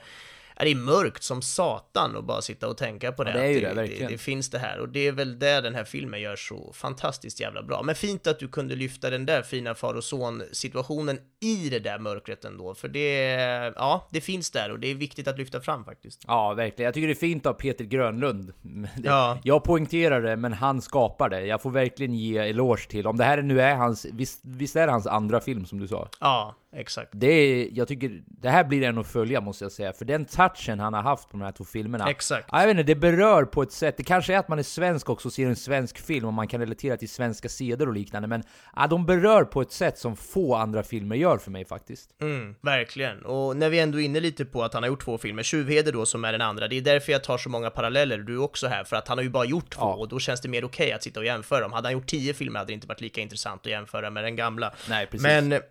är 0.57 0.61
är 0.61 0.65
det 0.65 0.71
är 0.71 0.75
mörkt 0.75 1.23
som 1.23 1.41
satan 1.41 2.17
att 2.17 2.23
bara 2.23 2.41
sitta 2.41 2.67
och 2.67 2.77
tänka 2.77 3.11
på 3.11 3.23
det. 3.23 3.31
Ja, 3.31 3.37
det 3.37 3.43
är 3.43 3.49
ju 3.49 3.59
det, 3.59 3.67
det, 3.67 3.73
verkligen. 3.73 4.11
det 4.11 4.17
finns 4.17 4.49
det 4.49 4.59
här 4.59 4.79
och 4.79 4.89
det 4.89 5.07
är 5.07 5.11
väl 5.11 5.39
det 5.39 5.61
den 5.61 5.75
här 5.75 5.83
filmen 5.83 6.21
gör 6.21 6.35
så 6.35 6.73
fantastiskt 6.73 7.39
jävla 7.39 7.63
bra. 7.63 7.83
Men 7.83 7.95
fint 7.95 8.27
att 8.27 8.39
du 8.39 8.47
kunde 8.47 8.75
lyfta 8.75 9.09
den 9.09 9.25
där 9.25 9.41
fina 9.41 9.75
far 9.75 9.93
och 9.93 10.03
son 10.03 10.43
situationen 10.51 11.19
i 11.39 11.69
det 11.69 11.79
där 11.79 11.99
mörkret 11.99 12.45
ändå, 12.45 12.75
för 12.75 12.87
det, 12.87 13.33
ja, 13.75 14.07
det 14.11 14.21
finns 14.21 14.51
där 14.51 14.71
och 14.71 14.79
det 14.79 14.87
är 14.87 14.95
viktigt 14.95 15.27
att 15.27 15.37
lyfta 15.37 15.61
fram 15.61 15.85
faktiskt. 15.85 16.23
Ja, 16.27 16.53
verkligen. 16.53 16.85
Jag 16.85 16.93
tycker 16.93 17.07
det 17.07 17.13
är 17.13 17.15
fint 17.15 17.45
av 17.45 17.53
Peter 17.53 17.85
Grönlund. 17.85 18.53
Det, 18.61 18.89
Ja. 19.03 19.39
Jag 19.43 19.63
poängterar 19.63 20.21
det, 20.21 20.35
men 20.35 20.53
han 20.53 20.81
skapar 20.81 21.29
det. 21.29 21.45
Jag 21.45 21.61
får 21.61 21.71
verkligen 21.71 22.13
ge 22.13 22.37
eloge 22.37 22.87
till. 22.89 23.07
Om 23.07 23.17
det 23.17 23.23
här 23.23 23.41
nu 23.41 23.61
är 23.61 23.75
hans, 23.75 24.05
visst, 24.05 24.39
visst 24.43 24.75
är 24.75 24.85
det 24.85 24.91
hans 24.91 25.07
andra 25.07 25.39
film 25.39 25.65
som 25.65 25.79
du 25.79 25.87
sa? 25.87 26.09
Ja, 26.19 26.55
exakt. 26.79 27.09
Det 27.13 27.27
är, 27.27 27.69
jag 27.71 27.87
tycker, 27.87 28.21
det 28.25 28.49
här 28.49 28.63
blir 28.63 28.83
en 28.83 28.97
att 28.97 29.07
följa 29.07 29.41
måste 29.41 29.65
jag 29.65 29.71
säga, 29.71 29.93
för 29.93 30.05
den 30.05 30.25
touchen 30.25 30.79
han 30.79 30.93
har 30.93 31.01
haft 31.01 31.29
på 31.29 31.37
de 31.37 31.41
här 31.43 31.51
två 31.51 31.63
filmerna. 31.63 32.09
Exakt. 32.09 32.49
Ja, 32.51 32.59
Jag 32.59 32.67
vet 32.67 32.71
inte, 32.77 32.83
det 32.93 32.95
berör 32.95 33.45
på 33.45 33.61
ett 33.61 33.71
sätt, 33.71 33.97
det 33.97 34.03
kanske 34.03 34.33
är 34.33 34.37
att 34.37 34.47
man 34.47 34.59
är 34.59 34.63
svensk 34.63 35.09
också 35.09 35.27
och 35.27 35.33
ser 35.33 35.47
en 35.47 35.55
svensk 35.55 35.97
film 35.97 36.25
och 36.25 36.33
man 36.33 36.47
kan 36.47 36.59
relatera 36.59 36.97
till 36.97 37.09
svenska 37.09 37.49
seder 37.49 37.87
och 37.87 37.93
liknande, 37.93 38.27
men 38.27 38.43
ja, 38.75 38.87
de 38.87 39.05
berör 39.05 39.43
på 39.43 39.61
ett 39.61 39.71
sätt 39.71 39.97
som 39.97 40.15
få 40.15 40.55
andra 40.55 40.83
filmer 40.83 41.15
gör 41.15 41.37
för 41.37 41.51
mig 41.51 41.65
faktiskt. 41.65 42.09
Mm, 42.21 42.55
verkligen. 42.61 43.25
Och 43.25 43.57
när 43.57 43.69
vi 43.69 43.79
ändå 43.79 43.99
är 44.01 44.05
inne 44.05 44.19
lite 44.19 44.45
på 44.45 44.63
att 44.63 44.73
han 44.73 44.83
har 44.83 44.87
gjort 44.87 45.03
två 45.03 45.17
filmer, 45.17 45.43
Tjuvheder 45.43 45.91
då 45.91 46.05
som 46.05 46.25
är 46.25 46.31
den 46.31 46.41
andra, 46.41 46.67
det 46.67 46.77
är 46.77 46.81
därför 46.81 47.11
jag 47.11 47.23
tar 47.23 47.37
så 47.37 47.49
många 47.49 47.69
paralleller, 47.69 48.17
du 48.17 48.37
också 48.37 48.67
här, 48.67 48.83
för 48.83 48.95
att 48.95 49.07
han 49.07 49.17
har 49.17 49.23
ju 49.23 49.29
bara 49.29 49.45
gjort 49.45 49.69
två 49.69 49.81
Ja. 49.81 49.93
och 49.95 50.07
då 50.07 50.19
känns 50.19 50.41
det 50.41 50.49
mer 50.49 50.65
okej 50.65 50.91
att 50.91 51.03
sitta 51.03 51.19
och 51.19 51.25
jämföra 51.25 51.59
dem. 51.61 51.73
Hade 51.73 51.87
han 51.87 51.93
gjort 51.93 52.07
tio 52.07 52.33
filmer 52.33 52.59
hade 52.59 52.69
det 52.69 52.73
inte 52.73 52.87
varit 52.87 53.01
lika 53.01 53.21
intressant 53.21 53.61
att 53.61 53.71
jämföra 53.71 54.09
med 54.09 54.23
den 54.23 54.35
gamla. 54.35 54.73
Nej, 54.89 55.05
precis. 55.05 55.23
Men 55.23 55.61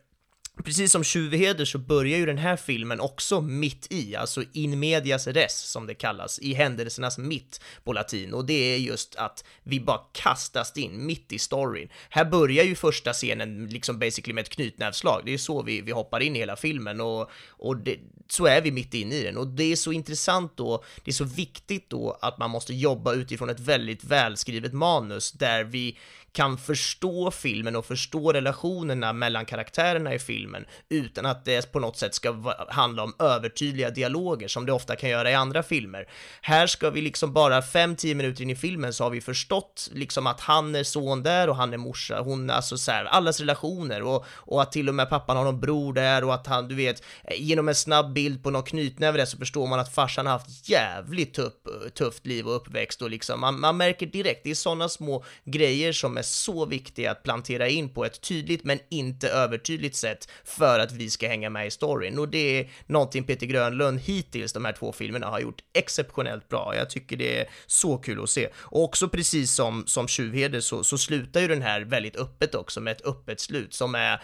Precis 0.65 0.93
som 0.93 1.05
Tjuvheder 1.05 1.65
så 1.65 1.79
börjar 1.79 2.19
ju 2.19 2.27
den 2.27 2.39
här 2.39 2.57
filmen 2.57 3.01
också 3.01 3.41
mitt 3.41 3.87
i, 3.93 4.17
alltså 4.17 4.43
in 4.53 4.79
medias 4.79 5.27
res 5.27 5.59
som 5.59 5.87
det 5.87 5.95
kallas, 5.95 6.39
i 6.39 6.55
händelsernas 6.55 7.19
mitt 7.19 7.61
på 7.85 7.93
latin. 7.93 8.35
Och 8.35 8.47
det 8.47 8.75
är 8.75 8.79
just 8.79 9.17
att 9.17 9.45
vi 9.63 9.81
bara 9.81 10.01
kastas 10.13 10.77
in 10.77 11.07
mitt 11.07 11.33
i 11.33 11.39
storyn. 11.39 11.89
Här 12.11 12.25
börjar 12.25 12.65
ju 12.65 12.75
första 12.75 13.13
scenen 13.13 13.69
liksom 13.69 13.99
basically 13.99 14.35
med 14.35 14.43
ett 14.43 14.51
knytnävsslag. 14.51 15.23
Det 15.25 15.35
är 15.35 15.39
så 15.39 15.63
vi, 15.63 15.81
vi 15.81 15.93
hoppar 15.93 16.21
in 16.21 16.37
i 16.37 16.39
hela 16.39 16.57
filmen 16.57 17.01
och, 17.01 17.31
och 17.49 17.77
det, 17.77 17.99
så 18.29 18.47
är 18.47 18.61
vi 18.61 18.73
mitt 18.73 18.95
inne 18.95 19.15
i 19.15 19.23
den. 19.23 19.37
Och 19.37 19.47
det 19.47 19.73
är 19.73 19.77
så 19.77 19.93
intressant 19.93 20.57
då, 20.57 20.85
det 21.05 21.11
är 21.11 21.15
så 21.15 21.25
viktigt 21.25 21.91
då 21.91 22.19
att 22.23 22.39
man 22.39 22.51
måste 22.51 22.75
jobba 22.75 23.13
utifrån 23.13 23.51
ett 23.51 23.61
väldigt 23.61 24.05
välskrivet 24.05 24.73
manus 24.73 25.33
där 25.33 25.65
vi 25.65 25.99
kan 26.37 26.59
förstå 26.59 27.31
filmen 27.31 27.77
och 27.77 27.87
förstå 27.87 28.33
relationerna 28.33 29.13
mellan 29.13 29.45
karaktärerna 29.45 30.15
i 30.15 30.19
filmen 30.19 30.65
utan 30.89 31.27
att 31.27 31.45
det 31.45 31.73
på 31.73 31.81
något 31.81 31.97
sätt 31.97 32.15
ska 32.15 32.55
handla 32.69 33.03
om 33.03 33.15
övertydliga 33.19 33.91
dialoger 33.91 34.49
som 34.49 34.67
det 34.67 34.73
ofta 34.73 34.97
kan 34.97 35.11
göra 35.11 35.31
i 35.31 35.35
andra 35.35 35.63
filmer. 35.63 36.09
Här 36.41 36.67
ska 36.67 36.91
vi 36.91 37.01
liksom 37.01 37.33
bara 37.33 37.61
5-10 37.61 38.15
minuter 38.15 38.43
in 38.43 38.51
i 38.51 38.57
filmen 38.57 38.93
så 38.93 39.05
har 39.05 39.11
vi 39.11 39.21
förstått 39.21 39.89
liksom 39.93 40.27
att 40.27 40.41
han 40.41 40.75
är 40.75 40.85
son 40.85 41.23
där 41.23 41.49
och 41.49 41.57
han 41.57 41.73
är 41.73 41.77
morsa, 41.77 42.21
hon, 42.21 42.51
alltså 42.51 42.79
så 42.79 42.91
här, 42.93 43.05
allas 43.05 43.41
relationer 43.41 44.03
och, 44.03 44.25
och 44.29 44.63
att 44.63 44.73
till 44.73 44.89
och 44.89 44.95
med 44.95 45.11
pappan 45.11 45.37
har 45.37 45.45
någon 45.45 45.61
bror 45.61 45.93
där 45.93 46.25
och 46.25 46.35
att 46.35 46.47
han, 46.47 46.69
du 46.69 46.75
vet, 46.75 47.03
genom 47.31 47.69
en 47.69 47.75
snabb 47.75 48.13
bild 48.13 48.43
på 48.43 48.51
någon 48.51 48.63
knytnäve 48.63 49.19
där 49.19 49.27
så 49.27 49.39
förstår 49.39 49.67
man 49.67 49.81
att 49.81 49.95
farsan 49.95 50.27
har 50.27 50.33
haft 50.33 50.69
jävligt 50.69 51.35
tuff, 51.35 51.53
tufft 51.95 52.27
liv 52.27 52.47
och 52.47 52.57
uppväxt 52.57 53.03
och 53.03 53.11
liksom, 53.11 53.41
man, 53.41 53.61
man 53.61 53.77
märker 53.77 54.07
direkt, 54.07 54.41
det 54.45 54.51
är 54.51 54.55
sådana 54.55 54.89
små 54.89 55.25
grejer 55.45 55.93
som 55.93 56.17
är 56.17 56.26
så 56.27 56.67
viktiga 56.67 57.11
att 57.11 57.23
plantera 57.23 57.69
in 57.69 57.89
på 57.89 58.05
ett 58.05 58.21
tydligt 58.21 58.65
men 58.65 58.79
inte 58.89 59.29
övertydligt 59.29 59.97
sätt 59.97 60.29
för 60.45 60.79
att 60.79 60.93
vi 60.93 61.11
ska 61.11 61.29
hänga 61.29 61.51
med 61.51 61.67
i 61.67 61.71
storyn 61.71 62.19
och 62.19 62.29
det 62.29 62.61
är 62.61 62.71
någonting 62.87 63.25
Peter 63.25 63.47
Grönlund 63.47 64.01
hittills, 64.01 64.53
de 64.53 64.65
här 64.65 64.73
två 64.73 64.93
filmerna, 64.93 65.27
har 65.27 65.41
gjort 65.41 65.63
exceptionellt 65.75 66.49
bra. 66.49 66.77
Jag 66.77 66.91
tycker 66.91 67.17
det 67.17 67.41
är 67.41 67.49
så 67.67 67.99
kul 67.99 68.23
att 68.23 68.31
se. 68.31 68.49
Och 68.57 68.85
också 68.85 69.09
precis 69.09 69.53
som, 69.53 69.87
som 69.87 70.09
Tjuvheder 70.09 70.61
så, 70.61 70.85
så 70.85 70.99
slutar 70.99 71.41
ju 71.41 71.49
den 71.49 71.63
här 71.63 71.81
väldigt 71.81 72.17
öppet 72.17 72.55
också 72.55 72.81
med 72.81 72.93
ett 72.93 73.07
öppet 73.07 73.41
slut 73.41 73.75
som 73.75 73.95
är 73.95 74.13
eh, 74.13 74.21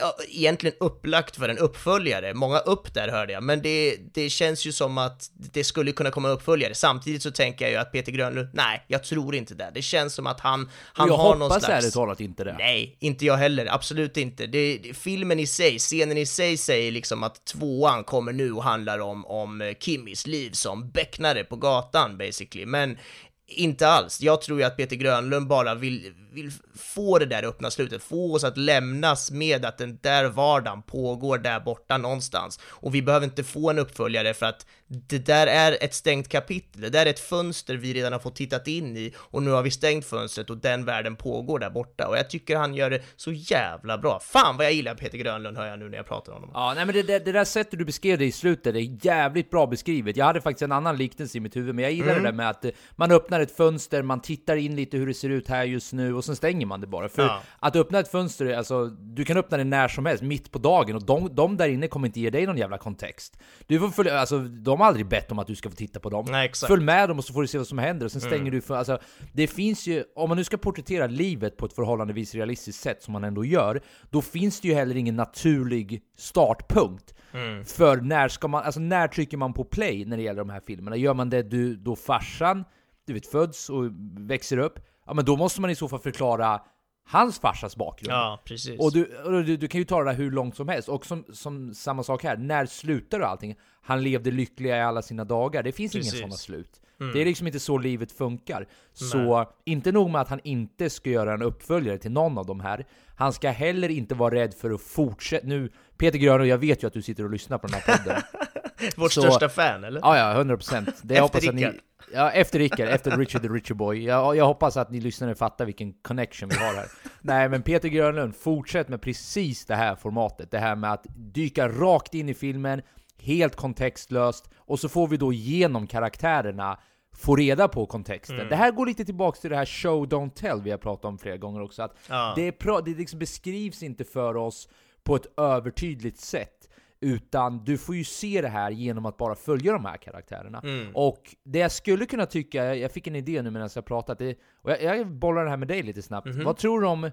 ja, 0.00 0.16
egentligen 0.28 0.76
upplagt 0.80 1.36
för 1.36 1.48
en 1.48 1.58
uppföljare. 1.58 2.34
Många 2.34 2.58
upp 2.58 2.94
där 2.94 3.08
hörde 3.08 3.32
jag, 3.32 3.42
men 3.42 3.62
det, 3.62 3.96
det 4.14 4.30
känns 4.30 4.66
ju 4.66 4.72
som 4.72 4.98
att 4.98 5.30
det 5.34 5.64
skulle 5.64 5.92
kunna 5.92 6.10
komma 6.10 6.28
uppföljare. 6.28 6.74
Samtidigt 6.74 7.22
så 7.22 7.30
tänker 7.30 7.64
jag 7.64 7.72
ju 7.72 7.78
att 7.78 7.92
Peter 7.92 8.12
Grönlund, 8.12 8.48
nej, 8.52 8.84
jag 8.88 9.04
tror 9.04 9.34
inte 9.34 9.54
det. 9.54 9.70
Det 9.74 9.82
känns 9.82 10.14
som 10.14 10.26
att 10.26 10.40
han, 10.40 10.70
han 10.92 11.08
jag 11.08 11.16
har 11.16 11.19
någon 11.22 11.40
hoppas 11.40 11.64
slags... 11.64 11.82
ärligt 11.82 11.94
talat 11.94 12.20
inte 12.20 12.44
det. 12.44 12.56
Nej, 12.58 12.96
inte 13.00 13.26
jag 13.26 13.36
heller. 13.36 13.66
Absolut 13.70 14.16
inte. 14.16 14.46
Det, 14.46 14.78
det, 14.78 14.94
filmen 14.94 15.40
i 15.40 15.46
sig, 15.46 15.78
scenen 15.78 16.18
i 16.18 16.26
sig 16.26 16.56
säger 16.56 16.92
liksom 16.92 17.22
att 17.22 17.44
tvåan 17.44 18.04
kommer 18.04 18.32
nu 18.32 18.52
och 18.52 18.64
handlar 18.64 18.98
om, 18.98 19.26
om 19.26 19.74
Kimmys 19.80 20.26
liv 20.26 20.50
som 20.50 20.90
becknare 20.90 21.44
på 21.44 21.56
gatan 21.56 22.18
basically. 22.18 22.66
Men 22.66 22.98
inte 23.46 23.88
alls. 23.88 24.20
Jag 24.20 24.42
tror 24.42 24.58
ju 24.58 24.64
att 24.64 24.76
Peter 24.76 24.96
Grönlund 24.96 25.46
bara 25.46 25.74
vill, 25.74 26.14
vill 26.32 26.52
få 26.76 27.18
det 27.18 27.26
där 27.26 27.44
öppna 27.44 27.70
slutet, 27.70 28.02
få 28.02 28.34
oss 28.34 28.44
att 28.44 28.56
lämnas 28.56 29.30
med 29.30 29.64
att 29.64 29.78
den 29.78 29.98
där 30.02 30.24
vardagen 30.28 30.82
pågår 30.82 31.38
där 31.38 31.60
borta 31.60 31.98
någonstans. 31.98 32.60
Och 32.64 32.94
vi 32.94 33.02
behöver 33.02 33.26
inte 33.26 33.44
få 33.44 33.70
en 33.70 33.78
uppföljare 33.78 34.34
för 34.34 34.46
att 34.46 34.66
det 34.86 35.18
där 35.18 35.46
är 35.46 35.76
ett 35.80 35.94
stängt 35.94 36.28
kapitel, 36.28 36.80
det 36.80 36.90
där 36.90 37.06
är 37.06 37.10
ett 37.10 37.20
fönster 37.20 37.74
vi 37.74 37.94
redan 37.94 38.12
har 38.12 38.20
fått 38.20 38.36
tittat 38.36 38.68
in 38.68 38.96
i 38.96 39.14
och 39.18 39.42
nu 39.42 39.50
har 39.50 39.62
vi 39.62 39.70
stängt 39.70 40.04
fönstret 40.06 40.50
och 40.50 40.56
den 40.56 40.84
världen 40.84 41.16
pågår 41.16 41.58
där 41.58 41.70
borta. 41.70 42.08
Och 42.08 42.16
jag 42.16 42.30
tycker 42.30 42.56
han 42.56 42.74
gör 42.74 42.90
det 42.90 43.02
så 43.16 43.32
jävla 43.32 43.98
bra. 43.98 44.20
Fan 44.20 44.56
vad 44.56 44.66
jag 44.66 44.72
gillar 44.72 44.94
Peter 44.94 45.18
Grönlund 45.18 45.56
hör 45.56 45.66
jag 45.66 45.78
nu 45.78 45.88
när 45.88 45.96
jag 45.96 46.06
pratar 46.06 46.32
om 46.32 46.36
honom. 46.40 46.50
Ja, 46.54 46.72
nej 46.74 46.86
men 46.86 46.94
det, 46.94 47.02
det, 47.02 47.18
det 47.18 47.32
där 47.32 47.44
sättet 47.44 47.78
du 47.78 47.84
beskrev 47.84 48.18
det 48.18 48.24
i 48.24 48.32
slutet, 48.32 48.74
det 48.74 48.80
är 48.80 49.06
jävligt 49.06 49.50
bra 49.50 49.66
beskrivet. 49.66 50.16
Jag 50.16 50.24
hade 50.24 50.40
faktiskt 50.40 50.62
en 50.62 50.72
annan 50.72 50.96
liknelse 50.96 51.38
i 51.38 51.40
mitt 51.40 51.56
huvud, 51.56 51.74
men 51.74 51.82
jag 51.84 51.92
gillar 51.92 52.10
Mm. 52.10 52.22
det 52.22 52.28
där 52.28 52.36
med 52.36 52.50
att 52.50 52.64
eh, 52.64 52.70
man 52.96 53.10
öppnar 53.12 53.40
ett 53.40 53.56
fönster, 53.56 54.02
man 54.02 54.20
tittar 54.20 54.56
in 54.56 54.76
lite 54.76 54.96
hur 54.96 55.06
det 55.06 55.14
ser 55.14 55.28
ut 55.28 55.48
här 55.48 55.64
just 55.64 55.92
nu, 55.92 56.12
och 56.20 56.24
sen 56.24 56.36
stänger 56.36 56.66
man 56.66 56.80
det 56.80 56.86
bara. 56.86 57.08
För 57.08 57.22
Ja. 57.22 57.40
att 57.58 57.76
öppna 57.76 57.98
ett 57.98 58.08
fönster, 58.10 58.54
alltså, 58.56 58.86
du 58.86 59.24
kan 59.24 59.36
öppna 59.36 59.56
det 59.56 59.64
när 59.64 59.88
som 59.88 60.06
helst, 60.06 60.22
mitt 60.22 60.50
på 60.52 60.58
dagen, 60.58 60.96
och 60.96 61.04
de, 61.06 61.34
de 61.34 61.56
där 61.56 61.68
inne 61.68 61.88
kommer 61.88 62.06
inte 62.06 62.20
ge 62.20 62.30
dig 62.30 62.46
någon 62.46 62.56
jävla 62.56 62.78
kontext. 62.78 63.38
Du 63.66 63.78
får 63.80 63.88
följa, 63.88 64.18
alltså, 64.20 64.38
de 64.38 64.80
har 64.80 64.86
aldrig 64.86 65.06
bett 65.08 65.32
om 65.32 65.38
att 65.38 65.46
du 65.46 65.54
ska 65.56 65.70
få 65.70 65.76
titta 65.76 66.00
på 66.00 66.10
dem. 66.10 66.26
Nej. 66.30 66.50
Följ 66.68 66.82
med 66.84 67.08
dem 67.08 67.18
och 67.18 67.24
så 67.24 67.32
får 67.32 67.42
du 67.42 67.48
se 67.48 67.58
vad 67.58 67.66
som 67.66 67.78
händer, 67.78 68.06
och 68.06 68.12
sen 68.12 68.20
stänger 68.20 68.36
Mm. 68.40 68.50
du 68.52 68.60
för, 68.60 68.76
alltså, 68.76 68.98
det 69.32 69.46
finns 69.46 69.86
ju, 69.86 70.04
om 70.16 70.28
man 70.28 70.36
nu 70.38 70.44
ska 70.44 70.56
porträttera 70.56 71.06
livet 71.06 71.56
på 71.56 71.66
ett 71.66 71.72
förhållandevis 71.72 72.34
realistiskt 72.34 72.80
sätt, 72.82 73.02
som 73.02 73.12
man 73.12 73.24
ändå 73.24 73.44
gör, 73.44 73.80
då 74.10 74.22
finns 74.22 74.60
det 74.60 74.68
ju 74.68 74.74
heller 74.74 74.96
ingen 74.96 75.16
naturlig 75.16 76.02
startpunkt. 76.18 77.14
Mm. 77.32 77.64
För 77.64 77.96
när 77.96 78.28
ska 78.28 78.48
man, 78.48 78.62
alltså 78.64 78.80
när 78.80 79.08
trycker 79.08 79.36
man 79.36 79.52
på 79.52 79.64
play 79.64 80.04
när 80.04 80.16
det 80.16 80.22
gäller 80.22 80.38
de 80.38 80.50
här 80.50 80.60
filmerna? 80.66 80.96
Gör 80.96 81.14
man 81.14 81.30
det 81.30 81.42
du, 81.42 81.76
då 81.76 81.96
farsan, 81.96 82.64
du 83.06 83.12
vet, 83.12 83.26
föds 83.26 83.70
och 83.70 83.84
växer 84.18 84.58
upp? 84.58 84.78
Ja 85.10 85.14
men 85.14 85.24
då 85.24 85.36
måste 85.36 85.60
man 85.60 85.70
i 85.70 85.74
så 85.74 85.88
fall 85.88 85.98
förklara 85.98 86.60
hans 87.06 87.38
farsas 87.38 87.76
bakgrund. 87.76 88.12
Ja, 88.12 88.42
precis. 88.44 88.80
Och, 88.80 88.92
du, 88.92 89.16
och 89.24 89.44
du, 89.44 89.56
du 89.56 89.68
kan 89.68 89.78
ju 89.78 89.84
ta 89.84 89.98
det 89.98 90.10
där 90.10 90.16
hur 90.16 90.30
långt 90.30 90.56
som 90.56 90.68
helst. 90.68 90.88
Och 90.88 91.06
som, 91.06 91.24
som 91.32 91.74
samma 91.74 92.02
sak 92.02 92.24
här, 92.24 92.36
när 92.36 92.66
slutar 92.66 93.18
du 93.18 93.24
allting? 93.24 93.56
Han 93.82 94.02
levde 94.02 94.30
lyckliga 94.30 94.76
i 94.76 94.80
alla 94.80 95.02
sina 95.02 95.24
dagar. 95.24 95.62
Det 95.62 95.72
finns 95.72 95.92
Precis. 95.92 96.12
inga 96.12 96.20
sådana 96.20 96.36
slut. 96.36 96.80
Mm. 97.00 97.12
Det 97.12 97.20
är 97.20 97.24
liksom 97.24 97.46
inte 97.46 97.60
så 97.60 97.78
livet 97.78 98.12
funkar. 98.12 98.68
Så 98.92 99.52
inte 99.64 99.92
nog 99.92 100.10
med 100.10 100.20
att 100.20 100.28
han 100.28 100.40
inte 100.44 100.90
ska 100.90 101.10
göra 101.10 101.34
en 101.34 101.42
uppföljare 101.42 101.98
till 101.98 102.12
någon 102.12 102.38
av 102.38 102.46
de 102.46 102.60
här. 102.60 102.86
Han 103.16 103.32
ska 103.32 103.50
heller 103.50 103.88
inte 103.88 104.14
vara 104.14 104.34
rädd 104.34 104.54
för 104.54 104.70
att 104.70 104.80
fortsätta. 104.80 105.46
Nu, 105.46 105.70
Peter 105.98 106.18
Grönlund, 106.18 106.50
jag 106.50 106.58
vet 106.58 106.82
ju 106.82 106.86
att 106.86 106.92
du 106.92 107.02
sitter 107.02 107.24
och 107.24 107.30
lyssnar 107.30 107.58
på 107.58 107.66
den 107.66 107.80
här 107.80 107.96
podden. 107.96 108.22
Vårt 108.96 109.12
så- 109.12 109.20
största 109.22 109.48
fan, 109.48 109.84
eller? 109.84 110.00
Ja, 110.00 110.18
ja, 110.18 110.32
100 110.32 110.56
procent. 110.56 110.88
Efter 110.88 111.20
hoppas 111.20 111.48
att 111.48 111.54
ni, 111.54 111.62
Rickard. 111.66 111.80
Ja, 112.12 112.30
efter 112.30 112.58
Rickard, 112.58 112.88
efter 112.88 113.16
Richard 113.16 113.42
the 113.42 113.48
Richer 113.48 113.74
Boy. 113.74 114.04
Jag, 114.04 114.36
jag 114.36 114.46
hoppas 114.46 114.76
att 114.76 114.90
ni 114.90 115.00
lyssnare 115.00 115.34
fattar 115.34 115.64
vilken 115.66 115.92
connection 115.92 116.48
vi 116.48 116.56
har 116.56 116.74
här. 116.74 116.86
Nej, 117.20 117.48
men 117.48 117.62
Peter 117.62 117.88
Grönlund, 117.88 118.36
fortsätt 118.36 118.88
med 118.88 119.02
precis 119.02 119.66
det 119.66 119.74
här 119.74 119.96
formatet. 119.96 120.50
Det 120.50 120.58
här 120.58 120.76
med 120.76 120.92
att 120.92 121.06
dyka 121.14 121.68
rakt 121.68 122.14
in 122.14 122.28
i 122.28 122.34
filmen, 122.34 122.82
helt 123.18 123.56
kontextlöst, 123.56 124.50
och 124.56 124.80
så 124.80 124.88
får 124.88 125.08
vi 125.08 125.16
då 125.16 125.32
genom 125.32 125.86
karaktärerna 125.86 126.78
få 127.16 127.36
reda 127.36 127.68
på 127.68 127.86
kontexten. 127.86 128.36
Mm. 128.36 128.48
Det 128.48 128.56
här 128.56 128.70
går 128.70 128.86
lite 128.86 129.04
tillbaks 129.04 129.40
till 129.40 129.50
det 129.50 129.56
här 129.56 129.66
show 129.66 130.06
don't 130.06 130.30
tell 130.30 130.60
vi 130.62 130.70
har 130.70 130.78
pratat 130.78 131.04
om 131.04 131.18
flera 131.18 131.36
gånger 131.36 131.62
också. 131.62 131.82
Att 131.82 131.94
Ja. 132.08 132.32
det, 132.36 132.54
det 132.84 132.90
liksom 132.98 133.18
beskrivs 133.18 133.82
inte 133.82 134.04
för 134.04 134.36
oss 134.36 134.68
på 135.02 135.16
ett 135.16 135.26
övertydligt 135.38 136.20
sätt. 136.20 136.59
Utan 137.00 137.64
du 137.64 137.78
får 137.78 137.96
ju 137.96 138.04
se 138.04 138.40
det 138.40 138.48
här 138.48 138.70
genom 138.70 139.06
att 139.06 139.16
bara 139.16 139.34
följa 139.34 139.72
de 139.72 139.84
här 139.84 139.96
karaktärerna. 139.96 140.60
Mm. 140.64 140.96
Och 140.96 141.34
det 141.44 141.58
jag 141.58 141.72
skulle 141.72 142.06
kunna 142.06 142.26
tycka, 142.26 142.74
jag, 142.74 142.92
fick 142.92 143.06
en 143.06 143.16
idé 143.16 143.42
nu 143.42 143.50
medan 143.50 143.68
jag 143.74 143.84
pratat, 143.84 144.18
det, 144.18 144.38
och 144.54 144.70
jag, 144.70 144.82
jag 144.82 145.06
bollar 145.06 145.44
det 145.44 145.50
här 145.50 145.56
med 145.56 145.68
dig 145.68 145.82
lite 145.82 146.02
snabbt. 146.02 146.26
Mhm. 146.26 146.44
Vad 146.44 146.56
tror 146.56 146.80
du 146.80 146.86
om 146.86 147.10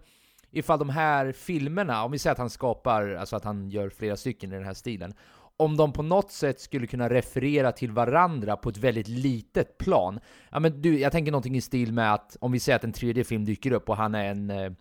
ifall 0.51 0.79
de 0.79 0.89
här 0.89 1.31
filmerna, 1.31 2.03
om 2.03 2.11
vi 2.11 2.19
säger 2.19 2.31
att 2.31 2.37
han 2.37 2.49
skapar, 2.49 3.09
alltså 3.09 3.35
att 3.35 3.43
han 3.43 3.69
gör 3.69 3.89
flera 3.89 4.17
stycken 4.17 4.51
i 4.51 4.55
den 4.55 4.65
här 4.65 4.73
stilen, 4.73 5.13
om 5.57 5.77
de 5.77 5.93
på 5.93 6.03
något 6.03 6.31
sätt 6.31 6.59
skulle 6.59 6.87
kunna 6.87 7.09
referera 7.09 7.71
till 7.71 7.91
varandra 7.91 8.57
på 8.57 8.69
ett 8.69 8.77
väldigt 8.77 9.07
litet 9.07 9.77
plan. 9.77 10.19
Ja, 10.51 10.59
men 10.59 10.81
du, 10.81 10.99
jag 10.99 11.11
tänker 11.11 11.31
någonting 11.31 11.55
i 11.55 11.61
stil 11.61 11.93
med 11.93 12.13
att 12.13 12.37
om 12.41 12.51
vi 12.51 12.59
säger 12.59 12.75
att 12.75 12.83
en 12.83 12.93
tredje 12.93 13.23
film 13.23 13.45
dyker 13.45 13.71
upp 13.71 13.89
och 13.89 13.97
han 13.97 14.15
är 14.15 14.25
en 14.25 14.49
eh, 14.49 14.71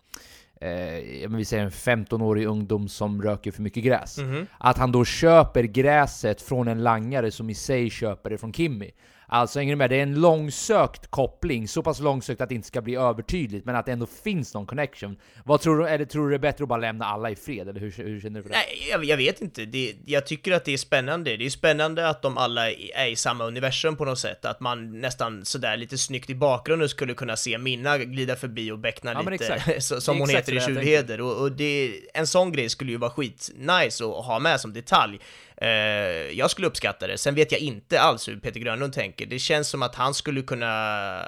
Eh, 0.61 1.29
vi 1.29 1.45
säger 1.45 1.63
en 1.63 1.71
15-årig 1.71 2.45
ungdom 2.45 2.87
som 2.87 3.21
röker 3.21 3.51
för 3.51 3.61
mycket 3.61 3.83
gräs. 3.83 4.17
Mhm. 4.17 4.47
Att 4.57 4.77
han 4.77 4.91
då 4.91 5.05
köper 5.05 5.63
gräset 5.63 6.41
från 6.41 6.67
en 6.67 6.83
langare 6.83 7.31
som 7.31 7.49
i 7.49 7.53
sig 7.53 7.89
köper 7.89 8.29
det 8.29 8.37
från 8.37 8.53
Kimmy. 8.53 8.91
Alltså 9.29 9.59
hänger 9.59 9.71
du 9.71 9.77
med? 9.77 9.89
Det 9.89 9.95
är 9.95 10.03
en 10.03 10.21
långsökt 10.21 11.07
koppling, 11.07 11.67
så 11.67 11.83
pass 11.83 11.99
långsökt 11.99 12.41
att 12.41 12.49
det 12.49 12.55
inte 12.55 12.67
ska 12.67 12.81
bli 12.81 12.95
övertydligt, 12.95 13.65
men 13.65 13.75
att 13.75 13.85
det 13.85 13.91
ändå 13.91 14.05
finns 14.05 14.53
någon 14.53 14.65
connection. 14.65 15.17
Vad 15.43 15.61
tror 15.61 15.77
du? 15.77 15.87
Eller 15.87 16.05
tror 16.05 16.23
du 16.23 16.29
det 16.29 16.35
är 16.35 16.39
bättre 16.39 16.63
att 16.63 16.69
bara 16.69 16.79
lämna 16.79 17.05
alla 17.05 17.31
i 17.31 17.35
fred? 17.35 17.69
Eller 17.69 17.79
hur, 17.79 17.91
hur 17.91 18.21
känner 18.21 18.39
du 18.39 18.43
för 18.43 18.49
det? 18.49 18.55
Nej, 18.55 18.87
jag, 18.91 19.05
jag 19.05 19.17
vet 19.17 19.41
inte. 19.41 19.65
Det, 19.65 19.95
jag 20.05 20.25
tycker 20.25 20.51
att 20.51 20.65
det 20.65 20.73
är 20.73 20.77
spännande. 20.77 21.37
Det 21.37 21.45
är 21.45 21.49
spännande 21.49 22.09
att 22.09 22.21
de 22.21 22.37
alla 22.37 22.71
är 22.71 23.07
i 23.07 23.15
samma 23.15 23.43
universum 23.43 23.95
på 23.95 24.05
något 24.05 24.19
sätt. 24.19 24.45
Att 24.45 24.59
man 24.59 25.01
nästan 25.01 25.45
sådär 25.45 25.77
lite 25.77 25.97
snyggt 25.97 26.29
i 26.29 26.35
bakgrunden 26.35 26.89
skulle 26.89 27.13
kunna 27.13 27.35
se 27.35 27.57
Minna 27.57 27.97
glida 27.97 28.35
förbi 28.35 28.71
och 28.71 28.79
beckna 28.79 29.13
Ja, 29.13 29.29
lite, 29.29 29.81
som 29.81 30.19
hon 30.19 30.29
heter 30.29 30.57
i 30.57 30.59
Tjuvheder. 30.59 31.21
Och, 31.21 31.41
och 31.41 31.51
det, 31.51 32.01
en 32.13 32.27
sån 32.27 32.51
grej 32.51 32.69
skulle 32.69 32.91
ju 32.91 32.97
vara 32.97 33.11
skitnice 33.11 34.03
att 34.03 34.25
ha 34.25 34.39
med 34.39 34.59
som 34.59 34.73
detalj. 34.73 35.19
Eh, 35.61 35.67
jag 36.37 36.51
skulle 36.51 36.67
uppskatta 36.67 37.07
det. 37.07 37.17
Sen 37.17 37.35
vet 37.35 37.51
jag 37.51 37.61
inte 37.61 37.99
alls 38.01 38.27
hur 38.27 38.39
Peter 38.39 38.59
Grönlund 38.59 38.93
tänker. 38.93 39.25
Det 39.25 39.39
känns 39.39 39.69
som 39.69 39.81
att 39.83 39.95
han 39.95 40.13
skulle 40.13 40.41
kunna 40.41 41.21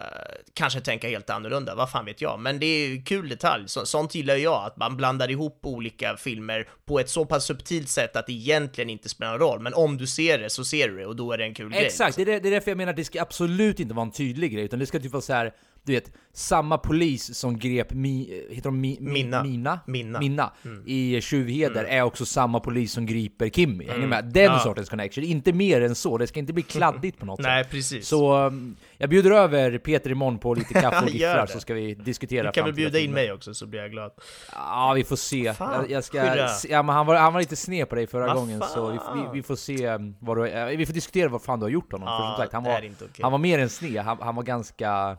kanske 0.53 0.79
tänka 0.81 1.07
helt 1.09 1.29
annorlunda, 1.29 1.75
vad 1.75 1.91
fan 1.91 2.05
vet 2.05 2.21
jag. 2.21 2.39
Men 2.39 2.59
det 2.59 2.65
är 2.65 2.87
ju 2.87 3.01
kul 3.01 3.29
detalj, 3.29 3.63
så, 3.67 3.85
sånt 3.85 4.15
gillar 4.15 4.35
jag, 4.35 4.63
att 4.65 4.77
man 4.77 4.97
blandar 4.97 5.31
ihop 5.31 5.59
olika 5.63 6.17
filmer 6.17 6.67
på 6.85 6.99
ett 6.99 7.09
så 7.09 7.25
pass 7.25 7.45
subtilt 7.45 7.89
sätt 7.89 8.15
att 8.15 8.27
det 8.27 8.33
egentligen 8.33 8.89
inte 8.89 9.09
spelar 9.09 9.31
någon 9.31 9.39
roll. 9.39 9.59
Men 9.59 9.73
om 9.73 9.97
du 9.97 10.07
ser 10.07 10.37
det 10.39 10.49
så 10.49 10.65
ser 10.65 10.87
du 10.89 10.97
det 10.97 11.05
och 11.05 11.15
då 11.15 11.31
är 11.31 11.37
det 11.37 11.43
en 11.43 11.53
kul 11.53 11.69
grej. 11.69 11.85
Exakt, 11.85 12.15
det 12.15 12.21
är, 12.21 12.25
det- 12.25 12.39
det 12.39 12.49
är 12.49 12.51
därför 12.51 12.71
jag 12.71 12.77
menar 12.77 12.89
att 12.89 12.97
det 12.97 13.03
ska 13.05 13.21
absolut 13.21 13.79
inte 13.79 13.93
vara 13.93 14.05
en 14.05 14.11
tydlig 14.11 14.53
grej, 14.53 14.63
utan 14.63 14.79
det 14.79 14.85
ska 14.85 14.99
typ 14.99 15.11
vara 15.11 15.21
så 15.21 15.33
här. 15.33 15.51
Du 15.83 15.93
vet, 15.93 16.11
samma 16.33 16.77
polis 16.77 17.35
som 17.37 17.57
grep 17.59 17.93
Mi, 17.93 18.43
heter 18.49 18.63
de 18.63 18.81
Mi, 18.81 18.97
Mi, 19.01 19.11
Minna. 19.11 19.43
Mina? 19.43 19.79
Minna. 19.87 20.19
Minna 20.19 20.51
i 20.85 21.21
Tjuvheder 21.21 21.83
är 21.83 22.01
också 22.01 22.25
samma 22.25 22.59
polis 22.59 22.91
som 22.93 23.05
griper 23.05 23.49
Kimmy. 23.49 23.87
Mm. 23.87 24.09
med? 24.09 24.25
Den 24.25 24.43
Ja. 24.43 24.59
sortens 24.59 24.89
connection, 24.89 25.23
inte 25.23 25.53
mer 25.53 25.81
än 25.81 25.95
så. 25.95 26.17
Det 26.17 26.27
ska 26.27 26.39
inte 26.39 26.53
bli 26.53 26.63
kladdigt 26.63 27.19
på 27.19 27.25
något 27.25 27.39
Nej, 27.43 27.63
sätt. 27.63 27.71
precis. 27.71 28.07
Så 28.07 28.37
um, 28.47 28.75
jag 28.97 29.09
bjuder 29.09 29.31
över 29.31 29.77
Peter 29.77 30.09
imorgon 30.09 30.39
på 30.39 30.53
lite 30.53 30.73
kaffe 30.73 31.03
och 31.05 31.09
gifflar 31.13 31.45
så 31.45 31.59
ska 31.59 31.73
vi 31.73 31.93
diskutera 31.95 32.43
Du 32.47 32.51
kan 32.51 32.65
väl 32.65 32.73
bjuda 32.73 32.99
in 32.99 33.11
mig 33.11 33.31
också 33.31 33.53
så 33.53 33.65
blir 33.67 33.79
jag 33.81 33.91
glad. 33.91 34.11
Ja, 34.53 34.93
vi 34.95 35.03
får 35.03 35.15
se. 35.15 35.53
Fan, 35.53 35.85
jag, 35.89 36.03
ska, 36.03 36.21
skydda. 36.21 36.49
ja, 36.69 36.83
men 36.83 36.95
han, 36.95 37.05
var, 37.05 37.15
han 37.15 37.33
var 37.33 37.39
lite 37.39 37.55
sned 37.55 37.89
på 37.89 37.95
dig 37.95 38.07
förra 38.07 38.27
Vad 38.27 38.35
gången, 38.35 38.61
så 38.73 38.91
vi, 38.91 38.97
fan. 38.97 39.17
vi, 39.31 39.37
vi 39.37 39.43
får 39.43 39.55
se 39.55 39.87
um, 39.87 40.15
vad 40.19 40.37
du, 40.37 40.47
eh, 40.49 40.65
Vi 40.77 40.85
får 40.85 40.93
diskutera 40.93 41.29
vad 41.29 41.41
fan 41.41 41.59
du 41.59 41.65
har 41.65 41.69
gjort 41.71 41.91
honom. 41.91 42.07
för 42.07 42.13
Ja, 42.13 42.29
som 42.35 42.43
sagt, 42.43 42.53
han 42.53 42.63
var, 42.63 42.77
okej. 42.77 43.09
han 43.21 43.31
var 43.31 43.39
mer 43.39 43.59
än 43.59 43.69
sned. 43.69 44.01
Han, 44.03 44.17
han 44.21 44.35
var 44.35 44.43
ganska... 44.43 45.17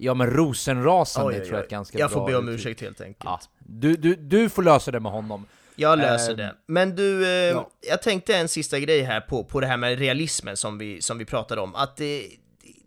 Ja 0.00 0.14
men 0.14 0.26
rosenrasande 0.30 1.28
Oj, 1.28 1.34
oj, 1.40 1.46
tror 1.46 1.52
jag 1.52 1.58
är 1.58 1.62
oj. 1.62 1.64
ett 1.64 1.70
ganska 1.70 1.98
Jag 1.98 2.10
bra 2.10 2.18
får 2.20 2.26
be 2.26 2.36
om 2.36 2.48
uttryck. 2.48 2.60
ursäkt 2.66 2.80
helt 2.80 3.00
enkelt. 3.00 3.24
Ja. 3.24 3.40
Du, 3.58 3.96
du, 3.96 4.14
du 4.16 4.48
får 4.48 4.62
lösa 4.62 4.90
det 4.90 5.00
med 5.00 5.12
honom. 5.12 5.46
Jag 5.76 5.98
löser 5.98 6.30
Ehm, 6.30 6.36
det. 6.36 6.54
Men 6.66 6.96
du, 6.96 7.24
eh, 7.26 7.30
ja. 7.30 7.70
jag 7.88 8.02
tänkte 8.02 8.36
en 8.36 8.48
sista 8.48 8.78
grej 8.78 9.02
här 9.02 9.20
på, 9.20 9.44
på 9.44 9.60
det 9.60 9.66
här 9.66 9.76
med 9.76 9.98
realismen 9.98 10.56
som 10.56 10.78
vi, 10.78 11.02
som 11.02 11.18
vi 11.18 11.24
pratade 11.24 11.60
om. 11.60 11.74
Att 11.74 11.96
det, 11.96 12.26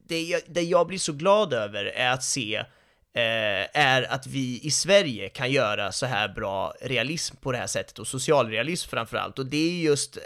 det, 0.07 0.21
jag, 0.23 0.41
det 0.47 0.61
jag 0.61 0.87
blir 0.87 0.97
så 0.97 1.13
glad 1.13 1.53
över 1.53 1.85
är 1.85 2.11
att 2.11 2.23
se 2.23 2.55
eh, 2.55 2.63
är 3.73 4.11
att 4.13 4.27
vi 4.27 4.59
i 4.63 4.71
Sverige 4.71 5.29
kan 5.29 5.51
göra 5.51 5.91
så 5.91 6.05
här 6.05 6.29
bra 6.29 6.73
realism 6.81 7.35
på 7.35 7.51
det 7.51 7.57
här 7.57 7.67
sättet 7.67 7.99
och 7.99 8.07
socialrealism 8.07 8.89
framför 8.89 9.17
allt. 9.17 9.39
Och 9.39 9.45
det 9.45 9.57
är 9.57 9.81
just 9.83 10.17
eh, 10.17 10.21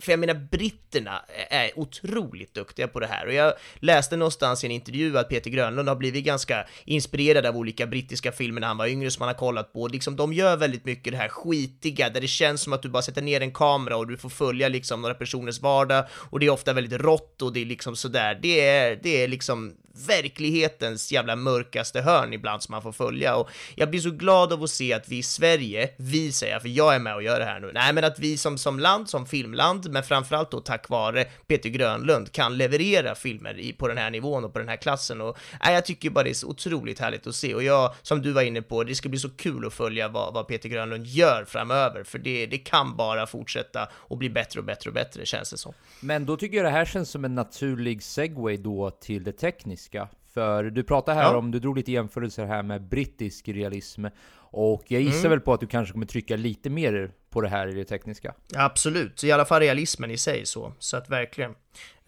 för 0.00 0.12
jag 0.12 0.18
menar, 0.18 0.34
britterna 0.34 1.24
är 1.50 1.78
otroligt 1.78 2.54
duktiga 2.54 2.88
på 2.88 3.00
det 3.00 3.06
här 3.06 3.26
och 3.26 3.32
jag 3.32 3.52
läste 3.74 4.16
någonstans 4.16 4.64
i 4.64 4.66
en 4.66 4.70
intervju 4.72 5.18
att 5.18 5.28
Peter 5.28 5.50
Grönlund 5.50 5.88
har 5.88 5.96
blivit 5.96 6.24
ganska 6.24 6.66
inspirerad 6.84 7.46
av 7.46 7.56
olika 7.56 7.86
brittiska 7.86 8.32
filmer 8.32 8.60
när 8.60 8.68
han 8.68 8.76
var 8.76 8.86
yngre 8.86 9.10
som 9.10 9.22
han 9.22 9.28
har 9.28 9.38
kollat 9.38 9.72
på. 9.72 9.88
Liksom, 9.88 10.16
de 10.16 10.32
gör 10.32 10.56
väldigt 10.56 10.84
mycket 10.84 11.12
det 11.12 11.16
här 11.16 11.28
skitiga 11.28 12.10
där 12.10 12.20
det 12.20 12.28
känns 12.28 12.62
som 12.62 12.72
att 12.72 12.82
du 12.82 12.88
bara 12.88 13.02
sätter 13.02 13.22
ner 13.22 13.40
en 13.40 13.52
kamera 13.52 13.96
och 13.96 14.06
du 14.06 14.16
får 14.16 14.28
följa 14.28 14.68
liksom 14.68 15.02
några 15.02 15.14
personers 15.14 15.60
vardag 15.60 16.04
och 16.12 16.40
det 16.40 16.46
är 16.46 16.50
ofta 16.50 16.72
väldigt 16.72 17.00
rått 17.00 17.42
och 17.42 17.52
det 17.52 17.60
är 17.60 17.66
liksom 17.66 17.96
sådär. 17.96 18.38
Det 18.42 18.60
är, 18.60 19.00
det 19.02 19.22
är 19.22 19.28
liksom 19.28 19.74
verklighetens 20.06 21.12
jävla 21.12 21.36
mörkaste 21.36 22.00
hörn 22.00 22.32
ibland 22.32 22.62
som 22.62 22.72
man 22.72 22.82
får 22.82 22.92
följa 22.92 23.36
och 23.36 23.48
jag 23.74 23.90
blir 23.90 24.00
så 24.00 24.10
glad 24.10 24.52
av 24.52 24.62
att 24.62 24.70
se 24.70 24.92
att 24.92 25.08
vi 25.08 25.18
i 25.18 25.22
Sverige, 25.22 25.90
vi 25.96 26.32
säger 26.32 26.52
jag, 26.52 26.62
för 26.62 26.68
jag 26.68 26.94
är 26.94 26.98
med 26.98 27.14
och 27.14 27.22
gör 27.22 27.38
det 27.38 27.44
här 27.44 27.60
nu, 27.60 27.70
nej 27.74 27.92
men 27.92 28.04
att 28.04 28.18
vi 28.18 28.36
som, 28.36 28.58
som 28.58 28.78
land, 28.78 29.10
som 29.10 29.26
filmland, 29.26 29.87
men 29.88 30.02
framförallt 30.02 30.50
då 30.50 30.60
tack 30.60 30.88
vare 30.88 31.24
Peter 31.24 31.68
Grönlund 31.68 32.32
kan 32.32 32.56
leverera 32.56 33.14
filmer 33.14 33.58
i, 33.58 33.72
på 33.72 33.88
den 33.88 33.98
här 33.98 34.10
nivån 34.10 34.44
och 34.44 34.52
på 34.52 34.58
den 34.58 34.68
här 34.68 34.76
klassen 34.76 35.20
och 35.20 35.38
nej, 35.64 35.74
jag 35.74 35.84
tycker 35.84 36.10
bara 36.10 36.24
det 36.24 36.30
är 36.30 36.34
så 36.34 36.48
otroligt 36.48 36.98
härligt 36.98 37.26
att 37.26 37.34
se 37.34 37.54
och 37.54 37.62
jag, 37.62 37.94
som 38.02 38.22
du 38.22 38.32
var 38.32 38.42
inne 38.42 38.62
på, 38.62 38.84
det 38.84 38.94
ska 38.94 39.08
bli 39.08 39.18
så 39.18 39.30
kul 39.30 39.66
att 39.66 39.72
följa 39.74 40.08
vad, 40.08 40.34
vad 40.34 40.48
Peter 40.48 40.68
Grönlund 40.68 41.06
gör 41.06 41.44
framöver 41.44 42.04
för 42.04 42.18
det, 42.18 42.46
det 42.46 42.58
kan 42.58 42.96
bara 42.96 43.26
fortsätta 43.26 43.88
och 43.94 44.18
bli 44.18 44.30
bättre 44.30 44.60
och 44.60 44.66
bättre 44.66 44.90
och 44.90 44.94
bättre 44.94 45.26
känns 45.26 45.50
det 45.50 45.56
som. 45.58 45.72
Men 46.00 46.26
då 46.26 46.36
tycker 46.36 46.56
jag 46.56 46.66
det 46.66 46.70
här 46.70 46.84
känns 46.84 47.10
som 47.10 47.24
en 47.24 47.34
naturlig 47.34 48.02
segway 48.02 48.56
då 48.56 48.90
till 48.90 49.24
det 49.24 49.32
tekniska. 49.32 50.08
För 50.34 50.64
du 50.64 50.82
pratar 50.82 51.14
här 51.14 51.22
Ja. 51.22 51.36
om, 51.36 51.50
du 51.50 51.58
drog 51.58 51.76
lite 51.76 51.92
jämförelser 51.92 52.44
här 52.46 52.62
med 52.62 52.82
brittisk 52.82 53.48
realism. 53.48 54.06
Och 54.50 54.84
jag 54.88 55.02
gissar 55.02 55.18
Mm. 55.18 55.30
väl 55.30 55.40
på 55.40 55.52
att 55.52 55.60
du 55.60 55.66
kanske 55.66 55.92
kommer 55.92 56.06
trycka 56.06 56.36
lite 56.36 56.70
mer 56.70 57.10
på 57.30 57.40
det 57.40 57.48
här 57.48 57.68
i 57.68 57.72
det 57.72 57.84
tekniska. 57.84 58.34
Absolut, 58.54 59.24
i 59.24 59.32
alla 59.32 59.44
fall 59.44 59.60
realismen 59.60 60.10
i 60.10 60.18
sig 60.18 60.46
så, 60.46 60.72
så 60.78 60.96
att 60.96 61.10
verkligen. 61.10 61.50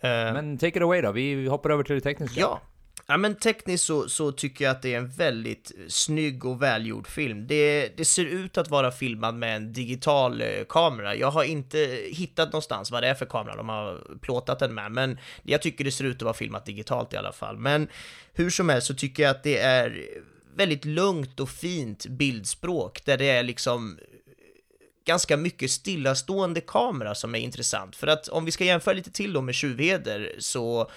Eh, 0.01 0.11
Men 0.11 0.59
take 0.59 0.77
it 0.79 0.83
away 0.83 1.01
då, 1.01 1.13
vi 1.13 1.47
hoppar 1.47 1.71
över 1.71 1.85
till 1.85 1.95
det 1.95 2.01
tekniska. 2.01 2.41
Ja. 2.41 2.61
Ja 3.07 3.17
men 3.17 3.35
tekniskt 3.35 3.85
så, 3.85 4.09
så 4.09 4.33
tycker 4.33 4.65
jag 4.65 4.73
att 4.73 4.83
det 4.83 4.95
är 4.95 4.99
en 4.99 5.09
väldigt 5.09 5.73
snygg 5.89 6.45
och 6.45 6.63
välgjord 6.63 7.09
film. 7.09 7.47
Det, 7.47 7.97
det 7.97 8.05
ser 8.05 8.25
ut 8.25 8.59
att 8.59 8.71
vara 8.71 8.91
filmad 8.91 9.35
med 9.35 9.57
en 9.57 9.73
digital 9.73 10.41
eh, 10.41 10.49
kamera. 10.69 11.15
Jag 11.15 11.31
har 11.31 11.45
inte 11.45 11.79
hittat 12.13 12.49
någonstans 12.49 12.91
vad 12.91 13.03
det 13.03 13.09
är 13.09 13.15
för 13.15 13.27
kamera 13.27 13.57
de 13.57 13.69
har 13.69 14.19
plåtat 14.21 14.59
den 14.59 14.75
med, 14.75 14.93
men 14.93 15.19
jag 15.43 15.63
tycker 15.63 15.85
det 15.85 15.93
ser 15.93 16.05
ut 16.05 16.17
att 16.17 16.23
vara 16.23 16.35
filmat 16.35 16.67
digitalt 16.67 17.13
i 17.13 17.17
alla 17.17 17.33
fall. 17.33 17.57
Men 17.59 17.89
hur 18.33 18.51
som 18.51 18.69
helst 18.69 18.87
så 18.87 18.95
tycker 18.95 19.23
jag 19.23 19.31
att 19.31 19.43
det 19.43 19.59
är 19.59 20.07
väldigt 20.57 20.85
lugnt 20.85 21.41
och 21.41 21.51
fint 21.51 22.07
bildspråk 22.07 23.05
där 23.05 23.19
det 23.19 23.31
är 23.31 23.43
liksom 23.43 23.99
ganska 25.11 25.37
mycket 25.37 25.71
stillastående 25.71 26.61
kamera 26.61 27.15
som 27.15 27.35
är 27.35 27.39
intressant. 27.39 27.97
För 27.97 28.07
att 28.07 28.29
om 28.29 28.45
vi 28.45 28.53
ska 28.53 28.65
jämföra 28.65 28.95
lite 28.95 29.11
till 29.11 29.33
då 29.33 29.41
med 29.41 29.55
Tjuvheder 29.55 30.35
så 30.39 30.91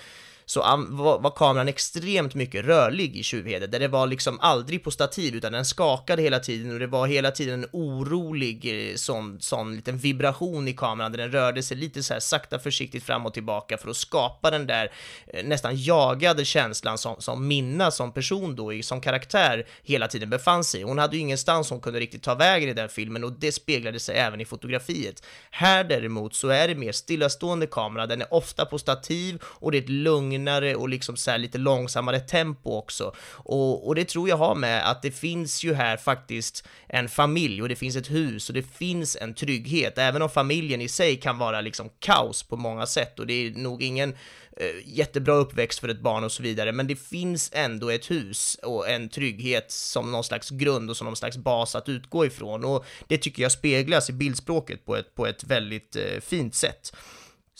så 0.46 0.62
var, 0.90 1.32
kameran 1.32 1.68
extremt 1.68 2.36
mycket 2.36 2.66
rörlig 2.66 3.18
i 3.18 3.24
Tjuvhede, 3.24 3.68
där 3.68 3.80
det 3.80 3.88
var 3.88 4.08
liksom 4.08 4.40
aldrig 4.40 4.84
på 4.84 4.92
stativ, 4.92 5.36
utan 5.36 5.52
den 5.52 5.66
skakade 5.66 6.22
hela 6.22 6.40
tiden 6.40 6.74
och 6.74 6.80
det 6.80 6.88
var 6.88 7.08
hela 7.08 7.32
tiden 7.32 7.64
en 7.64 7.70
orolig 7.72 8.90
eh, 8.90 8.96
sån, 8.96 9.38
sån 9.40 9.76
liten 9.76 9.98
vibration 9.98 10.68
i 10.68 10.74
kameran, 10.74 11.12
där 11.12 11.18
den 11.20 11.32
rörde 11.32 11.64
sig 11.64 11.78
lite 11.78 12.04
så 12.04 12.14
här 12.14 12.20
sakta 12.20 12.60
försiktigt 12.60 13.04
fram 13.04 13.26
och 13.26 13.34
tillbaka 13.34 13.78
för 13.78 13.90
att 13.90 13.98
skapa 13.98 14.52
den 14.52 14.68
där 14.68 14.92
eh, 15.28 15.46
nästan 15.46 15.72
jagade 15.76 16.46
känslan 16.46 16.98
som, 16.98 17.16
som 17.22 17.48
Minna 17.48 17.92
som 17.92 18.12
person 18.12 18.56
då, 18.56 18.72
som 18.82 19.02
karaktär, 19.02 19.68
hela 19.84 20.08
tiden 20.08 20.30
befann 20.30 20.64
sig 20.64 20.82
i. 20.82 20.84
Hon 20.84 20.98
hade 20.98 21.16
ju 21.16 21.22
ingenstans 21.22 21.70
hon 21.70 21.80
kunde 21.80 22.00
riktigt 22.00 22.24
ta 22.24 22.36
vägen 22.36 22.70
i 22.70 22.74
den 22.74 22.90
filmen 22.90 23.24
och 23.24 23.32
det 23.32 23.52
speglade 23.52 24.00
sig 24.00 24.18
även 24.18 24.42
i 24.42 24.46
fotografiet. 24.46 25.24
Här 25.52 25.84
däremot 25.84 26.36
så 26.36 26.48
är 26.48 26.68
det 26.68 26.76
mer 26.76 26.92
stillastående 26.92 27.68
kamera, 27.68 28.08
den 28.08 28.22
är 28.22 28.34
ofta 28.34 28.66
på 28.66 28.80
stativ 28.80 29.42
och 29.44 29.72
det 29.72 29.78
är 29.78 29.82
ett 29.82 29.90
lugnare 30.34 30.76
och 30.76 30.90
liksom 30.90 31.18
så 31.18 31.32
här 31.32 31.38
lite 31.38 31.58
långsammare 31.58 32.20
tempo 32.20 32.70
också. 32.70 33.14
Och, 33.46 33.88
och 33.88 33.96
det 33.96 34.06
tror 34.06 34.30
jag 34.30 34.38
har 34.38 34.56
med 34.56 34.90
att 34.90 35.02
det 35.02 35.12
finns 35.12 35.64
ju 35.64 35.74
här 35.74 35.98
faktiskt 35.98 36.68
en 36.88 37.10
familj 37.10 37.62
och 37.62 37.70
det 37.70 37.76
finns 37.76 37.96
ett 37.96 38.12
hus 38.12 38.50
och 38.50 38.56
det 38.56 38.64
finns 38.64 39.18
en 39.22 39.34
trygghet, 39.34 39.98
även 39.98 40.22
om 40.22 40.30
familjen 40.30 40.82
i 40.82 40.88
sig 40.88 41.16
kan 41.16 41.38
vara 41.38 41.62
liksom 41.62 41.90
kaos 42.00 42.44
på 42.44 42.58
många 42.58 42.86
sätt 42.86 43.20
och 43.20 43.28
det 43.28 43.34
är 43.34 43.52
nog 43.52 43.84
ingen 43.84 44.14
eh, 44.58 44.76
jättebra 44.86 45.34
uppväxt 45.34 45.80
för 45.80 45.90
ett 45.90 46.02
barn 46.02 46.24
och 46.24 46.32
så 46.32 46.44
vidare, 46.44 46.72
men 46.72 46.88
det 46.88 46.96
finns 46.96 47.52
ändå 47.54 47.90
ett 47.90 48.12
hus 48.12 48.60
och 48.64 48.90
en 48.90 49.10
trygghet 49.10 49.72
som 49.72 50.12
någon 50.12 50.24
slags 50.24 50.50
grund 50.50 50.90
och 50.90 50.98
som 50.98 51.06
någon 51.06 51.16
slags 51.16 51.38
bas 51.38 51.76
att 51.76 51.90
utgå 51.90 52.26
ifrån 52.26 52.66
och 52.66 52.86
det 53.08 53.18
tycker 53.18 53.44
jag 53.44 53.52
speglas 53.52 54.10
i 54.10 54.14
bildspråket 54.14 54.86
på 54.86 54.96
ett, 54.96 55.16
på 55.16 55.28
ett 55.28 55.44
väldigt 55.44 55.96
eh, 55.96 56.22
fint 56.22 56.56
sätt. 56.56 56.94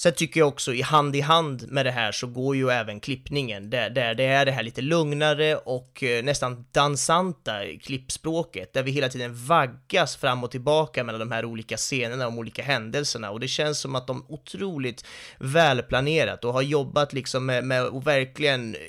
Sen 0.04 0.14
tycker 0.14 0.40
jag 0.40 0.48
också 0.48 0.74
i 0.74 0.82
hand 0.82 1.16
i 1.16 1.22
hand 1.22 1.72
med 1.72 1.86
det 1.86 1.92
här 1.92 2.12
så 2.12 2.28
går 2.28 2.56
ju 2.56 2.70
även 2.70 3.00
klippningen, 3.00 3.70
där, 3.70 3.90
där 3.90 4.16
det 4.16 4.24
är 4.24 4.46
det 4.46 4.52
här 4.52 4.64
lite 4.64 4.82
lugnare 4.82 5.56
och 5.56 6.04
eh, 6.04 6.24
nästan 6.24 6.66
dansanta 6.72 7.54
klippspråket, 7.82 8.74
där 8.74 8.84
vi 8.84 8.92
hela 8.92 9.10
tiden 9.10 9.46
vaggas 9.46 10.16
fram 10.16 10.44
och 10.44 10.52
tillbaka 10.52 11.04
mellan 11.04 11.20
de 11.20 11.32
här 11.32 11.46
olika 11.46 11.78
scenerna, 11.78 12.24
de 12.24 12.40
olika 12.40 12.64
händelserna, 12.64 13.32
och 13.32 13.40
det 13.40 13.48
känns 13.48 13.80
som 13.80 13.96
att 13.96 14.08
de 14.08 14.26
otroligt 14.30 15.06
välplanerat 15.38 16.46
och 16.46 16.54
har 16.54 16.62
jobbat 16.62 17.14
liksom 17.14 17.46
med, 17.46 17.64
med 17.64 17.82
att 17.82 18.08
verkligen 18.08 18.76
eh, 18.76 18.80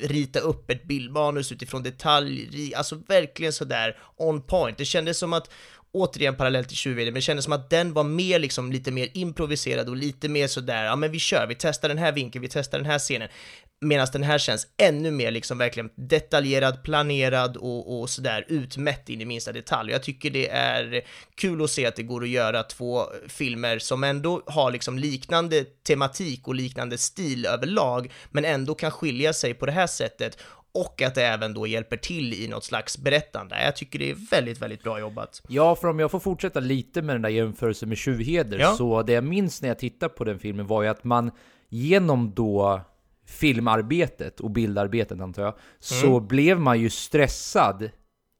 rita 0.00 0.38
upp 0.38 0.70
ett 0.70 0.84
bildmanus 0.84 1.52
utifrån 1.52 1.82
detalj, 1.82 2.74
alltså 2.74 3.02
verkligen 3.08 3.52
sådär 3.52 3.96
on 4.16 4.42
point. 4.42 4.78
Det 4.78 4.84
kändes 4.84 5.18
som 5.18 5.32
att 5.32 5.50
återigen 6.00 6.36
parallell 6.36 6.64
till 6.64 6.76
Tjuvvd, 6.76 7.04
men 7.04 7.14
det 7.14 7.20
kändes 7.20 7.44
som 7.44 7.52
att 7.52 7.70
den 7.70 7.92
var 7.92 8.04
mer 8.04 8.38
liksom 8.38 8.72
lite 8.72 8.90
mer 8.90 9.08
improviserad 9.14 9.88
och 9.88 9.96
lite 9.96 10.28
mer 10.28 10.46
sådär, 10.46 10.84
ja 10.84 10.96
men 10.96 11.10
vi 11.10 11.18
kör, 11.18 11.46
vi 11.46 11.54
testar 11.54 11.88
den 11.88 11.98
här 11.98 12.12
vinkeln, 12.12 12.42
vi 12.42 12.48
testar 12.48 12.78
den 12.78 12.86
här 12.86 12.98
scenen. 12.98 13.28
Medan 13.80 14.06
den 14.12 14.22
här 14.22 14.38
känns 14.38 14.66
ännu 14.76 15.10
mer 15.10 15.30
liksom 15.30 15.58
verkligen 15.58 15.90
detaljerad, 15.94 16.82
planerad 16.82 17.56
och, 17.56 18.00
och 18.00 18.10
sådär 18.10 18.44
utmätt 18.48 19.08
in 19.08 19.20
i 19.20 19.24
minsta 19.24 19.52
detalj. 19.52 19.92
Jag 19.92 20.02
tycker 20.02 20.30
det 20.30 20.48
är 20.48 21.00
kul 21.34 21.64
att 21.64 21.70
se 21.70 21.86
att 21.86 21.96
det 21.96 22.02
går 22.02 22.22
att 22.22 22.28
göra 22.28 22.62
två 22.62 23.02
filmer 23.28 23.78
som 23.78 24.04
ändå 24.04 24.42
har 24.46 24.70
liksom 24.70 24.98
liknande 24.98 25.64
tematik 25.64 26.48
och 26.48 26.54
liknande 26.54 26.98
stil 26.98 27.46
överlag, 27.46 28.12
men 28.30 28.44
ändå 28.44 28.74
kan 28.74 28.90
skilja 28.90 29.32
sig 29.32 29.54
på 29.54 29.66
det 29.66 29.72
här 29.72 29.86
sättet 29.86 30.38
och 30.86 31.02
att 31.02 31.14
det 31.14 31.22
även 31.26 31.54
då 31.54 31.66
hjälper 31.66 31.96
till 31.96 32.32
i 32.34 32.48
något 32.48 32.64
slags 32.64 32.98
berättande. 32.98 33.64
Jag 33.64 33.76
tycker 33.76 33.98
det 33.98 34.10
är 34.10 34.16
väldigt, 34.30 34.62
väldigt 34.62 34.82
bra 34.82 35.00
jobbat. 35.00 35.42
Ja, 35.48 35.74
för 35.76 35.88
om 35.88 35.98
jag 35.98 36.10
får 36.10 36.20
fortsätta 36.20 36.60
lite 36.60 37.02
med 37.02 37.14
den 37.14 37.22
där 37.22 37.28
jämförelsen 37.28 37.88
med 37.88 37.98
Tjuvheder, 37.98 38.58
Ja. 38.58 38.74
så 38.74 39.02
det 39.02 39.12
jag 39.12 39.24
minns 39.24 39.62
när 39.62 39.68
jag 39.68 39.78
tittade 39.78 40.14
på 40.14 40.24
den 40.24 40.38
filmen 40.38 40.66
var 40.66 40.82
ju 40.82 40.88
att 40.88 41.04
man 41.04 41.30
genom 41.68 42.32
då 42.34 42.80
filmarbetet 43.26 44.40
och 44.40 44.50
bildarbetet 44.50 45.20
antar 45.20 45.42
jag, 45.42 45.54
så 45.78 46.20
blev 46.20 46.60
man 46.60 46.80
ju 46.80 46.90
stressad 46.90 47.90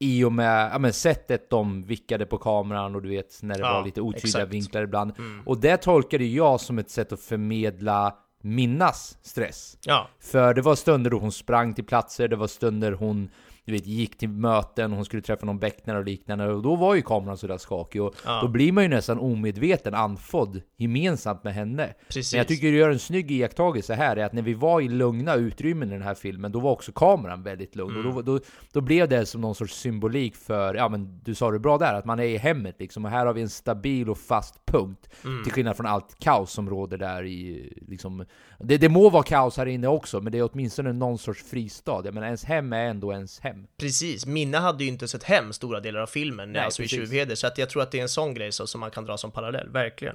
i 0.01 0.24
och 0.24 0.32
med 0.32 0.70
ja, 0.72 0.78
men 0.78 0.93
sättet 0.93 1.51
de 1.51 1.82
vickade 1.82 2.26
på 2.26 2.39
kameran 2.39 2.95
och 2.95 3.03
du 3.03 3.09
vet 3.09 3.39
när 3.43 3.55
det 3.55 3.61
Ja, 3.61 3.72
var 3.72 3.84
lite 3.84 4.01
otydliga 4.01 4.28
exakt. 4.43 4.53
vinklar 4.53 4.82
ibland. 4.82 5.12
Och 5.47 5.59
det 5.61 5.76
tolkade 5.76 6.24
jag 6.24 6.61
som 6.61 6.78
ett 6.78 6.91
sätt 6.91 7.12
att 7.12 7.20
förmedla 7.20 8.14
minnas 8.43 9.18
stress. 9.22 9.78
Ja, 9.84 10.09
För 10.20 10.55
det 10.55 10.62
var 10.62 10.74
stunder 10.74 11.11
då 11.11 11.18
hon 11.18 11.32
sprang 11.32 11.74
till 11.74 11.84
platser, 11.84 12.28
det 12.28 12.36
var 12.36 12.47
stunder 12.47 12.93
hon 12.93 13.30
du 13.68 13.74
vet, 13.74 13.86
gick 13.86 14.18
till 14.18 14.28
möten, 14.28 14.92
hon 14.92 15.04
skulle 15.04 15.22
träffa 15.22 15.46
någon 15.46 15.58
becknare 15.58 15.98
och 15.98 16.04
liknande 16.04 16.48
och 16.52 16.62
då 16.62 16.76
var 16.76 16.94
ju 16.94 17.02
kameran 17.02 17.36
sådär 17.38 17.58
skakig 17.58 18.02
och 18.02 18.14
Ja. 18.24 18.40
då 18.42 18.48
blir 18.48 18.72
man 18.72 18.84
ju 18.84 18.88
nästan 18.88 19.18
omedveten 19.18 19.94
andfådd 19.94 20.60
gemensamt 20.76 21.44
med 21.44 21.54
henne. 21.54 21.94
precis. 22.06 22.32
Men 22.32 22.38
jag 22.38 22.48
tycker 22.48 22.66
du 22.72 22.76
gör 22.78 22.90
en 22.90 22.98
snygg 22.98 23.30
iakttagelse 23.30 23.94
här, 23.94 24.16
är 24.16 24.24
att 24.24 24.32
när 24.32 24.42
vi 24.42 24.54
var 24.54 24.80
i 24.80 24.88
lugna 24.88 25.34
utrymmen 25.34 25.88
i 25.88 25.92
den 25.92 26.02
här 26.02 26.14
filmen, 26.14 26.52
då 26.52 26.60
var 26.60 26.70
också 26.70 26.92
kameran 26.92 27.42
väldigt 27.42 27.76
lugn. 27.76 27.96
Och 27.96 28.14
då, 28.14 28.22
då, 28.22 28.40
då 28.72 28.80
blev 28.80 29.08
det 29.08 29.26
som 29.26 29.40
någon 29.40 29.54
sorts 29.54 29.74
symbolik 29.74 30.36
för, 30.36 30.74
ja 30.74 30.88
men 30.88 31.20
du 31.24 31.34
sa 31.34 31.50
det 31.50 31.58
bra 31.58 31.78
där, 31.78 31.94
att 31.94 32.04
man 32.04 32.18
är 32.20 32.24
i 32.24 32.36
hemmet 32.36 32.76
liksom. 32.78 33.04
Och 33.04 33.10
här 33.10 33.26
har 33.26 33.32
vi 33.34 33.42
en 33.42 33.48
stabil 33.50 34.10
och 34.10 34.18
fast 34.18 34.66
punkt. 34.66 35.08
Till 35.44 35.52
skillnad 35.52 35.76
från 35.76 35.86
allt 35.86 36.18
kaos 36.18 36.52
som 36.52 36.70
råder 36.70 36.98
där 36.98 37.24
i, 37.24 37.72
liksom. 37.88 38.24
Det, 38.58 38.76
det 38.78 38.88
må 38.88 39.10
vara 39.10 39.22
kaos 39.22 39.56
här 39.56 39.66
inne 39.66 39.88
också, 39.88 40.20
men 40.20 40.32
det 40.32 40.38
är 40.38 40.48
åtminstone 40.52 40.92
någon 40.92 41.18
sorts 41.18 41.42
fristad. 41.42 42.02
Jag 42.04 42.14
menar, 42.14 42.26
ens 42.26 42.44
hem 42.44 42.72
är 42.72 42.84
ändå 42.84 43.12
ens 43.12 43.40
hem. 43.40 43.57
Precis, 43.76 44.26
Minna 44.26 44.61
hade 44.61 44.84
ju 44.84 44.90
inte 44.90 45.09
sett 45.09 45.22
hem 45.22 45.52
stora 45.52 45.80
delar 45.80 46.00
av 46.00 46.06
filmen, 46.06 46.52
Nej, 46.52 46.62
alltså 46.62 46.82
i 46.82 46.84
precis. 46.84 46.98
Tjuvheder, 46.98 47.34
så 47.34 47.46
att 47.46 47.59
jag 47.59 47.70
tror 47.70 47.82
att 47.82 47.90
det 47.90 47.98
är 47.98 48.02
en 48.02 48.09
sån 48.09 48.34
grej 48.34 48.52
så, 48.52 48.66
som 48.66 48.80
man 48.80 48.90
kan 48.90 49.04
dra 49.04 49.16
som 49.16 49.30
parallell, 49.30 49.68
verkligen. 49.68 50.14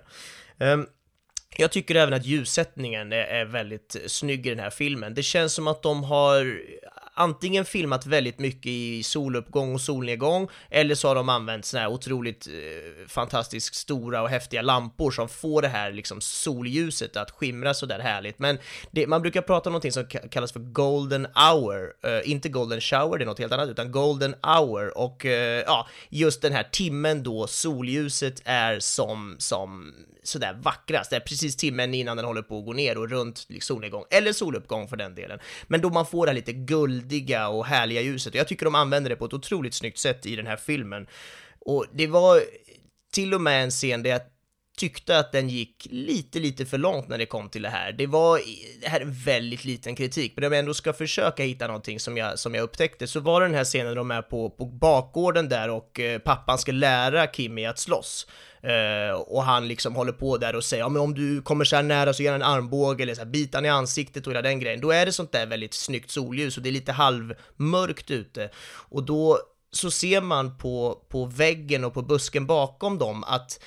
Ehm, 0.57 0.85
jag 1.57 1.71
tycker 1.71 1.95
även 1.95 2.13
att 2.13 2.25
ljussättningen 2.25 3.13
är, 3.13 3.17
är 3.17 3.45
väldigt 3.45 3.97
snygg 4.07 4.47
i 4.47 4.49
den 4.49 4.59
här 4.59 4.69
filmen. 4.69 5.13
Det 5.13 5.23
känns 5.23 5.53
som 5.53 5.67
att 5.67 5.81
de 5.83 6.03
har 6.03 6.61
antingen 7.13 7.65
filmat 7.65 8.05
väldigt 8.05 8.39
mycket 8.39 8.65
i 8.65 9.03
soluppgång 9.03 9.73
och 9.73 9.81
solnedgång, 9.81 10.47
eller 10.69 10.95
så 10.95 11.07
har 11.07 11.15
de 11.15 11.29
använt 11.29 11.65
såna 11.65 11.81
här 11.83 11.89
otroligt 11.89 12.47
eh, 12.47 13.07
fantastiskt 13.07 13.75
stora 13.75 14.21
och 14.21 14.29
häftiga 14.29 14.61
lampor 14.61 15.11
som 15.11 15.29
får 15.29 15.61
det 15.61 15.67
här 15.67 15.91
liksom 15.91 16.21
solljuset 16.21 17.17
att 17.17 17.31
skimra 17.31 17.73
sådär 17.73 17.99
härligt. 17.99 18.39
Men 18.39 18.57
det, 18.91 19.07
man 19.07 19.21
brukar 19.21 19.41
prata 19.41 19.69
om 19.69 19.71
någonting 19.71 19.91
som 19.91 20.05
kallas 20.05 20.51
för 20.51 20.59
golden 20.59 21.27
hour, 21.35 21.93
Eh, 22.03 22.31
inte 22.31 22.49
golden 22.49 22.81
shower, 22.81 23.17
det 23.17 23.23
är 23.23 23.25
något 23.25 23.39
helt 23.39 23.53
annat, 23.53 23.69
utan 23.69 23.91
golden 23.91 24.35
hour 24.43 24.97
och 24.97 25.25
eh, 25.25 25.63
ja, 25.67 25.87
just 26.09 26.41
den 26.41 26.53
här 26.53 26.63
timmen 26.63 27.23
då 27.23 27.47
solljuset 27.47 28.41
är 28.45 28.79
som, 28.79 29.35
som 29.39 29.93
sådär 30.23 30.53
vackrast, 30.61 31.09
det 31.09 31.15
är 31.15 31.19
precis 31.19 31.55
timmen 31.55 31.93
innan 31.93 32.17
den 32.17 32.25
håller 32.25 32.41
på 32.41 32.59
att 32.59 32.65
gå 32.65 32.73
ner 32.73 32.97
och 32.97 33.09
runt 33.09 33.45
liksom 33.49 33.75
solnedgång, 33.75 34.03
eller 34.09 34.33
soluppgång 34.33 34.87
för 34.87 34.97
den 34.97 35.15
delen. 35.15 35.39
Men 35.67 35.81
då 35.81 35.89
man 35.89 36.05
får 36.05 36.25
det 36.25 36.29
här 36.29 36.35
lite 36.35 36.53
guld, 36.53 37.02
eldiga 37.03 37.47
och 37.47 37.65
härliga 37.65 38.01
ljuset, 38.01 38.33
och 38.33 38.39
jag 38.39 38.47
tycker 38.47 38.65
de 38.65 38.75
använder 38.75 39.09
det 39.09 39.15
på 39.15 39.25
ett 39.25 39.33
otroligt 39.33 39.73
snyggt 39.73 39.97
sätt 39.97 40.25
i 40.25 40.35
den 40.35 40.47
här 40.47 40.57
filmen. 40.57 41.07
Och 41.59 41.85
det 41.93 42.07
var 42.07 42.41
till 43.13 43.33
och 43.33 43.41
med 43.41 43.63
en 43.63 43.71
scen 43.71 44.03
där 44.03 44.09
jag 44.09 44.21
tyckte 44.77 45.19
att 45.19 45.31
den 45.31 45.49
gick 45.49 45.87
lite, 45.89 46.39
lite 46.39 46.65
för 46.65 46.77
långt 46.77 47.07
när 47.07 47.17
det 47.17 47.25
kom 47.25 47.49
till 47.49 47.61
det 47.61 47.69
här. 47.69 47.91
Det 47.91 48.07
var, 48.07 48.39
det 48.81 48.87
här 48.87 49.01
är 49.01 49.25
väldigt 49.25 49.65
liten 49.65 49.95
kritik, 49.95 50.33
men 50.35 50.45
om 50.45 50.51
jag 50.51 50.59
ändå 50.59 50.73
ska 50.73 50.93
försöka 50.93 51.43
hitta 51.43 51.67
någonting 51.67 51.99
som 51.99 52.17
jag, 52.17 52.39
som 52.39 52.55
jag 52.55 52.63
upptäckte, 52.63 53.07
så 53.07 53.19
var 53.19 53.41
det 53.41 53.47
den 53.47 53.55
här 53.55 53.63
scenen 53.63 53.87
där 53.87 53.95
de 53.95 54.11
är 54.11 54.21
på, 54.21 54.49
på 54.49 54.65
bakgården 54.65 55.49
där 55.49 55.69
och 55.69 55.99
eh, 55.99 56.19
pappan 56.19 56.57
ska 56.57 56.71
lära 56.71 57.27
Kimmy 57.27 57.65
att 57.65 57.79
slåss. 57.79 58.27
Eh, 58.63 59.13
och 59.13 59.43
han 59.43 59.67
liksom 59.67 59.95
håller 59.95 60.11
på 60.11 60.37
där 60.37 60.55
och 60.55 60.63
säger, 60.63 60.83
ja 60.83 60.89
men 60.89 61.01
om 61.01 61.13
du 61.13 61.41
kommer 61.41 61.65
så 61.65 61.75
här 61.75 61.83
nära 61.83 62.13
så 62.13 62.23
ger 62.23 62.31
han 62.31 62.41
en 62.41 62.47
armbåge 62.47 63.03
eller 63.03 63.15
så 63.15 63.21
här, 63.21 63.29
bita 63.29 63.65
i 63.65 63.69
ansiktet 63.69 64.27
och 64.27 64.33
hela 64.33 64.41
den 64.41 64.59
grejen. 64.59 64.81
Då 64.81 64.91
är 64.91 65.05
det 65.05 65.11
sånt 65.11 65.31
där 65.31 65.45
väldigt 65.45 65.73
snyggt 65.73 66.11
solljus 66.11 66.57
och 66.57 66.63
det 66.63 66.69
är 66.69 66.71
lite 66.71 66.91
halvmörkt 66.91 68.11
ute. 68.11 68.49
Och 68.89 69.03
då 69.03 69.39
så 69.71 69.91
ser 69.91 70.21
man 70.21 70.57
på, 70.57 71.01
på 71.09 71.25
väggen 71.25 71.83
och 71.83 71.93
på 71.93 72.01
busken 72.01 72.45
bakom 72.45 72.97
dem 72.97 73.23
att 73.23 73.59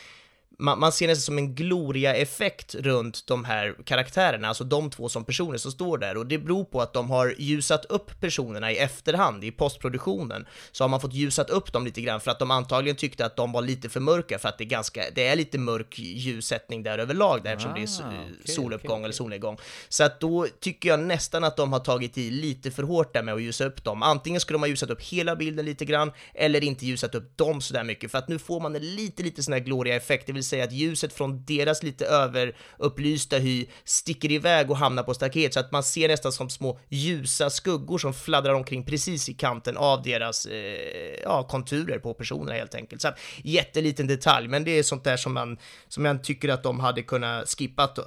man, 0.59 0.81
man 0.81 0.93
ser 0.93 1.07
nästan 1.07 1.23
som 1.23 1.39
en 1.39 1.55
gloria-effekt 1.55 2.75
runt 2.75 3.27
de 3.27 3.45
här 3.45 3.75
karaktärerna, 3.85 4.49
alltså 4.49 4.65
de 4.65 4.91
två 4.91 5.09
som 5.09 5.25
personer 5.25 5.59
som 5.59 5.73
står 5.73 5.99
där, 5.99 6.17
och 6.17 6.27
det 6.27 6.39
beror 6.39 6.65
på 6.65 6.81
att 6.81 6.93
de 6.93 7.11
har 7.11 7.35
ljusat 7.39 7.85
upp 7.85 8.21
personerna 8.21 8.73
i 8.73 8.77
efterhand, 8.79 9.45
i 9.45 9.51
postproduktionen, 9.51 10.47
så 10.73 10.85
har 10.85 10.89
man 10.89 11.01
fått 11.01 11.15
ljusat 11.15 11.51
upp 11.51 11.73
dem 11.73 11.85
lite 11.85 12.01
grann 12.01 12.21
för 12.21 12.31
att 12.31 12.39
de 12.39 12.51
antagligen 12.51 12.97
tyckte 12.97 13.27
att 13.27 13.37
de 13.37 13.53
var 13.53 13.63
lite 13.63 13.89
för 13.89 14.01
mörka, 14.01 14.39
för 14.39 14.49
att 14.49 14.59
det 14.59 14.65
är 14.65 14.69
ganska, 14.69 15.03
det 15.15 15.27
är 15.27 15.37
lite 15.37 15.59
mörk 15.59 15.99
ljussättning 15.99 16.83
där 16.83 16.99
överlag, 16.99 17.43
där, 17.45 17.53
eftersom 17.53 17.75
det 17.75 17.81
är 17.81 17.87
Ah, 17.87 18.13
soluppgång 18.45 18.91
okej, 18.91 18.97
eller 18.97 19.09
okej. 19.09 19.13
solnedgång. 19.13 19.57
Så 19.89 20.05
att 20.05 20.21
då 20.21 20.47
tycker 20.61 20.89
jag 20.89 21.01
nästan 21.01 21.45
att 21.45 21.57
de 21.57 21.73
har 21.73 21.81
tagit 21.81 22.19
i 22.19 22.31
lite 22.31 22.71
för 22.71 22.83
hårt 22.83 23.15
där 23.15 23.23
med 23.23 23.35
att 23.35 23.43
ljusa 23.43 23.65
upp 23.65 23.85
dem. 23.85 24.03
Antingen 24.03 24.41
skulle 24.41 24.55
de 24.55 24.63
ha 24.63 24.69
ljusat 24.69 24.91
upp 24.91 25.03
hela 25.03 25.37
bilden 25.37 25.65
lite 25.65 25.85
grann, 25.85 26.13
eller 26.35 26.65
inte 26.65 26.87
ljusat 26.87 27.15
upp 27.15 27.37
dem 27.37 27.61
sådär 27.61 27.85
mycket, 27.85 28.11
för 28.11 28.19
att 28.19 28.29
nu 28.29 28.39
får 28.39 28.61
man 28.61 28.77
en 28.77 28.95
lite, 28.95 29.23
lite 29.23 29.43
sån 29.43 29.53
här 29.53 29.61
gloria-effekt, 29.61 30.27
det 30.27 30.33
vill 30.33 30.45
säga 30.47 30.65
att 30.65 30.73
ljuset 30.73 31.13
från 31.13 31.45
deras 31.45 31.83
lite 31.83 32.07
överupplysta 32.07 33.37
hy 33.37 33.67
sticker 33.85 34.33
iväg 34.33 34.71
och 34.71 34.77
hamnar 34.77 35.03
på 35.03 35.15
staket, 35.15 35.55
så 35.55 35.61
att 35.61 35.73
man 35.73 35.83
ser 35.83 36.09
nästan 36.09 36.33
som 36.33 36.51
små 36.51 36.81
ljusa 36.89 37.51
skuggor 37.51 37.99
som 37.99 38.15
fladdrar 38.15 38.55
omkring 38.55 38.85
precis 38.85 39.29
i 39.29 39.35
kanten 39.35 39.77
av 39.77 40.03
deras 40.03 40.47
eh, 40.47 41.21
ja, 41.23 41.43
konturer 41.43 41.99
på 41.99 42.15
personerna 42.15 42.53
helt 42.53 42.75
enkelt. 42.75 43.03
Så 43.03 43.09
att, 43.09 43.19
jätteliten 43.37 44.07
detalj, 44.07 44.49
men 44.49 44.65
det 44.65 44.79
är 44.79 44.83
sånt 44.83 45.05
där 45.05 45.17
som 45.17 45.35
man, 45.35 45.59
som 45.89 46.05
jag 46.05 46.25
tycker 46.25 46.49
att 46.49 46.63
de 46.63 46.81
hade 46.81 47.03
kunnat 47.03 47.49
skippat 47.49 47.99
eh, 47.99 48.05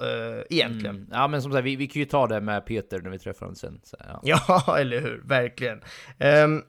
egentligen. 0.49 0.95
Mm. 0.95 1.09
Ja 1.11 1.27
men 1.27 1.41
som 1.41 1.51
sagt, 1.51 1.65
vi, 1.65 1.75
vi 1.75 1.87
kan 1.87 1.99
ju 1.99 2.05
ta 2.05 2.27
det 2.27 2.41
med 2.41 2.65
Peter 2.65 2.99
när 2.99 3.09
vi 3.09 3.19
träffar 3.19 3.39
honom 3.39 3.55
sen. 3.55 3.81
Så, 3.83 3.97
ja. 3.99 4.19
Ja, 4.49 4.77
eller 4.77 5.01
hur? 5.01 5.21
Verkligen. 5.25 5.81
Ehm, 6.19 6.61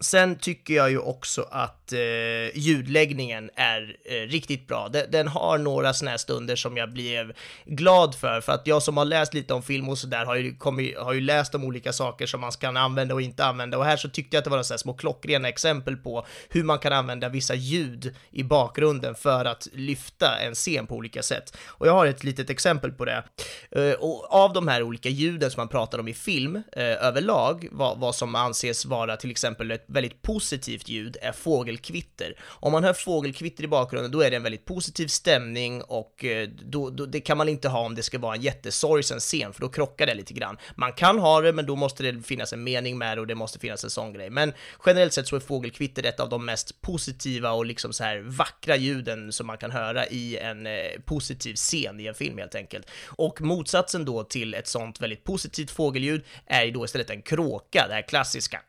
sen 0.00 0.38
tycker 0.38 0.74
jag 0.74 0.90
ju 0.90 0.98
också 0.98 1.42
att 1.50 1.77
eh, 1.92 2.58
ljudläggningen 2.58 3.50
är 3.54 3.96
eh, 4.04 4.12
riktigt 4.12 4.66
bra. 4.66 4.88
Den, 4.88 5.10
den 5.10 5.28
har 5.28 5.58
några 5.58 5.94
såna 5.94 6.10
här 6.10 6.18
stunder 6.18 6.56
som 6.56 6.76
jag 6.76 6.92
blev 6.92 7.32
glad 7.64 8.14
för, 8.14 8.40
för 8.40 8.52
att 8.52 8.66
jag 8.66 8.82
som 8.82 8.96
har 8.96 9.04
läst 9.04 9.34
lite 9.34 9.54
om 9.54 9.62
film 9.62 9.88
och 9.88 9.98
sådär 9.98 10.24
har 10.24 10.36
ju, 10.36 10.54
kommit, 10.54 10.98
har 10.98 11.12
ju 11.12 11.20
läst 11.20 11.54
om 11.54 11.64
olika 11.64 11.92
saker 11.92 12.26
som 12.26 12.40
man 12.40 12.50
kan 12.50 12.76
använda 12.76 13.14
och 13.14 13.22
inte 13.22 13.44
använda, 13.44 13.78
och 13.78 13.84
här 13.84 13.96
så 13.96 14.08
tyckte 14.08 14.36
jag 14.36 14.38
att 14.38 14.44
det 14.44 14.50
var 14.50 14.56
några 14.56 14.66
här 14.70 14.76
små 14.76 14.94
klockrena 14.94 15.48
exempel 15.48 15.96
på 15.96 16.26
hur 16.48 16.64
man 16.64 16.78
kan 16.78 16.92
använda 16.92 17.28
vissa 17.28 17.54
ljud 17.54 18.14
i 18.30 18.42
bakgrunden 18.42 19.14
för 19.14 19.44
att 19.44 19.68
lyfta 19.72 20.38
en 20.38 20.54
scen 20.54 20.86
på 20.86 20.94
olika 20.94 21.22
sätt. 21.22 21.56
Och 21.66 21.86
jag 21.86 21.92
har 21.92 22.06
ett 22.06 22.24
litet 22.24 22.50
exempel 22.50 22.92
på 22.92 23.04
det. 23.04 23.24
Eh, 23.70 23.92
och 23.92 24.26
av 24.30 24.52
de 24.52 24.68
här 24.68 24.82
olika 24.82 25.08
ljuden 25.08 25.50
som 25.50 25.60
man 25.60 25.68
pratar 25.68 25.98
om 25.98 26.08
i 26.08 26.14
film 26.14 26.62
eh, 26.72 27.06
överlag, 27.06 27.68
vad, 27.70 27.98
vad 27.98 28.14
som 28.14 28.34
anses 28.34 28.84
vara 28.84 29.16
till 29.16 29.30
exempel 29.30 29.70
ett 29.70 29.84
väldigt 29.86 30.22
positivt 30.22 30.88
ljud 30.88 31.16
är 31.22 31.32
fågel 31.32 31.77
fågelkvitter. 31.78 32.34
Om 32.60 32.72
man 32.72 32.84
hör 32.84 32.92
fågelkvitter 32.92 33.64
i 33.64 33.68
bakgrunden, 33.68 34.10
då 34.10 34.20
är 34.20 34.30
det 34.30 34.36
en 34.36 34.42
väldigt 34.42 34.64
positiv 34.64 35.06
stämning 35.06 35.82
och 35.82 36.24
eh, 36.24 36.48
då, 36.48 36.90
då, 36.90 37.06
det 37.06 37.20
kan 37.20 37.38
man 37.38 37.48
inte 37.48 37.68
ha 37.68 37.80
om 37.80 37.94
det 37.94 38.02
ska 38.02 38.18
vara 38.18 38.34
en 38.34 38.42
jättesorgsen 38.42 39.20
scen, 39.20 39.52
för 39.52 39.60
då 39.60 39.68
krockar 39.68 40.06
det 40.06 40.14
lite 40.14 40.34
grann. 40.34 40.56
Man 40.76 40.92
kan 40.92 41.18
ha 41.18 41.40
det, 41.40 41.52
men 41.52 41.66
då 41.66 41.76
måste 41.76 42.02
det 42.02 42.22
finnas 42.22 42.52
en 42.52 42.64
mening 42.64 42.98
med 42.98 43.16
det 43.16 43.20
och 43.20 43.26
det 43.26 43.34
måste 43.34 43.58
finnas 43.58 43.84
en 43.84 43.90
sån 43.90 44.12
grej. 44.12 44.30
Men 44.30 44.52
generellt 44.86 45.12
sett 45.12 45.28
så 45.28 45.36
är 45.36 45.40
fågelkvitter 45.40 46.06
ett 46.06 46.20
av 46.20 46.28
de 46.28 46.44
mest 46.44 46.80
positiva 46.80 47.52
och 47.52 47.66
liksom 47.66 47.92
så 47.92 48.04
här 48.04 48.18
vackra 48.18 48.76
ljuden 48.76 49.32
som 49.32 49.46
man 49.46 49.58
kan 49.58 49.70
höra 49.70 50.06
i 50.06 50.36
en 50.36 50.66
eh, 50.66 50.72
positiv 51.04 51.54
scen 51.54 52.00
i 52.00 52.06
en 52.06 52.14
film 52.14 52.38
helt 52.38 52.54
enkelt. 52.54 52.86
Och 53.06 53.40
motsatsen 53.40 54.04
då 54.04 54.24
till 54.24 54.54
ett 54.54 54.68
sånt 54.68 55.00
väldigt 55.00 55.24
positivt 55.24 55.70
fågelljud 55.70 56.24
är 56.46 56.64
ju 56.64 56.70
då 56.70 56.84
istället 56.84 57.10
en 57.10 57.22
kråka, 57.22 57.84
det 57.88 57.94
här 57.94 58.08
klassiska 58.08 58.60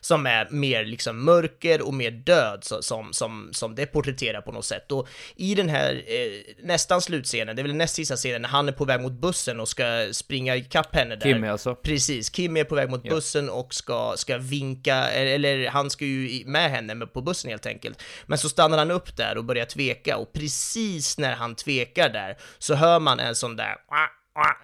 som 0.00 0.26
är 0.26 0.48
mer 0.50 0.84
liksom 0.84 1.24
mörker 1.24 1.82
och 1.86 1.94
mer 1.94 2.10
död 2.10 2.64
som, 2.80 3.12
som, 3.12 3.48
som 3.52 3.74
det 3.74 3.86
porträtterar 3.86 4.40
på 4.40 4.52
något 4.52 4.64
sätt. 4.64 4.92
Och 4.92 5.08
i 5.36 5.54
den 5.54 5.68
här 5.68 6.02
eh, 6.06 6.64
nästan 6.64 7.00
slutscenen, 7.00 7.56
det 7.56 7.62
är 7.62 7.64
väl 7.64 7.74
näst 7.74 7.94
sista 7.94 8.16
scenen, 8.16 8.42
när 8.42 8.48
han 8.48 8.68
är 8.68 8.72
på 8.72 8.84
väg 8.84 9.00
mot 9.00 9.12
bussen 9.12 9.60
och 9.60 9.68
ska 9.68 10.08
springa 10.12 10.56
ikapp 10.56 10.94
henne 10.94 11.16
där. 11.16 11.32
Kimmy 11.32 11.46
alltså. 11.48 11.74
Precis, 11.74 12.30
Kim 12.30 12.56
är 12.56 12.64
på 12.64 12.74
väg 12.74 12.90
mot 12.90 13.00
Ja. 13.04 13.10
bussen 13.14 13.50
och 13.50 13.74
ska, 13.74 14.14
ska 14.16 14.38
vinka, 14.38 14.94
eller, 14.94 15.34
eller 15.34 15.68
han 15.68 15.90
ska 15.90 16.04
ju 16.04 16.44
med 16.46 16.70
henne 16.70 17.06
på 17.06 17.22
bussen 17.22 17.50
helt 17.50 17.66
enkelt. 17.66 18.02
Men 18.26 18.38
så 18.38 18.48
stannar 18.48 18.78
han 18.78 18.90
upp 18.90 19.16
där 19.16 19.38
och 19.38 19.44
börjar 19.44 19.64
tveka 19.66 20.16
och 20.16 20.32
precis 20.32 21.18
när 21.18 21.32
han 21.32 21.54
tvekar 21.54 22.08
där 22.08 22.36
så 22.58 22.74
hör 22.74 23.00
man 23.00 23.20
en 23.20 23.34
sån 23.34 23.56
där 23.56 23.76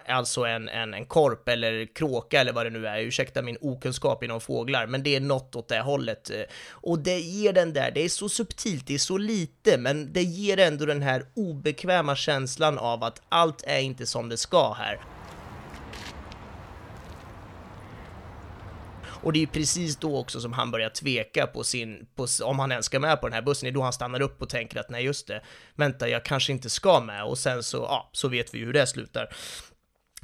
Alltså 0.07 0.45
en, 0.45 0.69
en, 0.69 0.93
en 0.93 1.05
korp 1.05 1.49
eller 1.49 1.95
kråka 1.95 2.41
eller 2.41 2.53
vad 2.53 2.65
det 2.65 2.69
nu 2.69 2.87
är, 2.87 2.99
ursäkta 2.99 3.41
min 3.41 3.57
okunskap 3.61 4.23
inom 4.23 4.41
fåglar, 4.41 4.87
men 4.87 5.03
det 5.03 5.15
är 5.15 5.19
något 5.19 5.55
åt 5.55 5.67
det 5.67 5.79
hållet. 5.79 6.29
Eh, 6.29 6.41
och 6.71 6.99
det 6.99 7.19
ger 7.19 7.53
den 7.53 7.73
där, 7.73 7.91
det 7.91 8.05
är 8.05 8.09
så 8.09 8.29
subtilt, 8.29 8.87
det 8.87 8.93
är 8.93 8.97
så 8.97 9.17
lite, 9.17 9.77
men 9.77 10.13
det 10.13 10.23
ger 10.23 10.59
ändå 10.59 10.85
den 10.85 11.01
här 11.01 11.25
obekväma 11.35 12.15
känslan 12.15 12.77
av 12.77 13.03
att 13.03 13.21
allt 13.29 13.63
är 13.67 13.79
inte 13.79 14.05
som 14.05 14.29
det 14.29 14.37
ska 14.37 14.73
här. 14.73 15.16
Och 19.27 19.33
det 19.33 19.39
är 19.39 19.41
ju 19.41 19.47
precis 19.47 19.97
då 19.97 20.17
också 20.17 20.41
som 20.41 20.53
han 20.53 20.71
börjar 20.71 20.89
tveka 20.89 21.47
på 21.47 21.63
sin, 21.63 22.07
på, 22.15 22.27
om 22.43 22.59
han 22.59 22.71
ens 22.71 22.85
ska 22.85 22.99
med 22.99 23.21
på 23.21 23.27
den 23.27 23.33
här 23.33 23.41
bussen, 23.41 23.67
det 23.67 23.71
är 23.71 23.73
då 23.73 23.81
han 23.81 23.93
stannar 23.93 24.21
upp 24.21 24.41
och 24.41 24.49
tänker 24.49 24.79
att 24.79 24.89
nej 24.89 25.05
just 25.05 25.27
det, 25.27 25.41
vänta 25.75 26.09
jag 26.09 26.25
kanske 26.25 26.51
inte 26.51 26.69
ska 26.69 27.01
med. 27.01 27.23
Och 27.23 27.37
sen 27.37 27.63
så, 27.63 27.77
ja, 27.77 28.09
så 28.13 28.27
vet 28.27 28.53
vi 28.53 28.57
ju 28.57 28.65
hur 28.65 28.73
det 28.73 28.87
slutar. 28.87 29.35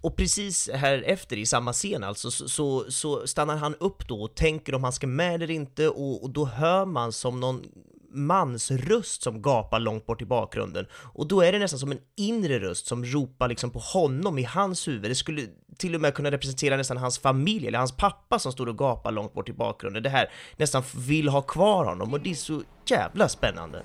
Och 0.01 0.15
precis 0.17 0.69
här 0.73 1.03
efter 1.05 1.37
i 1.37 1.45
samma 1.45 1.73
scen 1.73 2.03
alltså 2.03 2.31
så, 2.31 2.49
så, 2.49 2.91
så 2.91 3.27
stannar 3.27 3.57
han 3.57 3.75
upp 3.75 4.07
då 4.07 4.21
och 4.21 4.35
tänker 4.35 4.75
om 4.75 4.83
han 4.83 4.93
ska 4.93 5.07
med 5.07 5.35
eller 5.35 5.51
inte. 5.51 5.89
Och, 5.89 6.23
och 6.23 6.29
då 6.29 6.45
hör 6.45 6.85
man 6.85 7.11
som 7.11 7.39
någon 7.39 7.65
mansröst 8.13 9.23
som 9.23 9.41
gapar 9.41 9.79
långt 9.79 10.05
bort 10.05 10.21
i 10.21 10.25
bakgrunden 10.25 10.85
och 10.93 11.27
då 11.27 11.41
är 11.41 11.51
det 11.51 11.59
nästan 11.59 11.79
som 11.79 11.91
en 11.91 11.99
inre 12.17 12.59
röst 12.59 12.85
som 12.85 13.05
ropar 13.05 13.47
liksom 13.47 13.69
på 13.69 13.79
honom 13.79 14.39
i 14.39 14.43
hans 14.43 14.87
huvud. 14.87 15.11
Det 15.11 15.15
skulle 15.15 15.47
till 15.77 15.95
och 15.95 16.01
med 16.01 16.13
kunna 16.13 16.31
representera 16.31 16.77
nästan 16.77 16.97
hans 16.97 17.19
familj 17.19 17.67
eller 17.67 17.77
hans 17.77 17.97
pappa 17.97 18.39
som 18.39 18.51
står 18.51 18.69
och 18.69 18.77
gapar 18.77 19.11
långt 19.11 19.33
bort 19.33 19.49
i 19.49 19.53
bakgrunden. 19.53 20.03
Det 20.03 20.09
här 20.09 20.31
nästan 20.57 20.83
vill 20.95 21.29
ha 21.29 21.41
kvar 21.41 21.85
honom 21.85 22.13
och 22.13 22.19
det 22.19 22.31
är 22.31 22.35
så 22.35 22.61
jävla 22.85 23.29
spännande. 23.29 23.83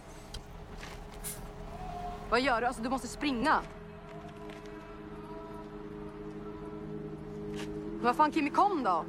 Vad 2.30 2.40
gör 2.40 2.60
du? 2.60 2.66
Alltså, 2.66 2.82
du 2.82 2.88
måste 2.88 3.08
springa. 3.08 3.60
Men 7.98 8.02
Vad 8.02 8.16
fan, 8.16 8.32
Kimmy, 8.32 8.50
kom 8.50 8.82
då! 8.84 9.04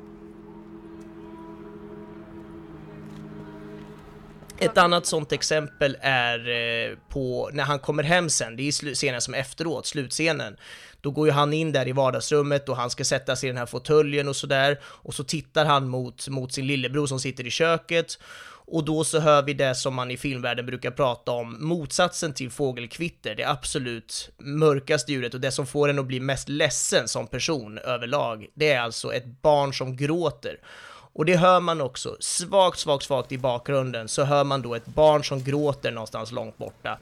Ett 4.62 4.78
annat 4.78 5.06
sånt 5.06 5.32
exempel 5.32 5.98
är 6.02 6.50
eh, 6.50 6.98
på 7.10 7.50
när 7.54 7.64
han 7.64 7.80
kommer 7.80 8.04
hem 8.04 8.30
sen, 8.30 8.56
det 8.56 8.64
är 8.68 8.94
scenen 8.94 9.22
som 9.22 9.34
efteråt, 9.34 9.86
slutscenen. 9.86 10.58
Då 11.02 11.12
går 11.12 11.28
ju 11.28 11.34
han 11.34 11.54
in 11.54 11.72
där 11.72 11.88
i 11.88 11.92
vardagsrummet 11.92 12.70
och 12.70 12.78
han 12.78 12.90
ska 12.90 13.04
sätta 13.04 13.36
sig 13.36 13.50
i 13.50 13.52
den 13.52 13.58
här 13.58 13.66
fåtöljen 13.66 14.28
och 14.28 14.36
sådär 14.36 14.80
och 14.84 15.14
så 15.14 15.24
tittar 15.24 15.66
han 15.66 15.88
mot, 15.88 16.28
mot 16.28 16.54
sin 16.54 16.68
lillebror 16.68 17.08
som 17.08 17.20
sitter 17.20 17.48
i 17.48 17.50
köket 17.50 18.18
och 18.72 18.84
då 18.84 19.04
så 19.04 19.20
hör 19.20 19.42
vi 19.42 19.54
det 19.54 19.76
som 19.76 19.96
man 19.96 20.12
i 20.12 20.18
filmvärlden 20.18 20.66
brukar 20.66 20.92
prata 20.92 21.32
om, 21.32 21.68
motsatsen 21.68 22.34
till 22.34 22.52
fågelkvitter, 22.52 23.36
det 23.36 23.44
absolut 23.44 24.30
mörkaste 24.38 25.12
djuret 25.12 25.34
och 25.34 25.42
det 25.42 25.52
som 25.52 25.68
får 25.68 25.90
en 25.90 26.00
att 26.00 26.06
bli 26.06 26.20
mest 26.20 26.50
ledsen 26.50 27.08
som 27.08 27.28
person 27.28 27.78
överlag, 27.78 28.48
det 28.54 28.72
är 28.72 28.80
alltså 28.80 29.14
ett 29.14 29.42
barn 29.42 29.74
som 29.74 29.96
gråter. 29.96 30.58
Och 31.20 31.26
det 31.26 31.36
hör 31.36 31.60
man 31.60 31.82
också, 31.82 32.18
svagt, 32.20 32.80
svagt, 32.80 33.04
svagt 33.04 33.32
i 33.32 33.38
bakgrunden 33.38 34.08
så 34.08 34.24
hör 34.24 34.44
man 34.44 34.62
då 34.62 34.76
ett 34.76 34.86
barn 34.86 35.24
som 35.24 35.44
gråter 35.44 35.92
någonstans 35.92 36.32
långt 36.32 36.58
borta. 36.58 36.98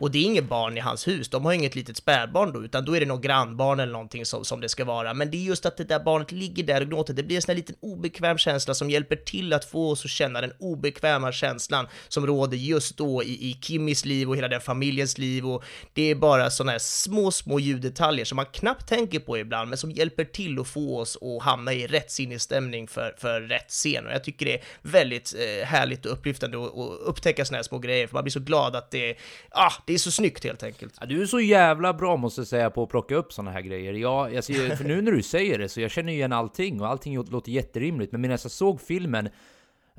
Och 0.00 0.10
det 0.10 0.18
är 0.18 0.22
inget 0.22 0.48
barn 0.48 0.76
i 0.76 0.80
hans 0.80 1.08
hus, 1.08 1.28
de 1.28 1.44
har 1.44 1.52
inget 1.52 1.74
litet 1.74 1.96
spädbarn 1.96 2.52
då, 2.52 2.64
utan 2.64 2.84
då 2.84 2.96
är 2.96 3.00
det 3.00 3.06
något 3.06 3.22
grannbarn 3.22 3.80
eller 3.80 3.92
någonting 3.92 4.26
som, 4.26 4.44
som 4.44 4.60
det 4.60 4.68
ska 4.68 4.84
vara. 4.84 5.14
Men 5.14 5.30
det 5.30 5.36
är 5.36 5.42
just 5.42 5.66
att 5.66 5.76
det 5.76 5.84
där 5.84 6.00
barnet 6.00 6.32
ligger 6.32 6.64
där 6.64 6.80
och 6.80 6.90
gråter, 6.90 7.14
det 7.14 7.22
blir 7.22 7.36
en 7.36 7.42
sån 7.42 7.52
här 7.52 7.56
liten 7.56 7.76
obekväm 7.80 8.38
känsla 8.38 8.74
som 8.74 8.90
hjälper 8.90 9.16
till 9.16 9.52
att 9.52 9.64
få 9.64 9.90
oss 9.90 10.04
att 10.04 10.10
känna 10.10 10.40
den 10.40 10.52
obekväma 10.58 11.32
känslan 11.32 11.88
som 12.08 12.26
råder 12.26 12.56
just 12.56 12.96
då 12.96 13.22
i, 13.22 13.50
i 13.50 13.58
Kimmys 13.62 14.04
liv 14.04 14.28
och 14.28 14.36
hela 14.36 14.48
den 14.48 14.60
familjens 14.60 15.18
liv 15.18 15.46
och 15.46 15.64
det 15.92 16.10
är 16.10 16.14
bara 16.14 16.50
såna 16.50 16.72
här 16.72 16.78
små, 16.78 17.30
små 17.30 17.60
ljuddetaljer 17.60 18.24
som 18.24 18.36
man 18.36 18.46
knappt 18.46 18.88
tänker 18.88 19.18
på 19.18 19.38
ibland, 19.38 19.68
men 19.68 19.78
som 19.78 19.90
hjälper 19.90 20.24
till 20.24 20.58
att 20.58 20.68
få 20.68 20.98
oss 20.98 21.18
att 21.22 21.42
hamna 21.42 21.72
i 21.72 21.86
rätt 21.86 22.10
sinnesstämning 22.10 22.88
för, 22.88 23.14
för 23.18 23.40
rätt 23.40 23.70
scen. 23.70 24.06
Och 24.06 24.12
jag 24.12 24.24
tycker 24.24 24.46
det 24.46 24.54
är 24.54 24.62
väldigt 24.82 25.34
eh, 25.34 25.66
härligt 25.66 26.06
och 26.06 26.12
upplyftande 26.12 26.64
att 26.64 26.70
att 26.70 27.00
upptäcka 27.00 27.44
såna 27.44 27.58
här 27.58 27.62
små 27.62 27.78
grejer, 27.78 28.06
för 28.06 28.14
man 28.14 28.24
blir 28.24 28.32
så 28.32 28.40
glad 28.40 28.76
att 28.76 28.90
det, 28.90 29.16
ah, 29.50 29.72
det 29.90 29.94
är 29.94 29.98
så 29.98 30.10
snyggt 30.10 30.44
helt 30.44 30.62
enkelt. 30.62 30.94
Ja, 31.00 31.06
du 31.06 31.22
är 31.22 31.26
så 31.26 31.40
jävla 31.40 31.92
bra 31.94 32.16
måste 32.16 32.40
jag 32.40 32.48
säga 32.48 32.70
på 32.70 32.82
att 32.82 32.88
plocka 32.88 33.14
upp 33.14 33.32
såna 33.32 33.50
här 33.50 33.60
grejer. 33.60 33.92
Jag, 33.92 34.34
jag 34.34 34.44
ser, 34.44 34.76
för 34.76 34.84
nu 34.84 35.02
när 35.02 35.12
du 35.12 35.22
säger 35.22 35.58
det 35.58 35.68
så 35.68 35.80
jag 35.80 35.90
känner 35.90 36.12
igen 36.12 36.32
allting 36.32 36.80
och 36.80 36.86
allting 36.88 37.24
låter 37.30 37.50
jätterimligt. 37.52 38.12
Men 38.12 38.20
medan 38.20 38.38
jag 38.42 38.50
såg 38.50 38.80
filmen 38.80 39.28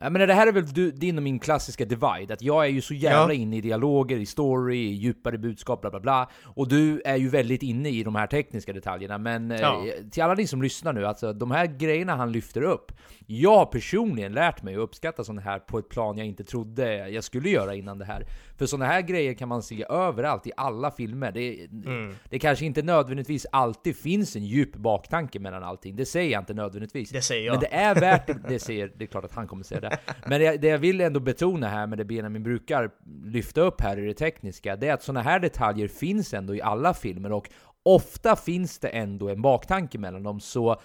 jag 0.04 0.12
menar, 0.12 0.28
det 0.28 0.34
här 0.34 0.48
är 0.48 0.52
väl 0.52 0.74
du, 0.74 0.92
din 0.92 1.18
och 1.18 1.24
min 1.24 1.40
klassiska 1.40 1.86
divide, 1.86 2.32
att 2.34 2.42
jag 2.42 2.66
är 2.66 2.70
ju 2.70 2.82
så 2.82 2.94
jävla 2.94 3.34
Ja. 3.34 3.40
inne 3.40 3.58
i 3.58 3.62
dialoger, 3.62 4.18
i 4.18 4.26
story, 4.26 4.78
i 4.78 4.92
djupare 4.94 5.38
budskap, 5.38 5.82
bla 5.82 5.90
bla 5.90 6.00
bla. 6.00 6.30
Och 6.44 6.68
du 6.68 7.02
är 7.06 7.16
ju 7.16 7.30
väldigt 7.30 7.64
inne 7.64 7.90
i 7.90 8.04
de 8.04 8.16
här 8.16 8.28
tekniska 8.28 8.74
detaljerna. 8.74 9.18
Men 9.18 9.50
Ja. 9.50 9.86
eh, 9.88 10.10
till 10.12 10.24
alla 10.24 10.34
ni 10.34 10.48
som 10.48 10.62
lyssnar 10.62 10.94
nu, 10.94 11.06
alltså 11.06 11.34
de 11.34 11.52
här 11.52 11.66
grejerna 11.66 12.16
han 12.16 12.32
lyfter 12.32 12.62
upp. 12.62 12.92
Jag 13.28 13.56
har 13.58 13.66
personligen 13.66 14.34
lärt 14.34 14.64
mig 14.64 14.74
att 14.74 14.80
uppskatta 14.80 15.24
sådana 15.24 15.42
här 15.42 15.60
på 15.60 15.80
ett 15.80 15.90
plan 15.90 16.18
jag 16.18 16.28
inte 16.28 16.44
trodde 16.44 17.10
jag 17.10 17.24
skulle 17.24 17.50
göra 17.50 17.76
innan 17.76 17.98
det 18.00 18.06
här. 18.06 18.26
För 18.62 18.66
sådana 18.66 18.86
här 18.86 19.02
grejer 19.02 19.34
kan 19.34 19.50
man 19.50 19.64
se 19.64 19.86
överallt 19.90 20.48
i 20.48 20.52
alla 20.58 20.92
filmer. 20.92 21.32
Det, 21.32 21.68
Mm. 21.86 22.16
det 22.30 22.40
kanske 22.40 22.66
inte 22.66 22.82
nödvändigtvis 22.82 23.46
alltid 23.52 23.96
finns 23.98 24.36
en 24.36 24.46
djup 24.46 24.76
baktanke 24.76 25.40
mellan 25.40 25.64
allting. 25.64 25.96
Det 25.96 26.06
säger 26.06 26.32
jag 26.32 26.42
inte 26.42 26.54
nödvändigtvis. 26.54 27.10
Det 27.10 27.22
säger 27.22 27.46
jag. 27.46 27.54
Men 27.54 27.60
det 27.60 27.74
är 27.76 27.96
värt 27.96 28.28
det. 28.28 28.34
Det, 28.50 28.60
säger, 28.60 28.92
det 28.96 29.04
är 29.04 29.08
klart 29.08 29.26
att 29.26 29.32
han 29.36 29.48
kommer 29.48 29.64
säga 29.64 29.82
det. 29.82 29.98
Men 30.28 30.42
det, 30.42 30.58
det 30.58 30.68
jag 30.68 30.78
vill 30.78 31.02
ändå 31.02 31.20
betona 31.20 31.68
här 31.68 31.88
med 31.88 31.98
det 31.98 32.06
Benjamin 32.06 32.44
brukar 32.44 32.90
lyfta 33.26 33.62
upp 33.62 33.82
här 33.82 34.00
i 34.00 34.06
det 34.08 34.14
tekniska, 34.14 34.76
det 34.76 34.88
är 34.88 34.94
att 34.94 35.04
sådana 35.04 35.22
här 35.22 35.40
detaljer 35.40 35.88
finns 35.88 36.34
ändå 36.34 36.56
i 36.56 36.62
alla 36.62 36.94
filmer 36.94 37.32
och 37.32 37.50
ofta 37.84 38.36
finns 38.36 38.80
det 38.80 38.88
ändå 38.90 39.30
en 39.30 39.42
baktanke 39.42 39.98
mellan 39.98 40.24
dem. 40.24 40.40
Så 40.40 40.82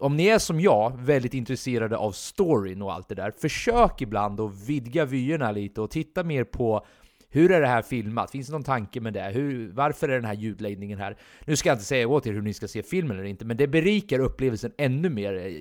om 0.00 0.16
ni 0.16 0.26
är 0.26 0.38
som 0.38 0.60
jag, 0.60 0.98
väldigt 0.98 1.34
intresserade 1.34 1.96
av 1.96 2.12
storyn 2.12 2.82
och 2.82 2.92
allt 2.92 3.08
det 3.08 3.14
där, 3.14 3.30
försök 3.30 4.00
ibland 4.02 4.40
att 4.40 4.68
vidga 4.68 5.04
vyerna 5.04 5.52
lite 5.52 5.80
och 5.80 5.90
titta 5.90 6.24
mer 6.24 6.44
på 6.44 6.86
hur 7.30 7.52
är 7.52 7.60
det 7.60 7.66
här 7.66 7.82
filmat? 7.82 8.30
Finns 8.30 8.46
det 8.46 8.52
någon 8.52 8.62
tanke 8.62 9.00
med 9.00 9.12
det? 9.12 9.30
Hur, 9.34 9.72
varför 9.72 10.08
är 10.08 10.14
den 10.14 10.24
här 10.24 10.34
ljudläggningen 10.34 10.98
här? 10.98 11.16
Nu 11.44 11.56
ska 11.56 11.68
jag 11.68 11.74
inte 11.74 11.84
säga 11.84 12.08
åt 12.08 12.26
er 12.26 12.32
hur 12.32 12.42
ni 12.42 12.54
ska 12.54 12.68
se 12.68 12.82
filmen 12.82 13.16
eller 13.16 13.28
inte, 13.28 13.44
men 13.44 13.56
det 13.56 13.66
berikar 13.66 14.18
upplevelsen 14.18 14.72
ännu 14.78 15.10
mer. 15.10 15.34
Eh, 15.34 15.52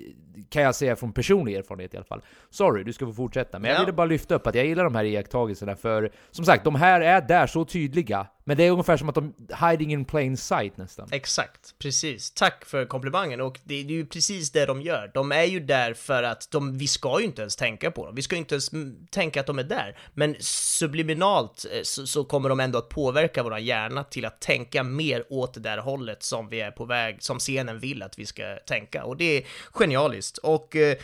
kan 0.50 0.62
jag 0.64 0.76
säga 0.76 0.96
från 0.96 1.14
personlig 1.14 1.56
erfarenhet 1.56 1.94
i 1.94 1.98
alla 1.98 2.06
fall. 2.06 2.22
Sorry, 2.50 2.84
du 2.84 2.94
ska 2.94 3.06
få 3.06 3.14
fortsätta. 3.14 3.60
Men 3.60 3.70
jag 3.72 3.76
Ja. 3.78 3.82
ville 3.82 3.94
bara 3.94 4.08
lyfta 4.08 4.36
upp 4.36 4.48
att 4.48 4.56
jag 4.56 4.66
gillar 4.66 4.84
de 4.84 4.96
här 4.96 5.04
iakttagelserna 5.04 5.76
för, 5.76 6.12
som 6.32 6.46
sagt, 6.46 6.64
de 6.64 6.76
här 6.76 7.02
är 7.02 7.22
där 7.22 7.48
så 7.48 7.66
tydliga. 7.66 8.28
Men 8.44 8.58
det 8.58 8.64
är 8.64 8.72
ungefär 8.72 8.98
som 8.98 9.10
att 9.10 9.16
de 9.16 9.34
hiding 9.70 9.94
in 9.94 10.06
plain 10.06 10.38
sight 10.38 10.78
nästan. 10.78 11.08
Exakt, 11.12 11.76
precis. 11.80 12.32
Tack 12.32 12.66
för 12.66 12.86
komplimangen 12.86 13.42
och 13.42 13.60
det 13.64 13.76
är 13.76 13.84
ju 13.84 14.06
precis 14.06 14.52
det 14.52 14.66
de 14.66 14.82
gör. 14.82 15.12
De 15.14 15.32
är 15.32 15.44
ju 15.44 15.60
där 15.60 15.94
för 15.94 16.24
att 16.24 16.52
de, 16.52 16.78
vi 16.78 16.88
ska 16.88 17.20
ju 17.20 17.26
inte 17.26 17.42
ens 17.42 17.56
tänka 17.56 17.92
på 17.92 18.06
dem. 18.06 18.16
Vi 18.16 18.22
ska 18.22 18.36
ju 18.36 18.40
inte 18.40 18.56
ens 18.56 18.74
mm, 18.74 19.08
tänka 19.12 19.40
att 19.40 19.46
de 19.48 19.60
är 19.60 19.64
där. 19.64 19.98
Men 20.14 20.36
subliminalt 20.82 21.66
eh, 21.74 21.80
så, 21.84 22.08
så 22.08 22.24
kommer 22.24 22.50
de 22.50 22.60
ändå 22.60 22.78
att 22.78 22.90
påverka 22.90 23.44
våra 23.44 23.60
hjärna 23.60 24.04
till 24.04 24.26
att 24.26 24.42
tänka 24.42 24.84
mer 24.84 25.24
åt 25.30 25.54
det 25.54 25.60
där 25.60 25.78
hållet 25.78 26.24
som 26.24 26.50
vi 26.50 26.62
är 26.62 26.72
på 26.72 26.86
väg, 26.86 27.18
som 27.24 27.40
scenen 27.40 27.80
vill 27.80 28.04
att 28.04 28.20
vi 28.20 28.26
ska 28.26 28.56
tänka. 28.68 29.04
Och 29.04 29.18
det 29.18 29.38
är 29.38 29.44
genialiskt. 29.72 30.27
Och 30.38 30.76
eh, 30.76 30.98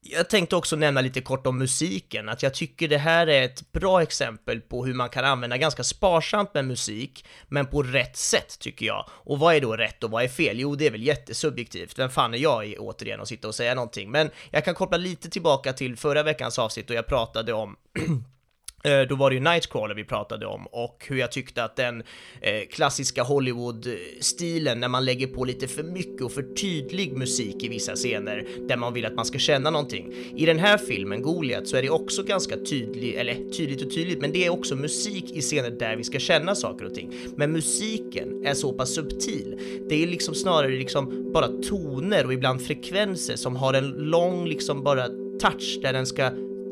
jag 0.00 0.30
tänkte 0.30 0.56
också 0.56 0.76
nämna 0.76 1.00
lite 1.00 1.20
kort 1.20 1.46
om 1.46 1.58
musiken, 1.58 2.28
att 2.28 2.42
jag 2.42 2.54
tycker 2.54 2.88
det 2.88 2.98
här 2.98 3.26
är 3.26 3.42
ett 3.42 3.72
bra 3.72 4.02
exempel 4.02 4.60
på 4.60 4.86
hur 4.86 4.94
man 4.94 5.08
kan 5.08 5.24
använda 5.24 5.56
ganska 5.56 5.84
sparsamt 5.84 6.54
med 6.54 6.64
musik, 6.64 7.24
men 7.48 7.66
på 7.66 7.82
rätt 7.82 8.16
sätt 8.16 8.58
tycker 8.58 8.86
jag. 8.86 9.04
Och 9.10 9.38
vad 9.38 9.54
är 9.54 9.60
då 9.60 9.76
rätt 9.76 10.04
och 10.04 10.10
vad 10.10 10.24
är 10.24 10.28
fel? 10.28 10.60
Jo, 10.60 10.74
det 10.74 10.86
är 10.86 10.90
väl 10.90 11.02
jättesubjektivt. 11.02 11.98
Vem 11.98 12.10
fan 12.10 12.34
är 12.34 12.38
jag 12.38 12.66
i, 12.66 12.76
återigen 12.78 13.20
att 13.20 13.28
sitta 13.28 13.48
och 13.48 13.54
säga 13.54 13.74
någonting? 13.74 14.10
Men 14.10 14.30
jag 14.50 14.64
kan 14.64 14.74
koppla 14.74 14.96
lite 14.96 15.30
tillbaka 15.30 15.72
till 15.72 15.96
förra 15.96 16.22
veckans 16.22 16.58
avsnitt 16.58 16.90
och 16.90 16.96
jag 16.96 17.06
pratade 17.06 17.52
om 17.52 17.76
Eh, 18.84 19.00
då 19.08 19.14
var 19.14 19.30
det 19.30 19.36
ju 19.36 19.42
Nightcrawler 19.42 19.94
vi 19.94 20.04
pratade 20.04 20.46
om 20.46 20.66
och 20.66 21.04
hur 21.08 21.16
jag 21.16 21.32
tyckte 21.32 21.64
att 21.64 21.76
den 21.76 22.02
eh, 22.40 22.68
klassiska 22.70 23.22
Hollywood-stilen 23.22 24.80
när 24.80 24.88
man 24.88 25.04
lägger 25.04 25.26
på 25.26 25.44
lite 25.44 25.68
för 25.68 25.82
mycket 25.82 26.22
och 26.22 26.32
för 26.32 26.42
tydlig 26.42 27.16
musik 27.16 27.64
i 27.64 27.68
vissa 27.68 27.94
scener 27.94 28.46
där 28.68 28.76
man 28.76 28.92
vill 28.92 29.06
att 29.06 29.14
man 29.14 29.24
ska 29.24 29.38
känna 29.38 29.70
någonting. 29.70 30.14
I 30.36 30.46
den 30.46 30.58
här 30.58 30.78
filmen, 30.78 31.22
Goliat, 31.22 31.68
så 31.68 31.76
är 31.76 31.82
det 31.82 31.90
också 31.90 32.22
ganska 32.22 32.56
tydligt, 32.56 33.16
eller 33.16 33.34
tydligt 33.34 33.82
och 33.82 33.94
tydligt, 33.94 34.20
men 34.20 34.32
det 34.32 34.46
är 34.46 34.50
också 34.50 34.76
musik 34.76 35.30
i 35.30 35.40
scener 35.40 35.70
där 35.70 35.96
vi 35.96 36.04
ska 36.04 36.18
känna 36.18 36.54
saker 36.54 36.84
och 36.84 36.94
ting. 36.94 37.12
Men 37.36 37.52
musiken 37.52 38.46
är 38.46 38.54
så 38.54 38.72
pass 38.72 38.94
subtil. 38.94 39.60
Det 39.88 40.02
är 40.02 40.06
liksom 40.06 40.34
snarare 40.34 40.70
liksom 40.70 41.32
bara 41.32 41.48
toner 41.48 42.26
och 42.26 42.32
ibland 42.32 42.62
frekvenser 42.62 43.36
som 43.36 43.56
har 43.56 43.74
en 43.74 43.88
lång 43.88 44.46
liksom 44.46 44.84
bara 44.84 45.08
touch 45.40 45.78
där 45.82 45.92
den 45.92 46.06
ska 46.06 46.30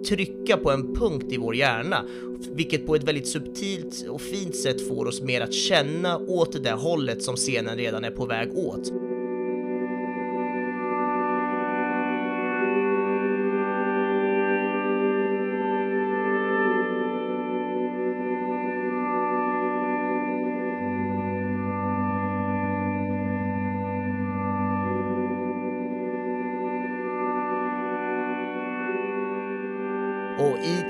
trycka 0.08 0.56
på 0.56 0.70
en 0.70 0.94
punkt 0.94 1.26
i 1.28 1.36
vår 1.36 1.54
hjärna, 1.54 2.04
vilket 2.52 2.86
på 2.86 2.94
ett 2.94 3.04
väldigt 3.04 3.28
subtilt 3.28 4.06
och 4.08 4.20
fint 4.20 4.56
sätt 4.56 4.88
får 4.88 5.06
oss 5.06 5.22
mer 5.22 5.40
att 5.40 5.54
känna 5.54 6.18
åt 6.18 6.52
det 6.52 6.58
där 6.58 6.76
hållet 6.76 7.22
som 7.22 7.36
scenen 7.36 7.76
redan 7.76 8.04
är 8.04 8.10
på 8.10 8.26
väg 8.26 8.58
åt. 8.58 8.92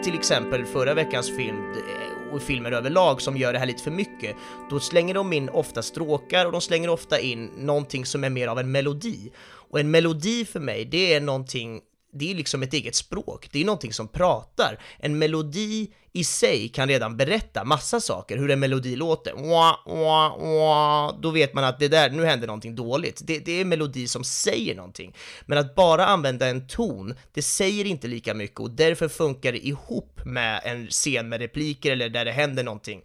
Till 0.06 0.14
exempel 0.14 0.64
förra 0.64 0.94
veckans 0.94 1.36
film 1.36 1.72
eh, 1.72 2.34
och 2.34 2.42
filmer 2.42 2.72
överlag 2.72 3.22
som 3.22 3.36
gör 3.36 3.52
det 3.52 3.58
här 3.58 3.66
lite 3.66 3.82
för 3.82 3.90
mycket, 3.90 4.36
då 4.70 4.80
slänger 4.80 5.14
de 5.14 5.32
in 5.32 5.48
ofta 5.48 5.82
stråkar 5.82 6.46
och 6.46 6.52
de 6.52 6.60
slänger 6.60 6.88
ofta 6.88 7.20
in 7.20 7.50
någonting 7.56 8.06
som 8.06 8.24
är 8.24 8.30
mer 8.30 8.48
av 8.48 8.58
en 8.58 8.72
melodi. 8.72 9.30
Och 9.46 9.80
en 9.80 9.90
melodi 9.90 10.44
för 10.44 10.60
mig, 10.60 10.84
det 10.84 11.14
är 11.14 11.20
någonting 11.20 11.80
det 12.18 12.30
är 12.30 12.34
liksom 12.34 12.62
ett 12.62 12.72
eget 12.72 12.94
språk, 12.94 13.48
det 13.52 13.60
är 13.60 13.64
någonting 13.64 13.92
som 13.92 14.08
pratar. 14.08 14.78
En 14.98 15.18
melodi 15.18 15.90
i 16.16 16.24
sig 16.24 16.68
kan 16.68 16.88
redan 16.88 17.16
berätta 17.16 17.64
massa 17.64 18.00
saker, 18.00 18.38
hur 18.38 18.50
en 18.50 18.60
melodi 18.60 18.96
låter. 18.96 19.32
Wah, 19.32 19.76
wah, 19.86 20.38
wah. 20.38 21.20
Då 21.20 21.30
vet 21.30 21.54
man 21.54 21.64
att 21.64 21.78
det 21.78 21.88
där, 21.88 22.10
nu 22.10 22.24
händer 22.24 22.46
någonting 22.46 22.74
dåligt. 22.74 23.22
Det, 23.24 23.38
det 23.38 23.52
är 23.52 23.60
en 23.60 23.68
melodi 23.68 24.08
som 24.08 24.24
säger 24.24 24.74
någonting. 24.74 25.14
Men 25.46 25.58
att 25.58 25.74
bara 25.74 26.06
använda 26.06 26.48
en 26.48 26.66
ton, 26.66 27.14
det 27.34 27.42
säger 27.42 27.84
inte 27.84 28.08
lika 28.08 28.34
mycket 28.34 28.60
och 28.60 28.70
därför 28.70 29.08
funkar 29.08 29.52
det 29.52 29.66
ihop 29.66 30.20
med 30.24 30.60
en 30.64 30.86
scen 30.86 31.28
med 31.28 31.40
repliker 31.40 31.92
eller 31.92 32.08
där 32.08 32.24
det 32.24 32.32
händer 32.32 32.64
någonting. 32.64 33.02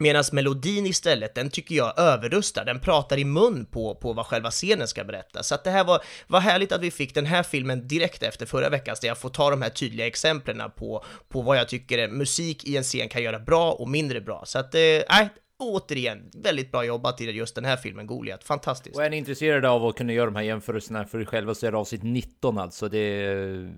Medan 0.00 0.24
melodin 0.32 0.86
istället, 0.86 1.34
den 1.34 1.50
tycker 1.50 1.74
jag 1.74 1.98
överrustar, 1.98 2.64
den 2.64 2.80
pratar 2.80 3.18
i 3.18 3.24
mun 3.24 3.64
på, 3.64 3.94
på 3.94 4.12
vad 4.12 4.26
själva 4.26 4.50
scenen 4.50 4.88
ska 4.88 5.04
berätta. 5.04 5.42
Så 5.42 5.54
att 5.54 5.64
det 5.64 5.70
här 5.70 5.84
var, 5.84 6.02
var 6.26 6.40
härligt 6.40 6.72
att 6.72 6.80
vi 6.80 6.90
fick 6.90 7.14
den 7.14 7.26
här 7.26 7.42
filmen 7.42 7.88
direkt 7.88 8.22
efter 8.22 8.46
förra 8.46 8.68
veckans, 8.68 9.00
där 9.00 9.08
jag 9.08 9.18
får 9.18 9.28
ta 9.28 9.50
de 9.50 9.62
här 9.62 9.70
tydliga 9.70 10.06
exemplen 10.06 10.62
på, 10.76 11.04
på 11.28 11.42
vad 11.42 11.56
jag 11.56 11.68
tycker 11.68 12.08
musik 12.08 12.64
i 12.64 12.76
en 12.76 12.82
scen 12.82 13.08
kan 13.08 13.22
göra 13.22 13.38
bra 13.38 13.72
och 13.72 13.88
mindre 13.88 14.20
bra. 14.20 14.42
Så 14.46 14.58
att, 14.58 14.74
eh, 14.74 14.80
nej, 14.80 15.04
eh, 15.10 15.28
återigen, 15.58 16.30
väldigt 16.34 16.72
bra 16.72 16.84
jobbat 16.84 17.20
i 17.20 17.24
just 17.24 17.54
den 17.54 17.64
här 17.64 17.76
filmen, 17.76 18.06
Goliat. 18.06 18.44
Fantastiskt. 18.44 18.96
Och 18.96 19.04
är 19.04 19.10
ni 19.10 19.16
intresserade 19.16 19.68
av 19.68 19.86
att 19.86 19.96
kunna 19.96 20.12
göra 20.12 20.26
de 20.26 20.36
här 20.36 20.42
jämförelserna 20.42 21.04
för 21.04 21.20
er 21.20 21.24
själva 21.24 21.54
så 21.54 21.66
är 21.66 21.72
det 21.72 21.78
avsnitt 21.78 22.02
19 22.02 22.58
alltså. 22.58 22.88
Det 22.88 22.98
är 22.98 23.64
eh, 23.64 23.70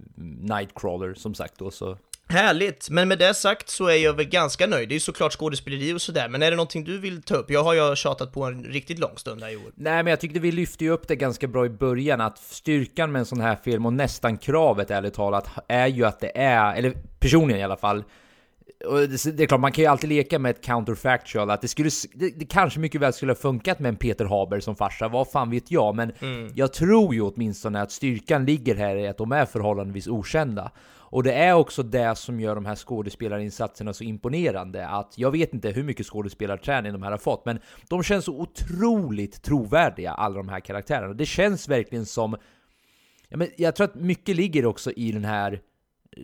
Nightcrawler 0.56 1.14
som 1.14 1.34
sagt 1.34 1.58
då 1.58 1.70
så. 1.70 1.98
Härligt, 2.30 2.90
men 2.90 3.08
med 3.08 3.18
det 3.18 3.34
sagt 3.34 3.68
så 3.68 3.86
är 3.86 3.96
jag 3.96 4.12
väl 4.12 4.26
ganska 4.26 4.66
nöjd. 4.66 4.88
Det 4.88 4.92
är 4.92 4.96
ju 4.96 5.00
såklart 5.00 5.32
skådespeleri 5.32 5.94
och 5.94 6.02
sådär, 6.02 6.28
men 6.28 6.42
är 6.42 6.50
det 6.50 6.56
någonting 6.56 6.84
du 6.84 6.98
vill 6.98 7.22
ta 7.22 7.34
upp? 7.34 7.50
Jag 7.50 7.64
har 7.64 7.74
ju 7.74 7.96
tjatat 7.96 8.32
på 8.32 8.44
en 8.44 8.64
riktigt 8.64 8.98
lång 8.98 9.16
stund 9.16 9.42
här 9.42 9.50
Joel. 9.50 9.72
Nej, 9.74 10.02
men 10.02 10.06
jag 10.06 10.20
tyckte 10.20 10.40
vi 10.40 10.52
lyfte 10.52 10.84
ju 10.84 10.90
upp 10.90 11.08
det 11.08 11.16
ganska 11.16 11.46
bra 11.46 11.66
i 11.66 11.68
början, 11.68 12.20
att 12.20 12.38
styrkan 12.38 13.12
med 13.12 13.20
en 13.20 13.26
sån 13.26 13.40
här 13.40 13.56
film 13.56 13.86
och 13.86 13.92
nästan 13.92 14.38
kravet 14.38 14.90
ärligt 14.90 15.14
talat 15.14 15.48
är 15.68 15.86
ju 15.86 16.04
att 16.04 16.20
det 16.20 16.38
är, 16.38 16.74
eller 16.74 16.94
personligen 17.18 17.60
i 17.60 17.64
alla 17.64 17.76
fall, 17.76 18.04
och 18.86 18.98
det, 18.98 19.42
är 19.42 19.46
klart, 19.46 19.60
man 19.60 19.72
kan 19.72 19.84
ju 19.84 19.90
alltid 19.90 20.10
leka 20.10 20.38
med 20.38 20.50
ett 20.50 20.64
counterfactual, 20.64 21.50
att 21.50 21.60
det 21.60 21.68
skulle, 21.68 21.90
det, 22.14 22.30
det 22.38 22.44
kanske 22.44 22.80
mycket 22.80 23.00
väl 23.00 23.12
skulle 23.12 23.32
ha 23.32 23.36
funkat 23.36 23.78
med 23.78 23.88
en 23.88 23.96
Peter 23.96 24.24
Haber 24.24 24.60
som 24.60 24.76
farsa, 24.76 25.08
vad 25.08 25.30
fan 25.30 25.50
vet 25.50 25.70
jag, 25.70 25.94
men 25.94 26.12
jag 26.54 26.72
tror 26.72 27.14
ju 27.14 27.20
åtminstone 27.20 27.82
att 27.82 27.92
styrkan 27.92 28.44
ligger 28.44 28.74
här 28.74 28.96
i 28.96 29.08
att 29.08 29.18
de 29.18 29.32
är 29.32 29.44
förhållandevis 29.44 30.06
okända. 30.06 30.70
Och 31.10 31.22
det 31.22 31.32
är 31.32 31.54
också 31.54 31.82
det 31.82 32.14
som 32.14 32.40
gör 32.40 32.54
de 32.54 32.66
här 32.66 32.76
skådespelarinsatserna 32.76 33.92
så 33.92 34.04
imponerande, 34.04 34.88
att 34.88 35.14
jag 35.16 35.30
vet 35.30 35.54
inte 35.54 35.70
hur 35.70 35.82
mycket 35.82 36.06
skådespelarträning 36.06 36.92
de 36.92 37.02
här 37.02 37.10
har 37.10 37.18
fått, 37.18 37.44
men 37.44 37.60
de 37.88 38.02
känns 38.02 38.24
så 38.24 38.40
otroligt 38.40 39.42
trovärdiga, 39.42 40.12
alla 40.12 40.36
de 40.36 40.48
här 40.48 40.60
karaktärerna. 40.60 41.14
Det 41.14 41.26
känns 41.26 41.68
verkligen 41.68 42.06
som 42.06 42.36
Ja, 43.32 43.36
men 43.36 43.48
jag 43.56 43.76
tror 43.76 43.84
att 43.84 43.94
mycket 43.94 44.36
ligger 44.36 44.66
också 44.66 44.92
i 44.92 45.12
den 45.12 45.24
här 45.24 45.60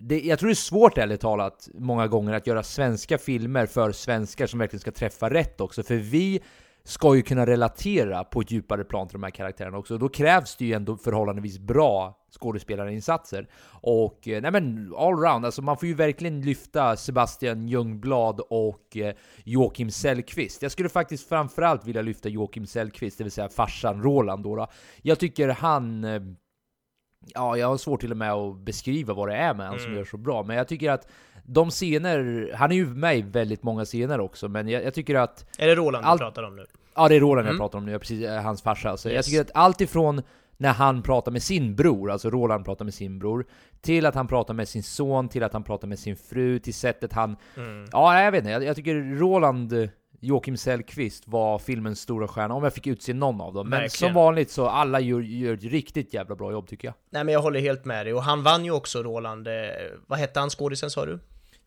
det, 0.02 0.20
jag 0.20 0.38
tror 0.38 0.48
det 0.48 0.52
är 0.52 0.54
svårt 0.54 0.98
ärligt 0.98 1.20
talat 1.20 1.68
många 1.74 2.06
gånger 2.06 2.32
att 2.32 2.46
göra 2.46 2.62
svenska 2.62 3.18
filmer 3.18 3.66
för 3.66 3.92
svenskar 3.92 4.46
som 4.46 4.58
verkligen 4.58 4.80
ska 4.80 4.90
träffa 4.90 5.30
rätt 5.30 5.60
också, 5.60 5.82
för 5.82 5.94
vi 5.94 6.40
ska 6.84 7.16
ju 7.16 7.22
kunna 7.22 7.46
relatera 7.46 8.24
på 8.24 8.40
ett 8.40 8.50
djupare 8.50 8.84
plan 8.84 9.08
till 9.08 9.14
de 9.14 9.22
här 9.22 9.30
karaktärerna 9.30 9.78
också. 9.78 9.94
Och 9.94 10.00
Då 10.00 10.08
krävs 10.08 10.56
det 10.56 10.64
ju 10.64 10.72
ändå 10.72 10.96
förhållandevis 10.96 11.58
bra 11.58 12.18
skådespelarinsatser. 12.40 13.48
Och 13.80 14.28
eh, 14.28 14.42
nej 14.42 14.50
men 14.50 14.94
allround, 14.98 15.44
alltså 15.44 15.62
man 15.62 15.76
får 15.76 15.88
ju 15.88 15.94
verkligen 15.94 16.40
lyfta 16.42 16.96
Sebastian 16.96 17.68
Ljungblad 17.68 18.40
och 18.40 18.96
eh, 18.96 19.14
Joakim 19.44 19.90
Sellqvist. 19.90 20.62
Jag 20.62 20.72
skulle 20.72 20.88
faktiskt 20.88 21.28
framförallt 21.28 21.84
vilja 21.86 22.02
lyfta 22.02 22.28
Joakim 22.28 22.66
Sellqvist, 22.66 23.18
det 23.18 23.24
vill 23.24 23.30
säga 23.32 23.48
farsan 23.48 24.02
Roland 24.02 24.42
då. 24.44 24.56
då. 24.56 24.66
Jag 25.02 25.18
tycker 25.18 25.48
han 25.48 26.04
eh, 26.04 26.20
Ja, 27.34 27.56
jag 27.56 27.68
har 27.68 27.76
svårt 27.76 28.00
till 28.00 28.10
och 28.10 28.16
med 28.16 28.32
att 28.32 28.56
beskriva 28.58 29.14
vad 29.14 29.28
det 29.28 29.34
är 29.36 29.54
med 29.54 29.66
han 29.66 29.78
som 29.80 29.94
gör 29.94 30.04
så 30.04 30.16
bra, 30.16 30.42
men 30.42 30.56
jag 30.56 30.68
tycker 30.68 30.90
att 30.90 31.08
de 31.44 31.70
scener, 31.70 32.50
han 32.54 32.72
är 32.72 32.76
ju 32.76 32.86
med 32.86 33.18
i 33.18 33.22
väldigt 33.22 33.62
många 33.62 33.84
scener 33.84 34.20
också, 34.20 34.48
men 34.48 34.68
jag, 34.68 34.84
jag 34.84 34.94
tycker 34.94 35.14
att 35.14 35.46
Är 35.58 35.66
det 35.66 35.74
Roland 35.74 36.04
Allt- 36.06 36.20
du 36.20 36.24
pratar 36.24 36.42
om 36.42 36.56
nu? 36.56 36.64
Ja, 36.94 37.08
det 37.08 37.16
är 37.16 37.20
Roland 37.20 37.46
jag 37.46 37.50
Mm. 37.50 37.58
pratar 37.60 37.78
om 37.78 37.86
nu, 37.86 37.98
precis, 37.98 38.28
hans 38.28 38.62
farsa. 38.62 38.90
Alltså, 38.90 39.08
Jag 39.08 39.14
Yes. 39.16 39.26
tycker 39.26 39.40
att 39.40 39.50
allt 39.54 39.80
ifrån 39.80 40.22
när 40.56 40.72
han 40.72 41.02
pratar 41.02 41.32
med 41.32 41.42
sin 41.42 41.76
bror, 41.76 42.10
alltså 42.10 42.30
Roland 42.30 42.64
pratar 42.64 42.84
med 42.84 42.94
sin 42.94 43.18
bror, 43.18 43.46
till 43.80 44.06
att 44.06 44.14
han 44.14 44.26
pratar 44.26 44.54
med 44.54 44.68
sin 44.68 44.82
son, 44.82 45.28
till 45.28 45.42
att 45.42 45.52
han 45.52 45.64
pratar 45.64 45.88
med 45.88 45.98
sin 45.98 46.16
fru, 46.16 46.58
till 46.58 46.74
sättet 46.74 47.12
han... 47.12 47.36
Mm. 47.56 47.84
Ja, 47.92 48.22
jag 48.22 48.32
vet 48.32 48.38
inte, 48.38 48.50
jag, 48.50 48.64
jag 48.64 48.76
tycker 48.76 48.94
Roland 49.18 49.72
eh, 49.72 49.88
Joakim 50.20 50.56
Sellqvist 50.56 51.28
var 51.28 51.58
filmens 51.58 52.00
stora 52.00 52.28
stjärna, 52.28 52.54
om 52.54 52.64
jag 52.64 52.74
fick 52.74 52.86
utse 52.86 53.14
någon 53.14 53.40
av 53.40 53.54
dem. 53.54 53.68
Men 53.68 53.80
Verkligen. 53.80 54.14
som 54.14 54.22
vanligt 54.22 54.50
så 54.50 54.66
alla 54.66 55.00
gör, 55.00 55.20
gör 55.20 55.54
ett 55.54 55.64
riktigt 55.64 56.14
jävla 56.14 56.36
bra 56.36 56.52
jobb 56.52 56.68
tycker 56.68 56.88
jag. 56.88 56.94
Nej 57.10 57.24
men 57.24 57.34
jag 57.34 57.42
håller 57.42 57.60
helt 57.60 57.84
med 57.84 58.06
dig, 58.06 58.14
och 58.14 58.22
han 58.22 58.42
vann 58.42 58.64
ju 58.64 58.70
också 58.70 59.02
Roland, 59.02 59.48
eh, 59.48 59.52
vad 60.06 60.18
hette 60.18 60.40
han 60.40 60.50
skådisen 60.50 60.90
sa 60.90 61.06
du? 61.06 61.18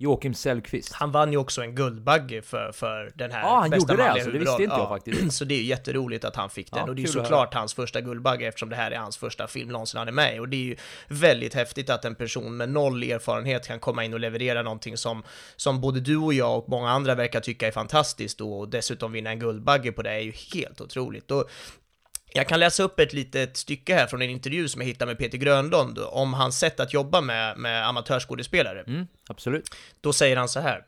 Joakim 0.01 0.33
Sellqvist. 0.33 0.93
Han 0.93 1.11
vann 1.11 1.31
ju 1.31 1.37
också 1.37 1.61
en 1.61 1.75
Guldbagge 1.75 2.41
för, 2.41 2.71
för 2.71 3.11
den 3.15 3.31
här 3.31 3.41
Ja, 3.41 3.59
han 3.59 3.69
bästa 3.69 3.93
gjorde 3.93 4.03
det 4.03 4.11
alltså, 4.11 4.29
det 4.31 4.39
visste 4.39 4.51
huvudroll. 4.51 4.63
inte 4.63 4.75
jag 4.75 4.89
faktiskt. 4.89 5.33
Så 5.37 5.45
det 5.45 5.53
är 5.53 5.57
ju 5.57 5.63
jätteroligt 5.63 6.25
att 6.25 6.35
han 6.35 6.49
fick 6.49 6.71
den, 6.71 6.79
Ja, 6.79 6.89
och 6.89 6.95
det 6.95 6.99
är 7.01 7.03
ju 7.03 7.07
såklart 7.07 7.53
hans 7.53 7.73
första 7.73 8.01
Guldbagge 8.01 8.47
eftersom 8.47 8.69
det 8.69 8.75
här 8.75 8.91
är 8.91 8.97
hans 8.97 9.17
första 9.17 9.47
film 9.47 9.69
någonsin 9.69 9.97
han 9.97 10.07
är 10.07 10.11
med 10.11 10.35
i. 10.35 10.39
och 10.39 10.49
det 10.49 10.57
är 10.57 10.63
ju 10.63 10.75
väldigt 11.07 11.53
häftigt 11.53 11.89
att 11.89 12.05
en 12.05 12.15
person 12.15 12.57
med 12.57 12.69
noll 12.69 13.03
erfarenhet 13.03 13.67
kan 13.67 13.79
komma 13.79 14.03
in 14.03 14.13
och 14.13 14.19
leverera 14.19 14.61
någonting 14.61 14.97
som, 14.97 15.23
som 15.55 15.81
både 15.81 15.99
du 15.99 16.17
och 16.17 16.33
jag 16.33 16.57
och 16.57 16.69
många 16.69 16.89
andra 16.89 17.15
verkar 17.15 17.39
tycka 17.39 17.67
är 17.67 17.71
fantastiskt 17.71 18.41
och 18.41 18.69
dessutom 18.69 19.11
vinna 19.11 19.29
en 19.29 19.39
Guldbagge 19.39 19.91
på 19.91 20.01
det 20.01 20.11
är 20.11 20.19
ju 20.19 20.31
helt 20.53 20.81
otroligt. 20.81 21.31
Och 21.31 21.49
Jag 22.33 22.47
kan 22.47 22.59
läsa 22.59 22.83
upp 22.83 22.99
ett 22.99 23.13
litet 23.13 23.57
stycke 23.57 23.95
här 23.95 24.07
från 24.07 24.21
en 24.21 24.29
intervju 24.29 24.67
som 24.67 24.81
jag 24.81 24.87
hittade 24.87 25.09
med 25.11 25.17
Peter 25.17 25.37
Grönlund 25.37 25.99
om 25.99 26.33
hans 26.33 26.59
sätt 26.59 26.79
att 26.79 26.93
jobba 26.93 27.21
med, 27.21 27.57
med 27.57 27.87
amatörskådespelare. 27.87 28.83
Mm, 28.87 29.07
absolut. 29.27 29.75
Då 30.01 30.13
säger 30.13 30.37
han 30.37 30.49
så 30.49 30.59
här. 30.59 30.85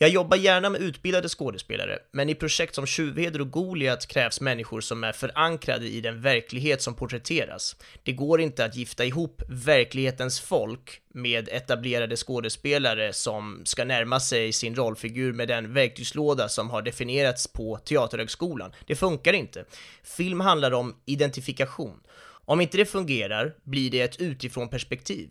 Jag 0.00 0.10
jobbar 0.10 0.36
gärna 0.36 0.70
med 0.70 0.80
utbildade 0.80 1.28
skådespelare, 1.28 1.98
men 2.12 2.28
i 2.28 2.34
projekt 2.34 2.74
som 2.74 2.86
Tjuvheder 2.86 3.40
och 3.40 3.50
Goliat 3.50 4.06
krävs 4.06 4.40
människor 4.40 4.80
som 4.80 5.04
är 5.04 5.12
förankrade 5.12 5.86
i 5.86 6.00
den 6.00 6.20
verklighet 6.20 6.82
som 6.82 6.94
porträtteras. 6.94 7.76
Det 8.02 8.12
går 8.12 8.40
inte 8.40 8.64
att 8.64 8.76
gifta 8.76 9.04
ihop 9.04 9.42
verklighetens 9.48 10.40
folk 10.40 11.00
med 11.14 11.48
etablerade 11.48 12.16
skådespelare 12.16 13.12
som 13.12 13.60
ska 13.64 13.84
närma 13.84 14.20
sig 14.20 14.52
sin 14.52 14.74
rollfigur 14.74 15.32
med 15.32 15.48
den 15.48 15.74
verktygslåda 15.74 16.48
som 16.48 16.70
har 16.70 16.82
definierats 16.82 17.46
på 17.46 17.76
Teaterhögskolan. 17.76 18.72
Det 18.86 18.96
funkar 18.96 19.32
inte. 19.32 19.64
Film 20.02 20.40
handlar 20.40 20.72
om 20.72 20.96
identifikation. 21.06 22.00
Om 22.44 22.60
inte 22.60 22.76
det 22.76 22.86
fungerar 22.86 23.54
blir 23.64 23.90
det 23.90 24.00
ett 24.00 24.20
utifrån 24.20 24.68
perspektiv. 24.68 25.28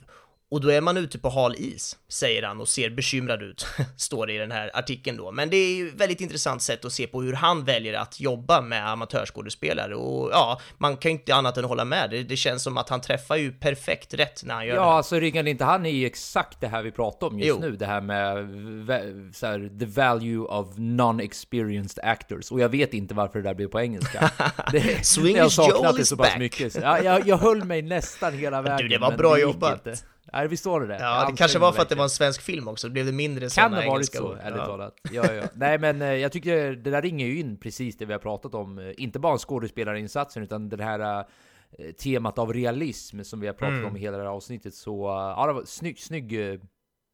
Och 0.51 0.61
då 0.61 0.69
är 0.69 0.81
man 0.81 0.97
ute 0.97 1.19
på 1.19 1.29
hal 1.29 1.55
is, 1.57 1.97
säger 2.09 2.43
han 2.43 2.61
och 2.61 2.67
ser 2.67 2.89
bekymrad 2.89 3.43
ut, 3.43 3.67
står 3.97 4.27
det 4.27 4.33
i 4.33 4.37
den 4.37 4.51
här 4.51 4.71
artikeln 4.73 5.17
då. 5.17 5.31
Men 5.31 5.49
det 5.49 5.57
är 5.57 5.75
ju 5.75 5.87
ett 5.87 5.93
väldigt 5.95 6.21
intressant 6.21 6.61
sätt 6.61 6.85
att 6.85 6.93
se 6.93 7.07
på 7.07 7.21
hur 7.21 7.33
han 7.33 7.65
väljer 7.65 7.93
att 7.93 8.19
jobba 8.19 8.61
med 8.61 8.89
amatörskådespelare 8.89 9.95
och 9.95 10.29
ja, 10.31 10.59
man 10.77 10.97
kan 10.97 11.11
ju 11.11 11.17
inte 11.17 11.35
annat 11.35 11.57
än 11.57 11.63
hålla 11.63 11.85
med. 11.85 12.09
Det, 12.09 12.23
det 12.23 12.35
känns 12.37 12.63
som 12.63 12.77
att 12.77 12.89
han 12.89 13.01
träffar 13.01 13.35
ju 13.35 13.51
perfekt 13.51 14.13
rätt 14.13 14.43
när 14.43 14.55
han 14.55 14.65
gör 14.67 14.75
Ja, 14.75 14.81
det. 14.81 14.87
alltså 14.87 15.19
ringade 15.19 15.49
inte 15.49 15.65
han 15.65 15.85
i 15.85 16.03
exakt 16.05 16.61
det 16.61 16.67
här 16.67 16.83
vi 16.83 16.91
pratar 16.91 17.27
om 17.27 17.39
just 17.39 17.49
Jo. 17.49 17.59
nu? 17.59 17.75
Det 17.75 17.85
här 17.85 18.01
med 18.01 19.35
så 19.35 19.45
här, 19.45 19.79
the 19.79 19.85
value 19.85 20.39
of 20.47 20.67
non-experienced 20.77 21.99
actors. 22.03 22.51
Och 22.51 22.59
jag 22.59 22.69
vet 22.69 22.93
inte 22.93 23.13
varför 23.13 23.39
det 23.39 23.49
där 23.49 23.53
blev 23.55 23.67
på 23.67 23.79
engelska. 23.79 24.31
Det, 24.71 25.05
Swing 25.05 25.35
jag 25.35 25.43
har 25.43 25.49
saknat 25.49 25.97
det 25.97 26.05
så 26.05 26.17
pass 26.17 26.27
back. 26.27 26.39
mycket. 26.39 26.73
Så, 26.73 26.79
ja, 26.79 27.01
jag, 27.03 27.27
jag 27.27 27.37
höll 27.37 27.63
mig 27.63 27.81
nästan 27.81 28.33
hela 28.33 28.61
vägen. 28.61 28.89
det 28.89 28.97
var 28.97 29.17
bra 29.17 29.39
jobbat. 29.39 29.87
inte. 29.87 29.97
Nej, 30.33 30.47
visst 30.47 30.65
var 30.65 30.81
det 30.81 30.87
det? 30.87 30.97
Ja, 30.99 31.27
det 31.31 31.37
kanske 31.37 31.59
var 31.59 31.71
för 31.71 31.81
att 31.81 31.89
det 31.89 31.95
var 31.95 32.03
en 32.03 32.09
svensk 32.09 32.41
film 32.41 32.67
också, 32.67 32.87
då 32.87 32.93
blev 32.93 33.05
det 33.05 33.11
mindre 33.11 33.41
Kan 33.41 33.49
sådana 33.49 33.81
ha 33.81 33.91
varit 33.91 34.13
så, 34.13 34.29
ord. 34.31 34.37
ärligt 34.41 34.57
Ja. 34.57 34.65
talat. 34.65 34.95
Ja, 35.11 35.33
ja. 35.33 35.43
Nej 35.53 35.79
men 35.79 36.01
eh, 36.01 36.13
jag 36.13 36.31
tycker 36.31 36.71
det 36.71 36.91
där 36.91 37.01
ringer 37.01 37.25
ju 37.27 37.39
in 37.39 37.57
precis 37.57 37.97
det 37.97 38.05
vi 38.05 38.13
har 38.13 38.19
pratat 38.19 38.55
om. 38.55 38.79
Eh, 38.79 38.91
Inte 38.97 39.19
bara 39.19 39.37
skådespelarinsatsen 39.37 40.43
utan 40.43 40.69
det 40.69 40.83
här 40.83 41.19
eh, 41.79 41.91
temat 42.03 42.39
av 42.39 42.53
realism 42.53 43.21
som 43.23 43.39
vi 43.39 43.47
har 43.47 43.53
pratat 43.53 43.73
Mm. 43.77 43.85
om 43.85 43.97
i 43.97 43.99
hela 43.99 44.17
det 44.17 44.23
här 44.23 44.29
avsnittet. 44.29 44.73
Så 44.73 45.05
ja, 45.37 45.47
det 45.47 45.53
var 45.53 45.63
snygg, 45.65 45.99
snygg, 45.99 46.59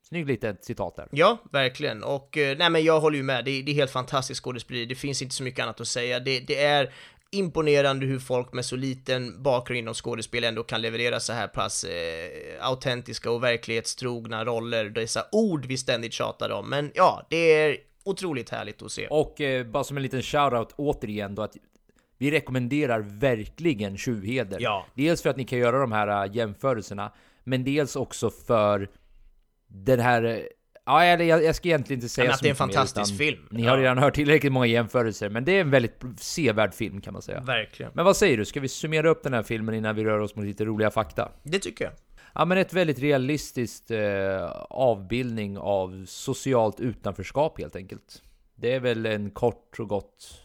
snygg 0.09 0.28
litet 0.28 0.66
citat 0.66 0.95
där. 0.95 1.07
Ja, 1.11 1.38
verkligen. 1.51 2.03
Och 2.03 2.30
nej, 2.57 2.70
men 2.70 2.84
jag 2.84 2.99
håller 2.99 3.18
ju 3.18 3.24
med. 3.24 3.45
Det, 3.45 3.61
det 3.61 3.72
är 3.72 3.76
helt 3.76 3.91
fantastiskt 3.91 4.43
skådespeleri. 4.43 4.86
Det 4.86 4.95
finns 4.95 5.22
inte 5.22 5.36
så 5.36 5.43
mycket 5.43 5.64
annat 5.64 5.82
att 5.82 5.88
säga. 5.88 6.20
Det, 6.20 6.39
det 6.39 6.64
är 6.64 6.93
imponerande 7.34 8.05
hur 8.05 8.19
folk 8.19 8.53
med 8.53 8.65
så 8.65 8.75
liten 8.75 9.43
bakgrund 9.43 9.79
inom 9.79 9.93
skådespel 9.93 10.43
ändå 10.43 10.63
kan 10.63 10.81
leverera 10.81 11.19
så 11.19 11.34
här 11.34 11.47
pass 11.47 11.84
eh, 11.84 12.67
autentiska 12.67 13.31
och 13.31 13.43
verklighetstrogna 13.43 14.45
roller. 14.45 14.89
Dessa 14.89 15.25
ord 15.31 15.65
vi 15.65 15.77
ständigt 15.77 16.13
tjatar 16.13 16.49
om. 16.49 16.69
Men 16.69 16.91
ja, 16.95 17.27
det 17.29 17.53
är 17.53 17.77
otroligt 18.03 18.49
härligt 18.49 18.81
att 18.81 18.91
se. 18.91 19.07
Och 19.07 19.41
eh, 19.41 19.65
bara 19.65 19.84
som 19.84 19.97
en 19.97 20.03
liten 20.03 20.21
shoutout 20.21 20.73
återigen 20.75 21.36
då 21.36 21.41
att 21.41 21.55
vi 22.17 22.31
rekommenderar 22.31 22.99
verkligen 22.99 23.97
Tjuvheder. 23.97 24.57
Ja. 24.61 24.86
Dels 24.93 25.21
för 25.21 25.29
att 25.29 25.38
ni 25.38 25.45
kan 25.45 25.59
göra 25.59 25.79
de 25.79 25.91
här 25.91 26.25
äh, 26.25 26.36
jämförelserna, 26.36 27.11
men 27.43 27.63
dels 27.63 27.95
också 27.95 28.29
för 28.29 28.89
den 29.67 29.99
här... 29.99 30.49
Ja, 30.86 31.03
eller 31.03 31.25
jag, 31.25 31.43
jag 31.43 31.55
ska 31.55 31.67
egentligen 31.67 31.97
inte 31.97 32.09
säga 32.09 32.25
Men 32.25 32.31
att 32.34 32.38
så 32.39 32.43
det 32.43 32.47
är 32.47 32.49
en 32.49 32.53
mer, 32.53 32.57
fantastisk 32.73 33.07
utan 33.13 33.17
film. 33.17 33.47
Ni 33.51 33.63
Ja. 33.63 33.69
har 33.71 33.77
redan 33.77 33.97
hört 33.97 34.15
tillräckligt 34.15 34.51
många 34.53 34.65
jämförelser, 34.65 35.29
men 35.29 35.45
det 35.45 35.51
är 35.51 35.61
en 35.61 35.69
väldigt 35.69 36.03
sevärd 36.17 36.73
film 36.73 37.01
kan 37.01 37.13
man 37.13 37.21
säga. 37.21 37.39
Verkligen. 37.41 37.91
Men 37.95 38.05
vad 38.05 38.17
säger 38.17 38.38
du? 38.38 38.45
Ska 38.45 38.59
vi 38.59 38.67
summera 38.67 39.09
upp 39.09 39.23
den 39.23 39.34
här 39.34 39.43
filmen 39.43 39.75
innan 39.75 39.95
vi 39.95 40.03
rör 40.03 40.19
oss 40.19 40.36
mot 40.36 40.45
lite 40.45 40.65
roliga 40.65 40.91
fakta? 40.91 41.31
Det 41.43 41.59
tycker 41.59 41.86
jag. 41.86 41.93
Ja 42.36 42.45
men 42.45 42.57
ett 42.57 42.73
väldigt 42.73 42.99
realistiskt 42.99 43.91
eh, 43.91 43.99
avbildning 44.69 45.57
av 45.57 46.05
socialt 46.05 46.79
utanförskap 46.79 47.59
helt 47.59 47.75
enkelt. 47.75 48.21
Det 48.55 48.73
är 48.73 48.79
väl 48.79 49.05
en 49.05 49.31
kort 49.31 49.79
och 49.79 49.88
gott 49.89 50.41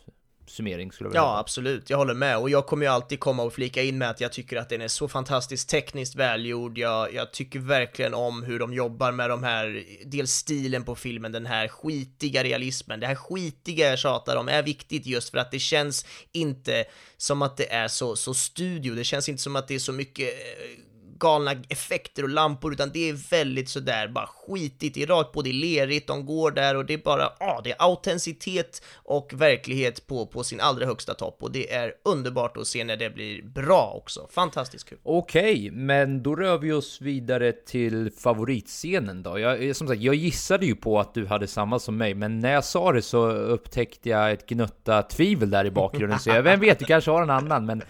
summering 0.51 0.93
skulle 0.93 1.07
jag 1.07 1.11
vilja 1.11 1.21
Ja, 1.21 1.39
absolut. 1.39 1.91
Jag 1.91 1.97
håller 1.97 2.15
med. 2.15 2.39
Och 2.39 2.51
jag 2.51 2.67
kommer 2.67 2.87
ju 2.87 2.93
alltid 2.93 3.21
komma 3.21 3.43
och 3.43 3.53
flika 3.53 3.83
in 3.83 3.99
med 3.99 4.11
att 4.11 4.21
jag 4.21 4.33
tycker 4.33 4.57
att 4.57 4.69
den 4.69 4.81
är 4.81 4.89
så 4.89 5.09
fantastiskt 5.09 5.69
tekniskt 5.69 6.15
välgjord. 6.15 6.79
Jag, 6.79 7.15
jag 7.15 7.33
tycker 7.33 7.59
verkligen 7.59 8.15
om 8.15 8.43
hur 8.43 8.59
de 8.59 8.73
jobbar 8.73 9.13
med 9.13 9.31
de 9.31 9.43
här, 9.43 9.85
dels 10.05 10.33
stilen 10.33 10.85
på 10.85 10.95
filmen, 10.95 11.33
den 11.33 11.47
här 11.47 11.69
skitiga 11.69 12.45
realismen. 12.45 13.01
Det 13.01 13.07
här 13.07 13.15
skitiga 13.15 13.89
jag 13.89 13.99
tjatar 13.99 14.37
om 14.37 14.49
är 14.49 14.63
viktigt 14.63 15.07
just 15.07 15.31
för 15.31 15.39
att 15.39 15.51
det 15.51 15.59
känns 15.59 16.07
inte 16.33 16.85
som 17.17 17.43
att 17.43 17.57
det 17.57 17.73
är 17.73 17.89
så, 17.89 18.17
så 18.17 18.35
studio. 18.35 18.95
Det 18.95 19.05
känns 19.05 19.29
inte 19.29 19.43
som 19.43 19.57
att 19.57 19.69
det 19.69 19.75
är 19.75 19.79
så 19.79 19.93
mycket 19.93 20.29
eh, 20.29 20.88
galna 21.19 21.53
effekter 21.69 22.23
och 22.23 22.29
lampor, 22.29 22.73
utan 22.73 22.91
det 22.93 23.09
är 23.09 23.31
väldigt 23.31 23.69
sådär 23.69 24.09
bara 24.09 24.27
skitigt, 24.27 24.95
det 24.95 25.03
är 25.03 25.07
rakt 25.07 25.33
på, 25.33 25.43
det 25.43 25.51
är 25.51 25.55
lerigt, 25.55 26.07
de 26.07 26.27
går 26.27 26.51
där 26.51 26.77
och 26.77 26.85
det 26.85 26.95
är 26.95 26.99
bara, 26.99 27.33
ja, 27.41 27.61
det 27.65 27.71
är 27.71 27.77
autenticitet 27.79 28.83
och 28.95 29.33
verklighet 29.35 30.07
på, 30.07 30.27
på 30.27 30.45
sin 30.45 30.61
allra 30.61 30.87
högsta 30.87 31.15
topp 31.15 31.37
och 31.41 31.53
det 31.53 31.73
är 31.73 31.93
underbart 32.05 32.57
att 32.57 32.67
se 32.67 32.85
när 32.85 32.97
det 32.97 33.11
blir 33.11 33.43
bra 33.43 33.93
också. 33.97 34.29
Fantastiskt 34.31 34.89
kul. 34.89 34.99
Okej, 35.03 35.71
men 35.71 36.23
då 36.23 36.37
rör 36.37 36.59
vi 36.59 36.73
oss 36.73 37.01
vidare 37.01 37.53
till 37.53 38.11
favoritscenen 38.19 39.23
då. 39.23 39.39
Jag, 39.39 39.67
eh, 39.67 39.73
som 39.73 39.89
sagt, 39.89 40.01
jag 40.01 40.15
gissade 40.15 40.67
ju 40.67 40.75
på 40.75 41.01
att 41.01 41.15
du 41.15 41.27
hade 41.27 41.47
samma 41.47 41.79
som 41.79 41.97
mig, 41.97 42.15
men 42.15 42.41
när 42.41 42.53
jag 42.53 42.65
sa 42.65 42.93
det 42.93 43.03
så 43.03 43.31
upptäckte 43.31 44.09
jag 44.09 44.33
ett 44.33 44.47
gnutta 44.47 45.03
tvivel 45.03 45.51
där 45.51 45.65
i 45.65 45.71
bakgrunden. 45.71 46.19
Så 46.19 46.31
jag, 46.31 46.43
vem 46.43 46.61
vet, 46.61 46.79
du 46.79 46.85
kanske 46.85 47.11
har 47.11 47.23
en 47.23 47.31
annan, 47.31 47.67
men 47.67 47.83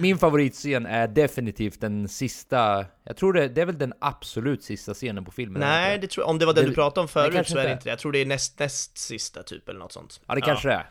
min 0.00 0.18
favoritscen 0.18 0.86
är 0.86 1.08
definitivt 1.08 1.80
den 1.80 2.08
sista, 2.08 2.59
jag 3.04 3.16
tror 3.16 3.32
det, 3.32 3.48
det 3.48 3.60
är 3.60 3.66
väl 3.66 3.78
den 3.78 3.92
absolut 4.00 4.62
sista 4.64 4.94
scenen 4.94 5.24
på 5.24 5.30
filmen. 5.30 5.60
det 5.60 5.66
Nej, 5.66 5.98
det 5.98 6.06
tror 6.06 6.22
jag, 6.22 6.30
om 6.30 6.38
det 6.38 6.46
var 6.46 6.54
det, 6.54 6.60
Det- 6.60 6.66
du 6.68 6.74
pratade 6.74 7.00
om 7.00 7.06
det 7.06 7.12
förut 7.12 7.48
så 7.48 7.58
är 7.58 7.64
det 7.64 7.72
inte 7.72 7.84
det. 7.84 7.90
Jag 7.90 7.98
tror 7.98 8.12
det 8.12 8.18
är 8.18 8.26
näst, 8.26 8.58
näst 8.58 8.98
sista 8.98 9.42
typ 9.42 9.68
eller 9.68 9.80
något 9.80 9.92
sånt. 9.92 10.20
Ja, 10.26 10.34
det 10.34 10.40
kanske 10.40 10.68
det 10.68 10.74
är. 10.74 10.86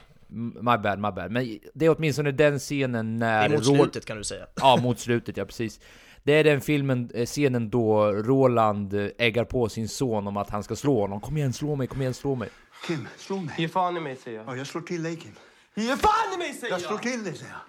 My 0.61 0.77
bad, 0.77 0.99
my 0.99 1.11
bad. 1.11 1.31
Men 1.31 1.59
det 1.73 1.85
är 1.85 1.95
åtminstone 1.97 2.31
den 2.31 2.59
scenen 2.59 3.19
Det 3.19 3.25
när... 3.25 3.45
är 3.45 3.49
mot 3.49 3.65
slutet 3.65 4.05
kan 4.05 4.17
du 4.17 4.23
säga. 4.23 4.45
Ja, 4.55 4.77
mot 4.77 4.99
slutet, 4.99 5.37
ja 5.37 5.45
precis. 5.45 5.79
Det 6.23 6.33
är 6.33 6.43
den 6.43 6.61
filmen, 6.61 7.09
eh, 7.13 7.25
scenen 7.25 7.69
då 7.69 8.11
Roland 8.11 8.93
eh, 8.93 9.07
äggar 9.17 9.43
på 9.45 9.69
sin 9.69 9.87
son 9.87 10.27
om 10.27 10.37
att 10.37 10.49
han 10.49 10.63
ska 10.63 10.75
slå 10.75 11.01
honom. 11.01 11.21
Kom 11.21 11.37
igen, 11.37 11.53
slå 11.53 11.75
mig, 11.75 11.87
kom 11.87 12.01
igen, 12.01 12.13
slå 12.13 12.35
mig. 12.35 12.49
Kim, 12.87 13.07
slå 13.17 13.37
mig. 13.37 13.55
Ge 13.57 13.67
fan 13.67 13.97
i 13.97 13.99
mig 13.99 14.15
säger 14.15 14.37
jag. 14.37 14.47
Ja, 14.47 14.55
jag 14.55 14.67
slår 14.67 14.81
till 14.81 15.03
dig, 15.03 15.15
Kim. 15.15 15.31
Ge 15.75 15.95
fan 15.97 16.33
i 16.35 16.37
mig 16.37 16.53
säger 16.53 16.73
Jag 16.73 16.81
jag! 16.81 16.87
slår 16.87 16.97
till 16.97 17.23
dig, 17.23 17.33
säger 17.35 17.51
jag. 17.51 17.59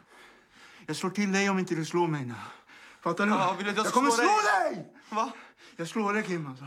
Jag 0.86 0.96
slår 0.96 1.10
till 1.10 1.32
dig 1.32 1.50
om 1.50 1.58
inte 1.58 1.74
du 1.74 1.84
slår 1.84 2.06
mig 2.08 2.24
nu. 2.24 2.34
Fattar 3.02 3.26
du? 3.26 3.32
Ja, 3.32 3.54
vill 3.58 3.66
du 3.66 3.72
jag 3.72 3.86
ska 3.86 3.94
kommer 3.94 4.10
slå 4.10 4.24
slå 4.24 4.40
dig! 4.42 4.92
Va? 5.10 5.32
Jag 5.76 5.88
slår 5.88 6.12
dig, 6.12 6.22
Kim, 6.24 6.46
alltså. 6.46 6.64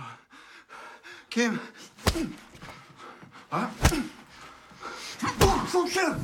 Kim! 1.30 1.60
Va? 3.50 3.68
Fortsätt! 5.68 6.18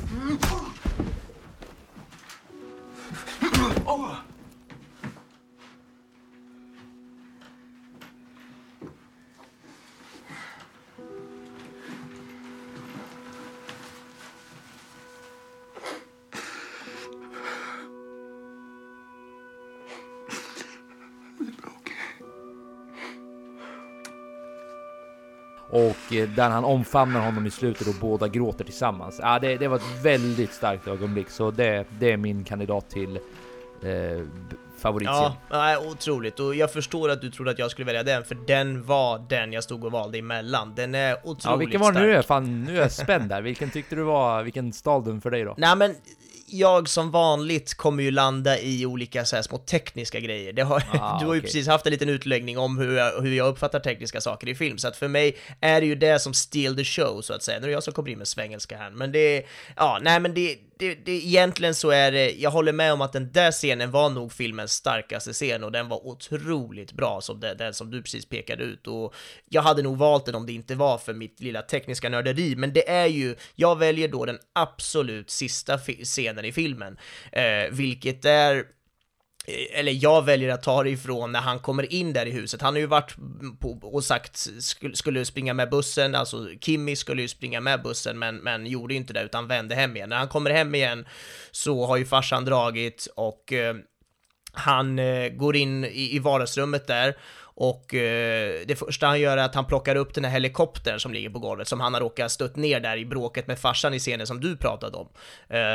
Åh! 3.85 4.15
Där 26.25 26.49
han 26.49 26.63
omfamnar 26.65 27.19
honom 27.19 27.45
i 27.45 27.51
slutet 27.51 27.87
och 27.87 27.95
båda 28.01 28.27
gråter 28.27 28.63
tillsammans. 28.63 29.19
Ja, 29.21 29.39
det, 29.39 29.57
det 29.57 29.67
var 29.67 29.75
ett 29.75 30.03
väldigt 30.03 30.53
starkt 30.53 30.87
ögonblick, 30.87 31.29
så 31.29 31.51
det, 31.51 31.85
det 31.99 32.11
är 32.11 32.17
min 32.17 32.43
kandidat 32.43 32.89
till 32.89 33.15
eh, 33.83 34.21
favoritscen. 34.81 35.15
Ja, 35.23 35.35
nej, 35.49 35.77
otroligt. 35.77 36.39
Och 36.39 36.55
jag 36.55 36.73
förstår 36.73 37.09
att 37.09 37.21
du 37.21 37.31
trodde 37.31 37.51
att 37.51 37.59
jag 37.59 37.71
skulle 37.71 37.85
välja 37.85 38.03
den, 38.03 38.23
för 38.23 38.37
den 38.47 38.83
var 38.83 39.25
den 39.29 39.53
jag 39.53 39.63
stod 39.63 39.83
och 39.85 39.91
valde 39.91 40.17
emellan. 40.17 40.73
Den 40.75 40.95
är 40.95 41.13
otroligt 41.23 41.43
Ja, 41.45 41.55
vilken 41.55 41.81
var 41.81 41.91
det 41.91 41.99
stark. 41.99 42.15
nu? 42.15 42.23
Fan, 42.23 42.63
nu 42.63 42.77
är 42.77 42.81
jag 42.81 42.91
spänd 42.91 43.29
där. 43.29 43.41
Vilken 43.41 43.69
tyckte 43.69 43.95
du 43.95 44.03
var, 44.03 44.43
vilken 44.43 44.73
stal 44.73 45.03
den 45.03 45.21
för 45.21 45.31
dig 45.31 45.43
då? 45.43 45.53
Nej 45.57 45.75
men, 45.75 45.95
jag 46.51 46.89
som 46.89 47.11
vanligt 47.11 47.73
kommer 47.73 48.03
ju 48.03 48.11
landa 48.11 48.59
i 48.59 48.85
olika 48.85 49.25
så 49.25 49.35
här 49.35 49.43
små 49.43 49.57
tekniska 49.57 50.19
grejer. 50.19 50.63
Har, 50.63 50.83
Ah, 50.91 51.19
du 51.19 51.25
har 51.25 51.33
ju 51.33 51.39
okej. 51.39 51.41
precis 51.41 51.67
haft 51.67 51.85
en 51.85 51.91
liten 51.91 52.09
utläggning 52.09 52.57
om 52.57 52.77
hur 52.77 52.97
jag, 52.97 53.21
hur 53.21 53.33
jag 53.35 53.47
uppfattar 53.47 53.79
tekniska 53.79 54.21
saker 54.21 54.47
i 54.47 54.55
film, 54.55 54.77
så 54.77 54.87
att 54.87 54.97
för 54.97 55.07
mig 55.07 55.37
är 55.61 55.81
det 55.81 55.87
ju 55.87 55.95
det 55.95 56.19
som 56.19 56.33
steal 56.33 56.75
the 56.75 56.83
show, 56.83 57.21
så 57.21 57.33
att 57.33 57.43
säga. 57.43 57.59
Nu 57.59 57.63
är 57.63 57.67
det 57.67 57.73
jag 57.73 57.83
som 57.83 57.93
kommer 57.93 58.09
in 58.09 58.17
med 58.17 58.27
svengelska 58.27 58.77
här, 58.77 58.89
men 58.89 59.11
det 59.11 59.43
ja, 59.75 59.99
nej 60.01 60.19
men 60.19 60.33
det 60.33 60.57
det, 60.79 60.95
det, 60.95 61.11
egentligen 61.11 61.75
så 61.75 61.89
är 61.89 62.11
det, 62.11 62.31
jag 62.31 62.51
håller 62.51 62.73
med 62.73 62.93
om 62.93 63.01
att 63.01 63.13
den 63.13 63.31
där 63.31 63.51
scenen 63.51 63.91
var 63.91 64.09
nog 64.09 64.33
filmens 64.33 64.71
starkaste 64.71 65.33
scen 65.33 65.63
och 65.63 65.71
den 65.71 65.89
var 65.89 66.07
otroligt 66.07 66.91
bra 66.91 67.21
som 67.21 67.39
den, 67.39 67.57
den 67.57 67.73
som 67.73 67.91
du 67.91 68.01
precis 68.01 68.25
pekade 68.25 68.63
ut. 68.63 68.87
Och 68.87 69.15
jag 69.49 69.61
hade 69.61 69.81
nog 69.81 69.97
valt 69.97 70.25
den 70.25 70.35
om 70.35 70.45
det 70.45 70.53
inte 70.53 70.75
var 70.75 70.97
för 70.97 71.13
mitt 71.13 71.39
lilla 71.39 71.61
tekniska 71.61 72.09
nörderi, 72.09 72.55
men 72.55 72.73
det 72.73 72.89
är 72.89 73.05
ju, 73.05 73.35
jag 73.55 73.75
väljer 73.75 74.07
då 74.07 74.25
den 74.25 74.39
absolut 74.53 75.29
sista 75.29 75.77
scenen 75.77 76.45
i 76.45 76.51
filmen, 76.51 76.97
eh, 77.31 77.71
vilket 77.71 78.25
är 78.25 78.63
eller 79.71 80.03
jag 80.03 80.25
väljer 80.25 80.49
att 80.49 80.63
ta 80.63 80.83
det 80.83 80.89
ifrån 80.89 81.31
när 81.31 81.39
han 81.39 81.59
kommer 81.59 81.93
in 81.93 82.13
där 82.13 82.25
i 82.25 82.31
huset. 82.31 82.61
Han 82.61 82.73
har 82.73 82.79
ju 82.79 82.85
varit 82.85 83.15
på, 83.59 83.79
och 83.81 84.03
sagt 84.03 84.47
skulle, 84.59 84.95
skulle 84.95 85.25
springa 85.25 85.53
med 85.53 85.69
bussen, 85.69 86.15
alltså 86.15 86.47
Kimmy 86.61 86.95
skulle 86.95 87.21
ju 87.21 87.27
springa 87.27 87.59
med 87.59 87.81
bussen 87.81 88.19
men, 88.19 88.35
men 88.35 88.65
gjorde 88.65 88.93
inte 88.93 89.13
det 89.13 89.23
utan 89.23 89.47
vände 89.47 89.75
hem 89.75 89.95
igen. 89.95 90.09
När 90.09 90.17
han 90.17 90.27
kommer 90.27 90.49
hem 90.49 90.75
igen 90.75 91.05
så 91.51 91.85
har 91.85 91.97
ju 91.97 92.05
farsan 92.05 92.45
dragit 92.45 93.07
och 93.15 93.53
eh, 93.53 93.75
han 94.53 94.99
eh, 94.99 95.29
går 95.29 95.55
in 95.55 95.85
i, 95.85 96.15
i 96.15 96.19
vardagsrummet 96.19 96.87
där 96.87 97.15
och 97.59 97.93
eh, 97.93 98.61
det 98.65 98.75
första 98.75 99.07
han 99.07 99.19
gör 99.19 99.37
är 99.37 99.41
att 99.41 99.55
han 99.55 99.65
plockar 99.65 99.95
upp 99.95 100.13
den 100.13 100.25
här 100.25 100.31
helikoptern 100.31 100.99
som 100.99 101.13
ligger 101.13 101.29
på 101.29 101.39
golvet, 101.39 101.67
som 101.67 101.79
han 101.79 101.93
har 101.93 102.01
råkat 102.01 102.31
stött 102.31 102.55
ner 102.55 102.79
där 102.79 102.97
i 102.97 103.05
bråket 103.05 103.47
med 103.47 103.59
farsan 103.59 103.93
i 103.93 103.99
scenen 103.99 104.27
som 104.27 104.39
du 104.39 104.57
pratade 104.57 104.97
om. 104.97 105.07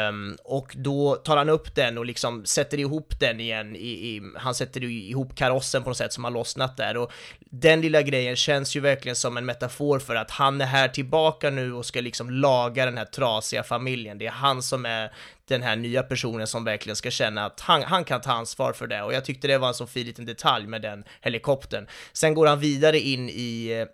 Um, 0.09 0.37
och 0.45 0.72
då 0.76 1.14
tar 1.14 1.37
han 1.37 1.49
upp 1.49 1.74
den 1.74 1.99
och 1.99 2.05
liksom 2.07 2.45
sätter 2.45 2.80
ihop 2.80 3.20
den 3.20 3.41
igen, 3.41 3.76
i, 3.76 3.89
i, 3.89 4.22
han 4.37 4.55
sätter 4.55 4.85
ihop 4.85 5.37
karossen 5.37 5.82
på 5.82 5.91
något 5.91 5.97
sätt 5.97 6.12
som 6.12 6.24
har 6.24 6.30
lossnat 6.30 6.76
där. 6.76 6.97
Och 6.97 7.12
den 7.41 7.80
lilla 7.80 8.03
grejen 8.03 8.37
känns 8.37 8.76
ju 8.76 8.80
verkligen 8.80 9.16
som 9.16 9.37
en 9.37 9.47
metafor 9.47 9.99
för 9.99 10.14
att 10.14 10.30
han 10.30 10.61
är 10.61 10.66
här 10.66 10.89
tillbaka 10.89 11.51
nu 11.51 11.72
och 11.72 11.87
ska 11.87 12.01
liksom 12.01 12.30
laga 12.30 12.85
den 12.85 12.99
här 12.99 13.05
trasiga 13.05 13.62
familjen. 13.62 14.18
Det 14.18 14.26
är 14.26 14.30
han 14.30 14.62
som 14.62 14.87
är 14.87 15.12
den 15.49 15.63
här 15.63 15.77
nya 15.77 16.03
personen 16.03 16.47
som 16.47 16.65
verkligen 16.65 16.97
ska 16.97 17.11
känna 17.11 17.45
att 17.45 17.61
han, 17.61 17.83
han 17.83 18.05
kan 18.05 18.21
ta 18.21 18.33
ansvar 18.33 18.73
för 18.73 18.87
det 18.87 19.03
och 19.03 19.15
jag 19.15 19.25
tyckte 19.25 19.49
det 19.49 19.59
var 19.59 19.69
en 19.69 19.75
så 19.75 19.87
fin 19.87 20.07
liten 20.07 20.25
detalj 20.25 20.67
med 20.67 20.83
den 20.83 21.05
helikoptern. 21.21 21.87
Sen 22.13 22.35
går 22.35 22.47
han 22.47 22.61
vidare 22.61 22.99
in 22.99 23.29
i 23.29 23.79
eh, 23.81 23.87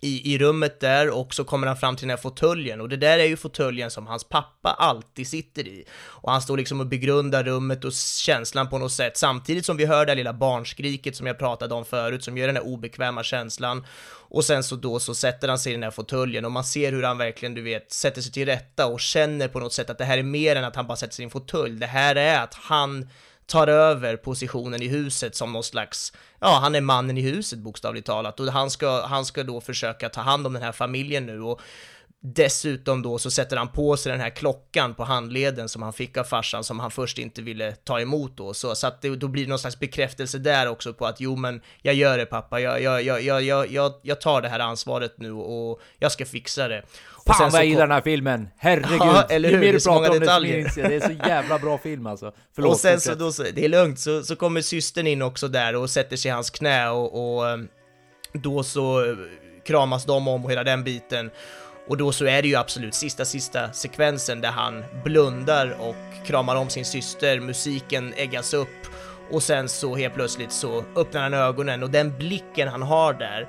i, 0.00 0.34
i 0.34 0.38
rummet 0.38 0.80
där 0.80 1.10
och 1.10 1.34
så 1.34 1.44
kommer 1.44 1.66
han 1.66 1.76
fram 1.76 1.96
till 1.96 2.08
den 2.08 2.16
här 2.16 2.22
fåtöljen 2.22 2.80
och 2.80 2.88
det 2.88 2.96
där 2.96 3.18
är 3.18 3.24
ju 3.24 3.36
fåtöljen 3.36 3.90
som 3.90 4.06
hans 4.06 4.24
pappa 4.24 4.70
alltid 4.70 5.28
sitter 5.28 5.66
i. 5.66 5.84
Och 5.98 6.32
han 6.32 6.42
står 6.42 6.56
liksom 6.56 6.80
och 6.80 6.86
begrundar 6.86 7.44
rummet 7.44 7.84
och 7.84 7.92
känslan 7.92 8.68
på 8.68 8.78
något 8.78 8.92
sätt 8.92 9.16
samtidigt 9.16 9.66
som 9.66 9.76
vi 9.76 9.86
hör 9.86 10.06
det 10.06 10.10
här 10.12 10.16
lilla 10.16 10.32
barnskriket 10.32 11.16
som 11.16 11.26
jag 11.26 11.38
pratade 11.38 11.74
om 11.74 11.84
förut 11.84 12.24
som 12.24 12.38
gör 12.38 12.46
den 12.46 12.56
här 12.56 12.66
obekväma 12.66 13.22
känslan. 13.22 13.86
Och 14.28 14.44
sen 14.44 14.64
så 14.64 14.76
då 14.76 14.98
så 14.98 15.14
sätter 15.14 15.48
han 15.48 15.58
sig 15.58 15.72
i 15.72 15.74
den 15.74 15.82
här 15.82 15.90
fåtöljen 15.90 16.44
och 16.44 16.52
man 16.52 16.64
ser 16.64 16.92
hur 16.92 17.02
han 17.02 17.18
verkligen, 17.18 17.54
du 17.54 17.62
vet, 17.62 17.92
sätter 17.92 18.22
sig 18.22 18.32
till 18.32 18.46
rätta 18.46 18.86
och 18.86 19.00
känner 19.00 19.48
på 19.48 19.60
något 19.60 19.72
sätt 19.72 19.90
att 19.90 19.98
det 19.98 20.04
här 20.04 20.18
är 20.18 20.22
mer 20.22 20.56
än 20.56 20.64
att 20.64 20.76
han 20.76 20.86
bara 20.86 20.96
sätter 20.96 21.14
sig 21.14 21.22
i 21.22 21.24
en 21.24 21.30
fåtölj. 21.30 21.80
Det 21.80 21.86
här 21.86 22.16
är 22.16 22.42
att 22.42 22.54
han 22.54 23.08
tar 23.46 23.66
över 23.66 24.16
positionen 24.16 24.82
i 24.82 24.88
huset 24.88 25.36
som 25.36 25.52
någon 25.52 25.64
slags, 25.64 26.12
ja, 26.40 26.58
han 26.62 26.74
är 26.74 26.80
mannen 26.80 27.18
i 27.18 27.20
huset 27.20 27.58
bokstavligt 27.58 28.06
talat 28.06 28.40
och 28.40 28.46
han 28.46 28.70
ska, 28.70 29.06
han 29.06 29.24
ska 29.24 29.42
då 29.42 29.60
försöka 29.60 30.08
ta 30.08 30.20
hand 30.20 30.46
om 30.46 30.52
den 30.52 30.62
här 30.62 30.72
familjen 30.72 31.26
nu 31.26 31.42
och 31.42 31.60
Dessutom 32.34 33.02
då 33.02 33.18
så 33.18 33.30
sätter 33.30 33.56
han 33.56 33.68
på 33.68 33.96
sig 33.96 34.12
den 34.12 34.20
här 34.20 34.30
klockan 34.30 34.94
på 34.94 35.04
handleden 35.04 35.68
som 35.68 35.82
han 35.82 35.92
fick 35.92 36.16
av 36.16 36.24
farsan 36.24 36.64
som 36.64 36.80
han 36.80 36.90
först 36.90 37.18
inte 37.18 37.42
ville 37.42 37.72
ta 37.72 38.00
emot 38.00 38.36
då. 38.36 38.54
Så, 38.54 38.74
så 38.74 38.86
att 38.86 39.02
det, 39.02 39.16
då 39.16 39.28
blir 39.28 39.42
det 39.42 39.48
någon 39.48 39.58
slags 39.58 39.78
bekräftelse 39.78 40.38
där 40.38 40.68
också 40.68 40.94
på 40.94 41.06
att 41.06 41.20
jo 41.20 41.36
men 41.36 41.60
jag 41.82 41.94
gör 41.94 42.18
det 42.18 42.26
pappa, 42.26 42.60
jag, 42.60 42.82
jag, 42.82 43.02
jag, 43.02 43.42
jag, 43.42 43.72
jag, 43.72 43.92
jag 44.02 44.20
tar 44.20 44.42
det 44.42 44.48
här 44.48 44.60
ansvaret 44.60 45.18
nu 45.18 45.32
och 45.32 45.80
jag 45.98 46.12
ska 46.12 46.26
fixa 46.26 46.68
det. 46.68 46.82
Fan 47.26 47.50
vad 47.50 47.60
jag 47.60 47.66
gillar 47.66 47.80
den 47.80 47.90
här 47.90 48.00
filmen! 48.00 48.48
Herregud! 48.56 48.98
Ja, 49.00 49.22
eller 49.22 49.48
hur? 49.48 49.56
Ju 49.56 49.60
mer 49.60 49.72
du 49.72 49.80
pratar 49.80 50.10
om 50.10 50.20
detaljer. 50.20 50.72
det, 50.74 50.82
det 50.82 50.94
är 50.94 51.00
så 51.00 51.28
jävla 51.28 51.58
bra 51.58 51.78
film 51.78 52.06
alltså. 52.06 52.32
Förlåt, 52.54 52.72
och 52.72 52.80
sen 52.80 53.00
så, 53.00 53.14
då, 53.14 53.32
så, 53.32 53.42
det 53.42 53.64
är 53.64 53.68
lugnt, 53.68 53.98
så, 53.98 54.22
så 54.22 54.36
kommer 54.36 54.60
systern 54.60 55.06
in 55.06 55.22
också 55.22 55.48
där 55.48 55.76
och 55.76 55.90
sätter 55.90 56.16
sig 56.16 56.28
i 56.28 56.32
hans 56.32 56.50
knä 56.50 56.88
och, 56.88 57.36
och 57.36 57.48
ehm, 57.48 57.68
då 58.32 58.62
så 58.62 59.16
kramas 59.66 60.04
de 60.04 60.28
om 60.28 60.44
och 60.44 60.50
hela 60.50 60.64
den 60.64 60.84
biten. 60.84 61.30
Och 61.88 61.96
då 61.96 62.12
så 62.12 62.24
är 62.24 62.42
det 62.42 62.48
ju 62.48 62.56
absolut 62.56 62.94
sista, 62.94 63.24
sista 63.24 63.72
sekvensen 63.72 64.40
där 64.40 64.50
han 64.50 64.84
blundar 65.04 65.76
och 65.80 66.26
kramar 66.26 66.56
om 66.56 66.68
sin 66.68 66.84
syster, 66.84 67.40
musiken 67.40 68.14
äggas 68.16 68.54
upp 68.54 68.86
och 69.30 69.42
sen 69.42 69.68
så 69.68 69.96
helt 69.96 70.14
plötsligt 70.14 70.52
så 70.52 70.84
öppnar 70.96 71.22
han 71.22 71.34
ögonen 71.34 71.82
och 71.82 71.90
den 71.90 72.18
blicken 72.18 72.68
han 72.68 72.82
har 72.82 73.12
där, 73.12 73.48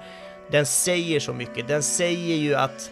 den 0.52 0.66
säger 0.66 1.20
så 1.20 1.34
mycket. 1.34 1.68
Den 1.68 1.84
säger 1.84 2.36
ju 2.36 2.56
att 2.56 2.92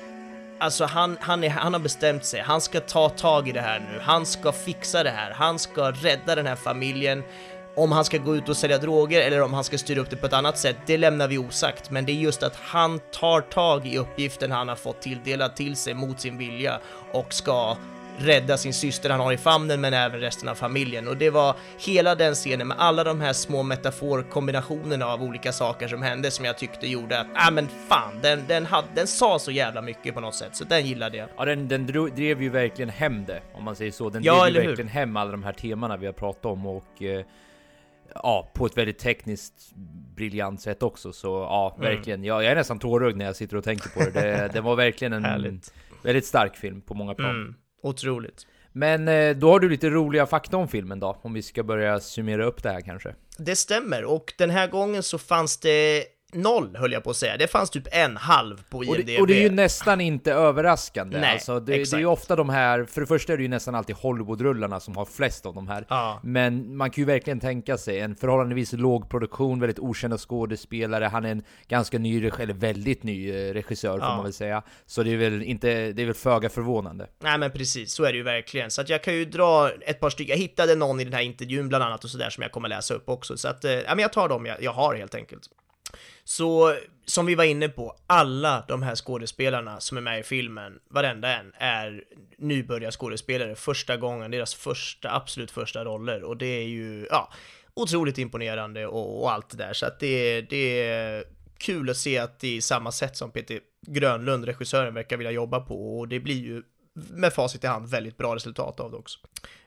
Alltså 0.59 0.85
han, 0.85 1.17
han, 1.21 1.43
är, 1.43 1.49
han 1.49 1.73
har 1.73 1.79
bestämt 1.79 2.25
sig, 2.25 2.41
han 2.41 2.61
ska 2.61 2.79
ta 2.79 3.09
tag 3.09 3.47
i 3.47 3.51
det 3.51 3.61
här 3.61 3.79
nu, 3.79 3.99
han 4.01 4.25
ska 4.25 4.51
fixa 4.51 5.03
det 5.03 5.09
här, 5.09 5.31
han 5.31 5.59
ska 5.59 5.91
rädda 5.91 6.35
den 6.35 6.47
här 6.47 6.55
familjen, 6.55 7.23
om 7.75 7.91
han 7.91 8.05
ska 8.05 8.17
gå 8.17 8.35
ut 8.35 8.49
och 8.49 8.57
sälja 8.57 8.77
droger 8.77 9.21
eller 9.21 9.41
om 9.41 9.53
han 9.53 9.63
ska 9.63 9.77
styra 9.77 10.01
upp 10.01 10.09
det 10.09 10.15
på 10.15 10.25
ett 10.25 10.33
annat 10.33 10.57
sätt, 10.57 10.77
det 10.85 10.97
lämnar 10.97 11.27
vi 11.27 11.37
osagt. 11.37 11.89
Men 11.89 12.05
det 12.05 12.11
är 12.11 12.15
just 12.15 12.43
att 12.43 12.55
han 12.55 12.99
tar 12.99 13.41
tag 13.41 13.87
i 13.87 13.97
uppgiften 13.97 14.51
han 14.51 14.67
har 14.67 14.75
fått 14.75 15.01
tilldelad 15.01 15.55
till 15.55 15.75
sig 15.75 15.93
mot 15.93 16.21
sin 16.21 16.37
vilja 16.37 16.79
och 17.11 17.33
ska 17.33 17.77
rädda 18.17 18.57
sin 18.57 18.73
syster 18.73 19.09
han 19.09 19.19
har 19.19 19.31
i 19.33 19.37
famnen 19.37 19.81
men 19.81 19.93
även 19.93 20.19
resten 20.19 20.49
av 20.49 20.55
familjen. 20.55 21.07
Och 21.07 21.17
det 21.17 21.29
var 21.29 21.55
hela 21.77 22.15
den 22.15 22.33
scenen 22.33 22.67
med 22.67 22.77
alla 22.79 23.03
de 23.03 23.21
här 23.21 23.33
små 23.33 23.63
metaforkombinationerna 23.63 25.05
av 25.05 25.23
olika 25.23 25.51
saker 25.51 25.87
som 25.87 26.01
hände 26.01 26.31
som 26.31 26.45
jag 26.45 26.57
tyckte 26.57 26.87
gjorde 26.87 27.19
att, 27.19 27.27
ah, 27.33 27.51
men 27.51 27.67
fan, 27.67 28.19
den, 28.21 28.43
den, 28.47 28.65
hade, 28.65 28.87
den 28.95 29.07
sa 29.07 29.39
så 29.39 29.51
jävla 29.51 29.81
mycket 29.81 30.13
på 30.13 30.19
något 30.19 30.35
sätt, 30.35 30.55
så 30.55 30.63
den 30.63 30.85
gillade 30.85 31.17
jag. 31.17 31.29
Ja, 31.37 31.45
den, 31.45 31.67
den 31.67 31.85
drev 31.85 32.41
ju 32.41 32.49
verkligen 32.49 32.89
hem 32.89 33.25
det, 33.25 33.41
om 33.53 33.63
man 33.63 33.75
säger 33.75 33.91
så. 33.91 34.09
Den 34.09 34.23
ja, 34.23 34.43
drev 34.43 34.63
ju 34.63 34.67
verkligen 34.67 34.89
hem 34.89 35.17
alla 35.17 35.31
de 35.31 35.43
här 35.43 35.53
temana 35.53 35.97
vi 35.97 36.05
har 36.05 36.13
pratat 36.13 36.45
om 36.45 36.65
och 36.65 37.01
eh, 37.01 37.25
ja, 38.13 38.51
på 38.53 38.65
ett 38.65 38.77
väldigt 38.77 38.99
tekniskt 38.99 39.71
briljant 40.15 40.61
sätt 40.61 40.83
också. 40.83 41.13
Så 41.13 41.27
ja, 41.27 41.75
mm. 41.77 41.91
verkligen. 41.91 42.23
Jag, 42.23 42.43
jag 42.43 42.51
är 42.51 42.55
nästan 42.55 42.79
tårögd 42.79 43.17
när 43.17 43.25
jag 43.25 43.35
sitter 43.35 43.57
och 43.57 43.63
tänker 43.63 43.89
på 43.89 43.99
det. 43.99 44.11
Det, 44.11 44.49
det 44.53 44.61
var 44.61 44.75
verkligen 44.75 45.13
en 45.13 45.23
väldigt 46.03 46.25
stark 46.25 46.55
film 46.55 46.81
på 46.81 46.93
många 46.93 47.13
plan. 47.13 47.35
Mm. 47.35 47.55
Otroligt. 47.85 48.47
Men 48.71 49.07
eh, 49.07 49.35
då 49.35 49.51
har 49.51 49.59
du 49.59 49.69
lite 49.69 49.89
roliga 49.89 50.25
fakta 50.25 50.57
om 50.57 50.67
filmen 50.67 50.99
då, 50.99 51.17
om 51.21 51.33
vi 51.33 51.41
ska 51.41 51.63
börja 51.63 51.99
summera 51.99 52.45
upp 52.45 52.63
det 52.63 52.69
här 52.69 52.81
kanske. 52.81 53.15
Det 53.37 53.55
stämmer, 53.55 54.03
och 54.03 54.33
den 54.37 54.49
här 54.49 54.67
gången 54.67 55.03
så 55.03 55.17
fanns 55.17 55.57
det 55.57 56.03
noll 56.35 56.75
höll 56.75 56.91
jag 56.91 57.03
på 57.03 57.09
att 57.09 57.15
säga. 57.15 57.37
Det 57.37 57.47
fanns 57.47 57.69
typ 57.69 57.87
en 57.91 58.17
halv 58.17 58.63
på 58.69 58.83
IMDB. 58.83 58.99
Och 58.99 59.05
det, 59.05 59.19
och 59.19 59.27
det 59.27 59.37
är 59.37 59.41
ju 59.41 59.49
nästan 59.49 60.01
inte 60.01 60.33
överraskande. 60.33 61.19
Nej, 61.19 61.33
alltså 61.33 61.59
det, 61.59 61.71
det, 61.71 61.93
är 61.93 61.99
ju 61.99 62.05
ofta 62.05 62.35
de 62.35 62.49
här, 62.49 62.85
för 62.85 63.01
det 63.01 63.07
första 63.07 63.33
är 63.33 63.37
det 63.37 63.43
ju 63.43 63.49
nästan 63.49 63.75
alltid 63.75 63.95
Hollywood-rullarna 63.95 64.79
som 64.79 64.97
har 64.97 65.05
flest 65.05 65.45
av 65.45 65.55
de 65.55 65.67
här. 65.67 65.85
Ja. 65.89 66.19
Men 66.23 66.77
man 66.77 66.91
kan 66.91 67.01
ju 67.01 67.05
verkligen 67.05 67.39
tänka 67.39 67.77
sig 67.77 67.99
en 67.99 68.15
förhållandevis 68.15 68.73
låg 68.73 69.09
produktion, 69.09 69.59
väldigt 69.59 69.79
okända 69.79 70.17
skådespelare. 70.17 71.05
Han 71.05 71.25
är 71.25 71.31
en 71.31 71.43
ganska 71.67 71.99
ny, 71.99 72.27
eller 72.39 72.53
väldigt 72.53 73.03
ny 73.03 73.29
eh, 73.29 73.53
regissör 73.53 73.91
får 73.91 73.99
ja. 73.99 74.15
man 74.15 74.23
väl 74.23 74.33
säga. 74.33 74.63
Så 74.85 75.03
det 75.03 75.13
är 75.13 75.17
väl 75.17 75.43
inte, 75.43 75.91
det 75.91 76.01
är 76.01 76.05
väl 76.05 76.15
föga 76.15 76.49
förvånande. 76.49 77.07
Nej 77.19 77.37
men 77.37 77.51
precis, 77.51 77.93
så 77.93 78.03
är 78.03 78.11
det 78.11 78.17
ju 78.17 78.23
verkligen. 78.23 78.71
Så 78.71 78.81
att 78.81 78.89
jag 78.89 79.03
kan 79.03 79.13
ju 79.13 79.25
dra 79.25 79.71
ett 79.81 79.99
par 79.99 80.09
stycken. 80.09 80.37
Jag 80.37 80.41
hittade 80.41 80.75
någon 80.75 80.99
i 80.99 81.03
den 81.03 81.13
här 81.13 81.21
intervjun 81.21 81.69
bland 81.69 81.83
annat 81.83 82.03
och 82.03 82.09
sådär 82.09 82.29
som 82.29 82.41
jag 82.41 82.51
kommer 82.51 82.69
läsa 82.69 82.93
upp 82.93 83.09
också. 83.09 83.37
Så 83.37 83.47
att, 83.47 83.65
eh, 83.65 83.71
ja 83.71 83.95
men 83.95 83.99
jag 83.99 84.13
tar 84.13 84.29
dem 84.29 84.45
jag, 84.45 84.63
jag 84.63 84.71
har 84.71 84.95
helt 84.95 85.15
enkelt. 85.15 85.49
Så 86.27 86.75
som 87.05 87.25
vi 87.25 87.35
var 87.35 87.43
inne 87.43 87.69
på, 87.69 87.95
alla 88.07 88.65
de 88.67 88.83
här 88.83 88.95
skådespelarna 88.95 89.79
som 89.79 89.97
är 89.97 90.01
med 90.01 90.19
i 90.19 90.23
filmen, 90.23 90.79
varenda 90.89 91.39
en, 91.39 91.53
är 91.57 92.03
nybörjarskådespelare 92.37 93.55
första 93.55 93.97
gången, 93.97 94.31
deras 94.31 94.55
första, 94.55 95.15
absolut 95.15 95.51
första 95.51 95.85
roller. 95.85 96.23
Och 96.23 96.37
det 96.37 96.45
är 96.45 96.63
ju, 96.63 97.07
ja, 97.09 97.31
otroligt 97.73 98.17
imponerande 98.17 98.87
och, 98.87 99.21
och 99.21 99.31
allt 99.31 99.49
det 99.49 99.57
där. 99.57 99.73
Så 99.73 99.85
att 99.85 99.99
det, 99.99 100.41
det 100.41 100.89
är 100.89 101.23
kul 101.57 101.89
att 101.89 101.97
se 101.97 102.17
att 102.17 102.39
det 102.39 102.57
är 102.57 102.61
samma 102.61 102.91
sätt 102.91 103.17
som 103.17 103.31
Peter 103.31 103.59
Grönlund, 103.87 104.45
regissören, 104.45 104.93
verkar 104.93 105.17
vilja 105.17 105.31
jobba 105.31 105.59
på. 105.59 105.99
Och 105.99 106.07
det 106.07 106.19
blir 106.19 106.43
ju 106.43 106.63
med 106.93 107.33
facit 107.33 107.63
i 107.63 107.67
hand 107.67 107.87
väldigt 107.87 108.17
bra 108.17 108.35
resultat 108.35 108.79
av 108.79 108.91
det 108.91 108.97
också. 108.97 109.19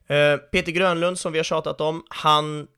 Eh, 0.07 0.37
Peter 0.37 0.73
Grönlund 0.73 1.19
som 1.19 1.33
vi 1.33 1.39
har 1.39 1.45
tjatat 1.45 1.81
om, 1.81 2.05
han, 2.09 2.69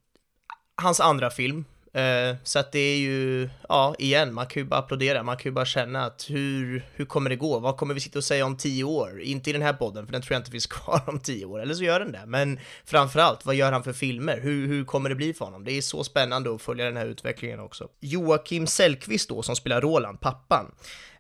hans 0.74 1.01
andra 1.01 1.31
film, 1.31 1.64
Eh, 1.93 2.36
så 2.45 2.59
att 2.59 2.72
det 2.72 2.78
är 2.78 2.99
ju, 2.99 3.49
ja, 3.68 3.95
igen, 3.99 4.34
man 4.34 4.47
kan 4.47 4.62
ju 4.62 4.68
bara 4.68 4.80
applådera, 4.80 5.22
man 5.22 5.36
kan 5.36 5.51
ju 5.51 5.55
bara 5.55 5.64
känna 5.64 6.05
att 6.05 6.26
hur, 6.28 6.86
hur 6.95 7.05
kommer 7.05 7.30
det 7.30 7.36
gå? 7.36 7.59
Vad 7.59 7.76
kommer 7.76 7.95
vi 7.95 8.01
sitta 8.01 8.18
och 8.18 8.24
säga 8.24 8.47
om 8.47 8.57
tio 8.57 8.84
år? 8.84 9.20
Inte 9.20 9.51
i 9.51 9.53
den 9.53 9.62
här 9.62 9.72
podden, 9.72 10.07
för 10.07 10.12
den 10.12 10.22
tror 10.22 10.34
jag 10.34 10.41
inte 10.41 10.51
finns 10.51 10.66
kvar 10.76 11.03
om 11.07 11.20
tio 11.20 11.45
år, 11.45 11.62
eller 11.62 11.74
så 11.74 11.84
gör 11.84 12.01
den 12.01 12.12
det. 12.12 12.22
Men 12.26 12.61
framförallt, 12.84 13.47
vad 13.47 13.55
gör 13.55 13.72
han 13.72 13.84
för 13.84 13.93
filmer? 13.93 14.41
Hur, 14.41 14.66
hur 14.66 14.84
kommer 14.84 15.09
det 15.09 15.14
bli 15.14 15.34
för 15.34 15.45
honom? 15.45 15.64
Det 15.64 15.72
är 15.72 15.82
så 15.82 16.05
spännande 16.05 16.55
att 16.55 16.62
följa 16.62 16.84
den 16.84 16.97
här 16.97 17.07
utvecklingen 17.07 17.61
också. 17.61 17.88
Joakim 18.01 18.66
Sellqvist 18.66 19.28
då, 19.28 19.43
som 19.43 19.57
spelar 19.57 19.80
Roland, 19.80 20.20
pappan. 20.20 20.66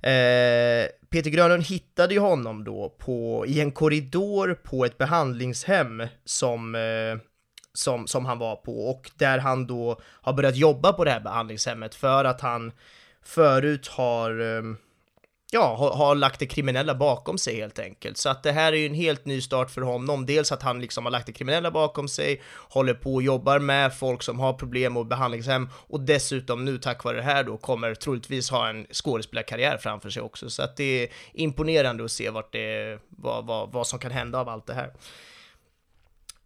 Eh, 0.02 0.86
Peter 1.10 1.30
Grönlund 1.30 1.64
hittade 1.64 2.14
ju 2.14 2.20
honom 2.20 2.64
då 2.64 2.94
på, 2.98 3.44
i 3.46 3.60
en 3.60 3.72
korridor 3.72 4.54
på 4.54 4.84
ett 4.84 4.98
behandlingshem 4.98 6.06
som 6.24 6.74
eh, 6.74 6.80
som, 7.74 8.06
som 8.06 8.26
han 8.26 8.38
var 8.38 8.56
på 8.56 8.90
och 8.90 9.10
där 9.16 9.38
han 9.38 9.66
då 9.66 10.00
har 10.04 10.32
börjat 10.32 10.56
jobba 10.56 10.92
på 10.92 11.04
det 11.04 11.10
här 11.10 11.20
behandlingshemmet 11.20 11.94
för 11.94 12.24
att 12.24 12.40
han 12.40 12.72
förut 13.22 13.88
har 13.88 14.40
ehm, 14.40 14.76
ja, 15.52 15.76
har, 15.76 15.90
har 15.90 16.14
lagt 16.14 16.38
det 16.38 16.46
kriminella 16.46 16.94
bakom 16.94 17.38
sig 17.38 17.56
helt 17.56 17.78
enkelt. 17.78 18.18
Så 18.18 18.28
att 18.28 18.42
det 18.42 18.52
här 18.52 18.72
är 18.72 18.76
ju 18.76 18.86
en 18.86 18.94
helt 18.94 19.24
ny 19.24 19.40
start 19.40 19.70
för 19.70 19.80
honom. 19.80 20.26
Dels 20.26 20.52
att 20.52 20.62
han 20.62 20.80
liksom 20.80 21.04
har 21.04 21.10
lagt 21.10 21.26
det 21.26 21.32
kriminella 21.32 21.70
bakom 21.70 22.08
sig, 22.08 22.42
håller 22.68 22.94
på 22.94 23.14
och 23.14 23.22
jobbar 23.22 23.58
med 23.58 23.94
folk 23.94 24.22
som 24.22 24.40
har 24.40 24.52
problem 24.52 24.96
och 24.96 25.06
behandlingshem 25.06 25.68
och 25.74 26.00
dessutom 26.00 26.64
nu 26.64 26.78
tack 26.78 27.04
vare 27.04 27.16
det 27.16 27.22
här 27.22 27.44
då 27.44 27.56
kommer 27.56 27.94
troligtvis 27.94 28.50
ha 28.50 28.68
en 28.68 28.86
skådespelarkarriär 28.92 29.78
framför 29.78 30.10
sig 30.10 30.22
också. 30.22 30.50
Så 30.50 30.62
att 30.62 30.76
det 30.76 31.02
är 31.02 31.08
imponerande 31.32 32.04
att 32.04 32.12
se 32.12 32.30
vart 32.30 32.52
det, 32.52 32.98
vad, 33.08 33.46
vad, 33.46 33.72
vad 33.72 33.86
som 33.86 33.98
kan 33.98 34.10
hända 34.10 34.40
av 34.40 34.48
allt 34.48 34.66
det 34.66 34.74
här. 34.74 34.92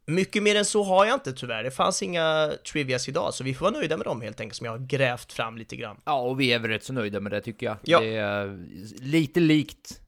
Mycket 0.06 0.42
mer 0.42 0.56
än 0.56 0.64
så 0.64 0.82
har 0.82 1.04
jag 1.06 1.14
inte 1.14 1.32
tyvärr. 1.32 1.62
Det 1.64 1.70
fanns 1.70 2.02
inga 2.02 2.52
trivias 2.72 3.08
idag, 3.08 3.34
så 3.34 3.44
vi 3.44 3.54
får 3.54 3.66
vara 3.66 3.78
nöjda 3.78 3.96
med 3.96 4.06
dem 4.06 4.20
helt 4.20 4.40
enkelt, 4.40 4.56
som 4.56 4.64
jag 4.64 4.72
har 4.72 4.86
grävt 4.86 5.32
fram 5.32 5.58
lite 5.58 5.76
grann. 5.76 5.96
Ja, 6.04 6.20
och 6.20 6.40
vi 6.40 6.52
är 6.52 6.58
väl 6.58 6.70
rätt 6.70 6.84
så 6.84 6.92
nöjda 6.92 7.20
med 7.20 7.32
det 7.32 7.40
tycker 7.40 7.66
jag. 7.66 7.76
Ja. 7.82 8.00
Det 8.00 8.16
är 8.16 8.66
lite 9.02 9.40
likt 9.40 10.00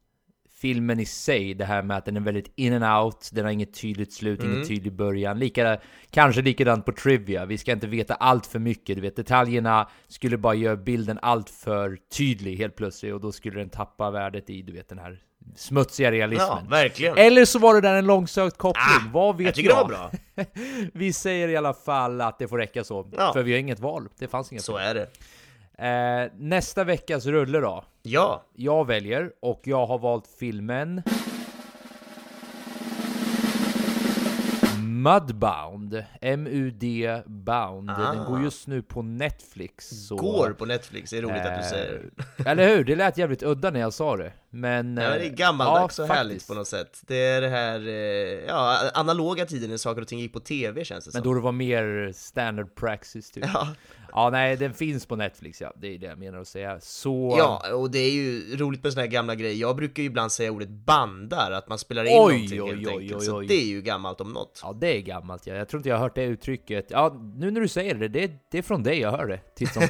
filmen 0.61 1.01
i 1.01 1.07
sig, 1.07 1.55
det 1.55 1.65
här 1.65 1.83
med 1.83 1.97
att 1.97 2.05
den 2.05 2.17
är 2.17 2.21
väldigt 2.21 2.53
in 2.57 2.83
and 2.83 3.05
out, 3.05 3.31
den 3.33 3.45
har 3.45 3.53
inget 3.53 3.75
tydligt 3.81 4.13
slut, 4.13 4.41
Mm. 4.41 4.53
ingen 4.53 4.69
tydlig 4.69 4.93
början. 4.93 5.39
Lika, 5.39 5.79
kanske 6.11 6.43
likadant 6.43 6.85
på 6.85 6.93
Trivia, 6.93 7.45
vi 7.45 7.59
ska 7.59 7.73
inte 7.73 7.87
veta 7.87 8.15
allt 8.15 8.47
för 8.47 8.59
mycket, 8.59 8.97
du 8.97 9.03
vet 9.03 9.17
detaljerna 9.17 9.89
skulle 10.09 10.39
bara 10.39 10.55
göra 10.55 10.77
bilden 10.77 11.19
allt 11.23 11.51
för 11.51 11.99
tydlig 12.17 12.57
helt 12.57 12.77
plötsligt 12.77 13.13
och 13.15 13.21
då 13.21 13.33
skulle 13.33 13.59
den 13.59 13.71
tappa 13.71 14.11
värdet 14.11 14.51
i, 14.51 14.63
du 14.63 14.73
vet 14.73 14.89
den 14.89 14.99
här 14.99 15.23
smutsiga 15.57 16.11
realismen. 16.13 16.49
Ja, 16.49 16.63
verkligen. 16.69 17.19
Eller 17.19 17.45
så 17.45 17.59
var 17.59 17.75
det 17.75 17.81
där 17.81 17.95
en 17.95 18.07
långsökt 18.07 18.59
koppling, 18.59 19.11
vad 19.13 19.37
vet 19.37 19.45
jag 19.47 19.55
tycker 19.55 19.69
det 19.69 19.75
var 19.77 19.85
bra. 19.89 20.11
vi 20.93 21.13
säger 21.13 21.49
i 21.49 21.57
alla 21.57 21.75
fall 21.75 22.21
att 22.21 22.39
det 22.39 22.49
får 22.49 22.59
räcka 22.59 22.85
så, 22.85 23.07
Ja. 23.17 23.33
för 23.33 23.43
vi 23.43 23.53
har 23.53 23.59
inget 23.59 23.81
val. 23.81 24.09
Det 24.19 24.29
fanns 24.29 24.53
inget 24.53 24.65
Så 24.65 24.73
val. 24.73 24.81
är 24.83 24.95
det. 24.95 25.09
Eh, 25.79 26.31
nästa 26.39 26.85
veckas 26.85 27.27
rulle 27.27 27.59
då? 27.61 27.85
Ja, 28.03 28.43
Jag 28.55 28.87
väljer, 28.87 29.31
och 29.43 29.61
jag 29.65 29.87
har 29.87 29.99
valt 29.99 30.25
filmen... 30.39 31.03
Mudbound, 34.85 36.05
M-U-D 36.21 37.23
Bound. 37.27 37.89
Den 37.89 38.25
går 38.25 38.43
just 38.43 38.67
nu 38.67 38.83
på 38.83 39.03
Netflix. 39.03 39.89
Så, 40.07 40.15
Ah. 40.15 40.19
går 40.19 40.51
på 40.51 40.65
Netflix, 40.67 41.11
det 41.11 41.19
är 41.19 41.23
roligt 41.23 41.37
att 41.37 41.55
du 41.55 41.61
eh, 41.61 41.71
säger. 41.71 42.03
Eller 42.47 42.69
hur? 42.77 42.85
Det 42.85 42.97
lät 42.97 43.19
jävligt 43.19 43.43
udda 43.43 43.71
när 43.71 43.81
jag 43.81 43.93
sa 43.93 44.17
det. 44.17 44.33
Men... 44.57 44.97
Ja, 44.97 45.11
det 45.11 45.17
är 45.17 45.21
eh, 45.21 45.29
gammaldags 45.29 45.99
ja, 45.99 46.05
och 46.05 46.11
härligt 46.11 46.33
faktiskt. 46.33 46.49
på 46.49 46.55
något 46.55 46.69
sätt. 46.69 47.01
Det 47.07 47.17
är 47.17 47.41
det 47.41 47.49
här, 47.49 47.89
eh, 47.89 47.95
ja, 48.47 48.91
analoga 48.95 49.47
tiden 49.47 49.71
när 49.71 49.77
saker 49.77 50.03
och 50.03 50.09
ting 50.09 50.19
gick 50.19 50.33
på 50.33 50.41
tv 50.41 50.85
känns 50.85 51.05
det 51.05 51.11
Men 51.15 51.23
som. 51.23 51.31
då 51.31 51.35
det 51.35 51.41
var 51.45 51.53
mer 51.53 52.13
standard 52.15 52.75
praxis 52.75 53.31
typ. 53.31 53.45
Ja. 53.55 53.69
ja, 54.13 54.31
nej, 54.31 54.57
den 54.57 54.75
finns 54.75 55.07
på 55.07 55.17
Netflix 55.17 55.61
ja. 55.61 55.73
Det 55.77 55.95
är 55.95 55.99
det 55.99 56.07
jag 56.07 56.19
menar 56.19 56.39
att 56.39 56.49
säga. 56.49 56.81
Så... 56.81 57.35
Ja, 57.39 57.75
och 57.75 57.91
det 57.91 57.99
är 57.99 58.11
ju 58.11 58.57
roligt 58.57 58.83
med 58.85 58.93
såna 58.93 59.03
här 59.03 59.09
gamla 59.11 59.35
grejer. 59.35 59.55
Jag 59.55 59.77
brukar 59.77 60.03
ju 60.03 60.07
ibland 60.07 60.33
säga 60.33 60.53
ordet 60.53 60.69
bandar, 60.69 61.53
att 61.53 61.69
man 61.69 61.79
spelar 61.79 62.05
in 62.05 62.13
Oj, 62.13 62.35
någonting 62.35 62.63
oj, 62.63 62.69
helt 62.69 62.87
oj, 62.87 63.03
enkelt. 63.03 63.23
Så 63.23 63.41
det 63.41 63.55
är 63.55 63.67
ju 63.67 63.83
gammalt 63.83 64.21
om 64.21 64.33
något. 64.33 64.61
Ja, 64.63 64.73
det 64.73 64.97
är 64.97 65.01
gammalt 65.01 65.47
ja. 65.47 65.55
Jag 65.55 65.69
tror 65.69 65.79
inte 65.79 65.89
jag 65.89 65.97
har 65.97 66.03
hört 66.03 66.15
det 66.15 66.25
uttrycket. 66.25 66.87
Ja, 66.91 67.21
nu 67.37 67.51
när 67.51 67.61
du 67.61 67.69
säger 67.69 67.95
det, 67.95 68.09
det, 68.09 68.31
det 68.51 68.59
är 68.59 68.63
från 68.63 68.83
dig 68.83 69.01
jag 69.01 69.11
hör 69.11 69.27
det, 69.27 69.39
titt 69.55 69.73
som. 69.73 69.83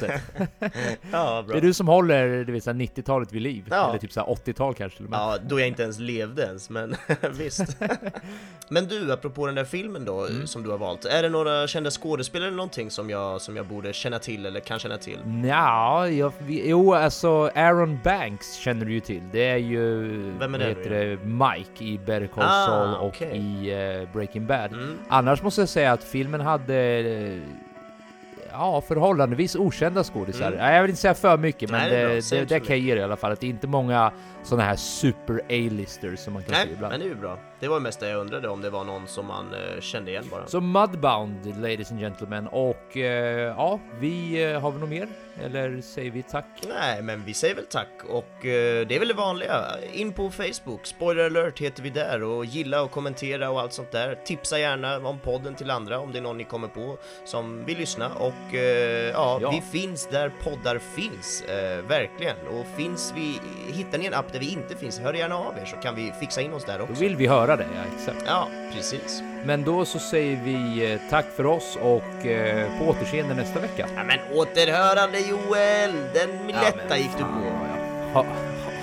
Ja, 1.11 1.45
Det 1.47 1.57
är 1.57 1.61
du 1.61 1.73
som 1.73 1.87
håller 1.87 2.59
så 2.59 2.69
här 2.69 2.77
90-talet 2.77 3.33
vid 3.33 3.41
liv. 3.41 3.73
Eller 3.73 3.97
typ 3.97 4.11
så 4.11 4.19
här 4.19 4.29
80-tal 4.57 4.73
kanske 4.73 4.97
till 4.97 5.05
och 5.05 5.11
med. 5.11 5.19
Ja, 5.19 5.37
då 5.47 5.59
jag 5.59 5.67
inte 5.67 5.83
ens 5.83 5.99
levde 5.99 6.41
ens, 6.43 6.69
men 6.69 6.95
visst. 7.31 7.77
men 8.69 8.87
du, 8.87 9.11
apropå 9.13 9.45
den 9.45 9.55
där 9.55 9.63
filmen 9.65 10.05
då, 10.05 10.17
Mm. 10.27 10.47
som 10.47 10.63
du 10.63 10.69
har 10.69 10.77
valt. 10.77 11.05
Är 11.05 11.23
det 11.23 11.29
några 11.29 11.67
kända 11.67 11.91
skådespelare 11.91 12.47
eller 12.47 12.57
någonting 12.57 12.91
som 12.91 13.09
jag, 13.09 13.41
som 13.41 13.55
jag 13.55 13.65
borde 13.67 13.93
känna 13.93 14.19
till 14.19 14.45
eller 14.45 14.59
kan 14.59 14.79
känna 14.79 14.97
till? 14.97 15.19
Ja, 15.47 16.09
jag, 16.09 16.33
jo 16.47 16.93
alltså 16.93 17.51
Aaron 17.55 17.99
Banks 18.03 18.53
känner 18.55 18.85
du 18.85 18.93
ju 18.93 18.99
till. 18.99 19.21
Det 19.31 19.49
är 19.49 19.57
ju... 19.57 20.07
Vem 20.39 20.55
är 20.55 20.59
det 20.59 20.65
heter 20.65 20.89
det? 20.89 21.17
Mike 21.25 21.83
i 21.83 21.97
Better 21.97 22.27
Call 22.27 22.43
Ah, 22.47 22.65
Saul 22.65 22.93
och 22.95 23.07
okej. 23.07 23.37
i 23.37 23.71
eh, 24.01 24.13
Breaking 24.13 24.47
Bad. 24.47 24.73
Mm. 24.73 24.97
Annars 25.09 25.41
måste 25.43 25.61
jag 25.61 25.69
säga 25.69 25.91
att 25.91 26.03
filmen 26.03 26.41
hade... 26.41 27.03
Ja, 28.59 28.81
förhållandevis 28.81 29.55
okända 29.55 30.03
skådisar. 30.03 30.47
Mm. 30.47 30.59
Ja, 30.59 30.71
Jag 30.71 30.81
vill 30.81 30.89
inte 30.89 31.01
säga 31.01 31.13
för 31.13 31.37
mycket, 31.37 31.71
men 31.71 31.79
Nej, 31.79 31.89
det 31.91 32.07
det, 32.07 32.29
det, 32.29 32.45
det 32.45 32.59
kan 32.59 32.67
jag 32.75 32.79
ge 32.79 32.93
det 32.95 33.01
i 33.01 33.03
alla 33.03 33.15
fall. 33.15 33.31
Att 33.31 33.39
det 33.39 33.47
är 33.47 33.49
inte 33.49 33.67
många 33.67 34.11
sådana 34.43 34.63
här 34.63 34.75
super 34.75 35.41
A-listers 35.49 36.19
som 36.19 36.33
man 36.33 36.43
kan 36.43 36.55
se 36.55 36.63
Nej, 36.65 36.73
ibland. 36.73 36.91
men 36.91 36.99
det 36.99 37.05
är 37.05 37.09
ju 37.09 37.15
bra. 37.15 37.37
Det 37.59 37.67
var 37.67 37.79
mest 37.79 37.99
det 37.99 38.09
jag 38.09 38.19
undrade, 38.19 38.49
om 38.49 38.61
det 38.61 38.69
var 38.69 38.83
någon 38.83 39.07
som 39.07 39.25
man 39.25 39.53
eh, 39.53 39.81
kände 39.81 40.11
igen 40.11 40.23
bara. 40.31 40.47
Så 40.47 40.61
Mudbound, 40.61 41.61
ladies 41.61 41.91
and 41.91 41.99
gentlemen. 41.99 42.47
Och 42.47 42.97
eh, 42.97 43.53
ja, 43.57 43.79
vi 43.99 44.43
eh, 44.51 44.59
har 44.61 44.71
vi 44.71 44.79
något 44.79 44.89
mer? 44.89 45.07
Eller 45.43 45.81
säger 45.81 46.11
vi 46.11 46.23
tack? 46.23 46.45
Nej, 46.79 47.01
men 47.01 47.23
vi 47.25 47.33
säger 47.33 47.55
väl 47.55 47.65
tack 47.65 47.87
och 48.09 48.45
eh, 48.45 48.87
det 48.87 48.95
är 48.95 48.99
väl 48.99 49.07
det 49.07 49.13
vanliga. 49.13 49.61
In 49.93 50.13
på 50.13 50.31
Facebook, 50.31 50.85
spoiler 50.85 51.25
alert 51.25 51.59
heter 51.61 51.83
vi 51.83 51.89
där 51.89 52.23
och 52.23 52.45
gilla 52.45 52.81
och 52.81 52.91
kommentera 52.91 53.49
och 53.49 53.61
allt 53.61 53.73
sånt 53.73 53.91
där. 53.91 54.15
Tipsa 54.25 54.59
gärna 54.59 54.97
om 54.97 55.19
podden 55.19 55.55
till 55.55 55.69
andra 55.71 55.99
om 55.99 56.11
det 56.11 56.17
är 56.17 56.21
någon 56.21 56.37
ni 56.37 56.43
kommer 56.43 56.67
på 56.67 56.97
som 57.25 57.65
vill 57.65 57.77
lyssna 57.77 58.09
och 58.19 58.55
eh, 58.55 59.11
ja, 59.11 59.39
Ja. 59.41 59.51
vi 59.51 59.79
finns 59.79 60.07
där 60.11 60.31
poddar 60.43 60.77
finns, 60.95 61.41
eh, 61.41 61.81
verkligen. 61.87 62.35
Och 62.47 62.65
finns 62.77 63.13
vi, 63.15 63.39
hittar 63.73 63.97
ni 63.97 64.05
en 64.05 64.13
app 64.13 64.33
där 64.33 64.39
vi 64.39 64.51
inte 64.53 64.75
finns, 64.75 64.99
hör 64.99 65.13
gärna 65.13 65.35
av 65.37 65.53
er 65.61 65.65
så 65.65 65.75
kan 65.77 65.95
vi 65.95 66.11
fixa 66.19 66.41
in 66.41 66.53
oss 66.53 66.65
där 66.65 66.77
Då 66.77 66.83
också. 66.83 67.01
vill 67.01 67.15
vi 67.15 67.27
höra 67.27 67.46
det, 67.55 67.67
ja 67.75 67.81
exakt. 67.95 68.23
Ja, 68.25 68.47
precis. 68.73 69.23
Men 69.43 69.63
då 69.63 69.85
så 69.85 69.99
säger 69.99 70.37
vi 70.43 70.91
eh, 70.91 70.99
tack 71.09 71.25
för 71.35 71.45
oss 71.45 71.77
och 71.81 72.25
eh, 72.25 72.79
på 72.79 72.85
återseende 72.85 73.35
nästa 73.35 73.59
vecka. 73.59 73.87
Ja, 73.95 74.03
men 74.03 74.19
återhörande 74.33 75.19
Joel, 75.19 75.91
den 76.13 76.47
lätta 76.47 76.97
gick 76.97 77.17
du 77.17 77.23
på. 77.23 77.29
Ha, 78.13 78.21
ha, 78.23 78.25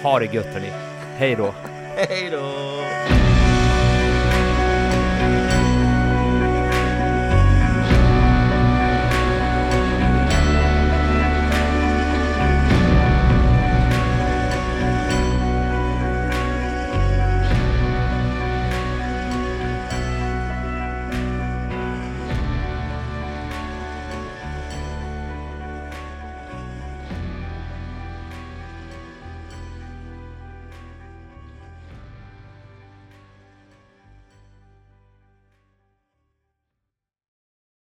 ha 0.02 0.18
det 0.18 0.34
gött 0.34 0.46
hörni. 0.46 0.72
Hej 1.16 1.34
då. 1.36 1.54
Hej 1.96 2.30
då! 2.30 3.23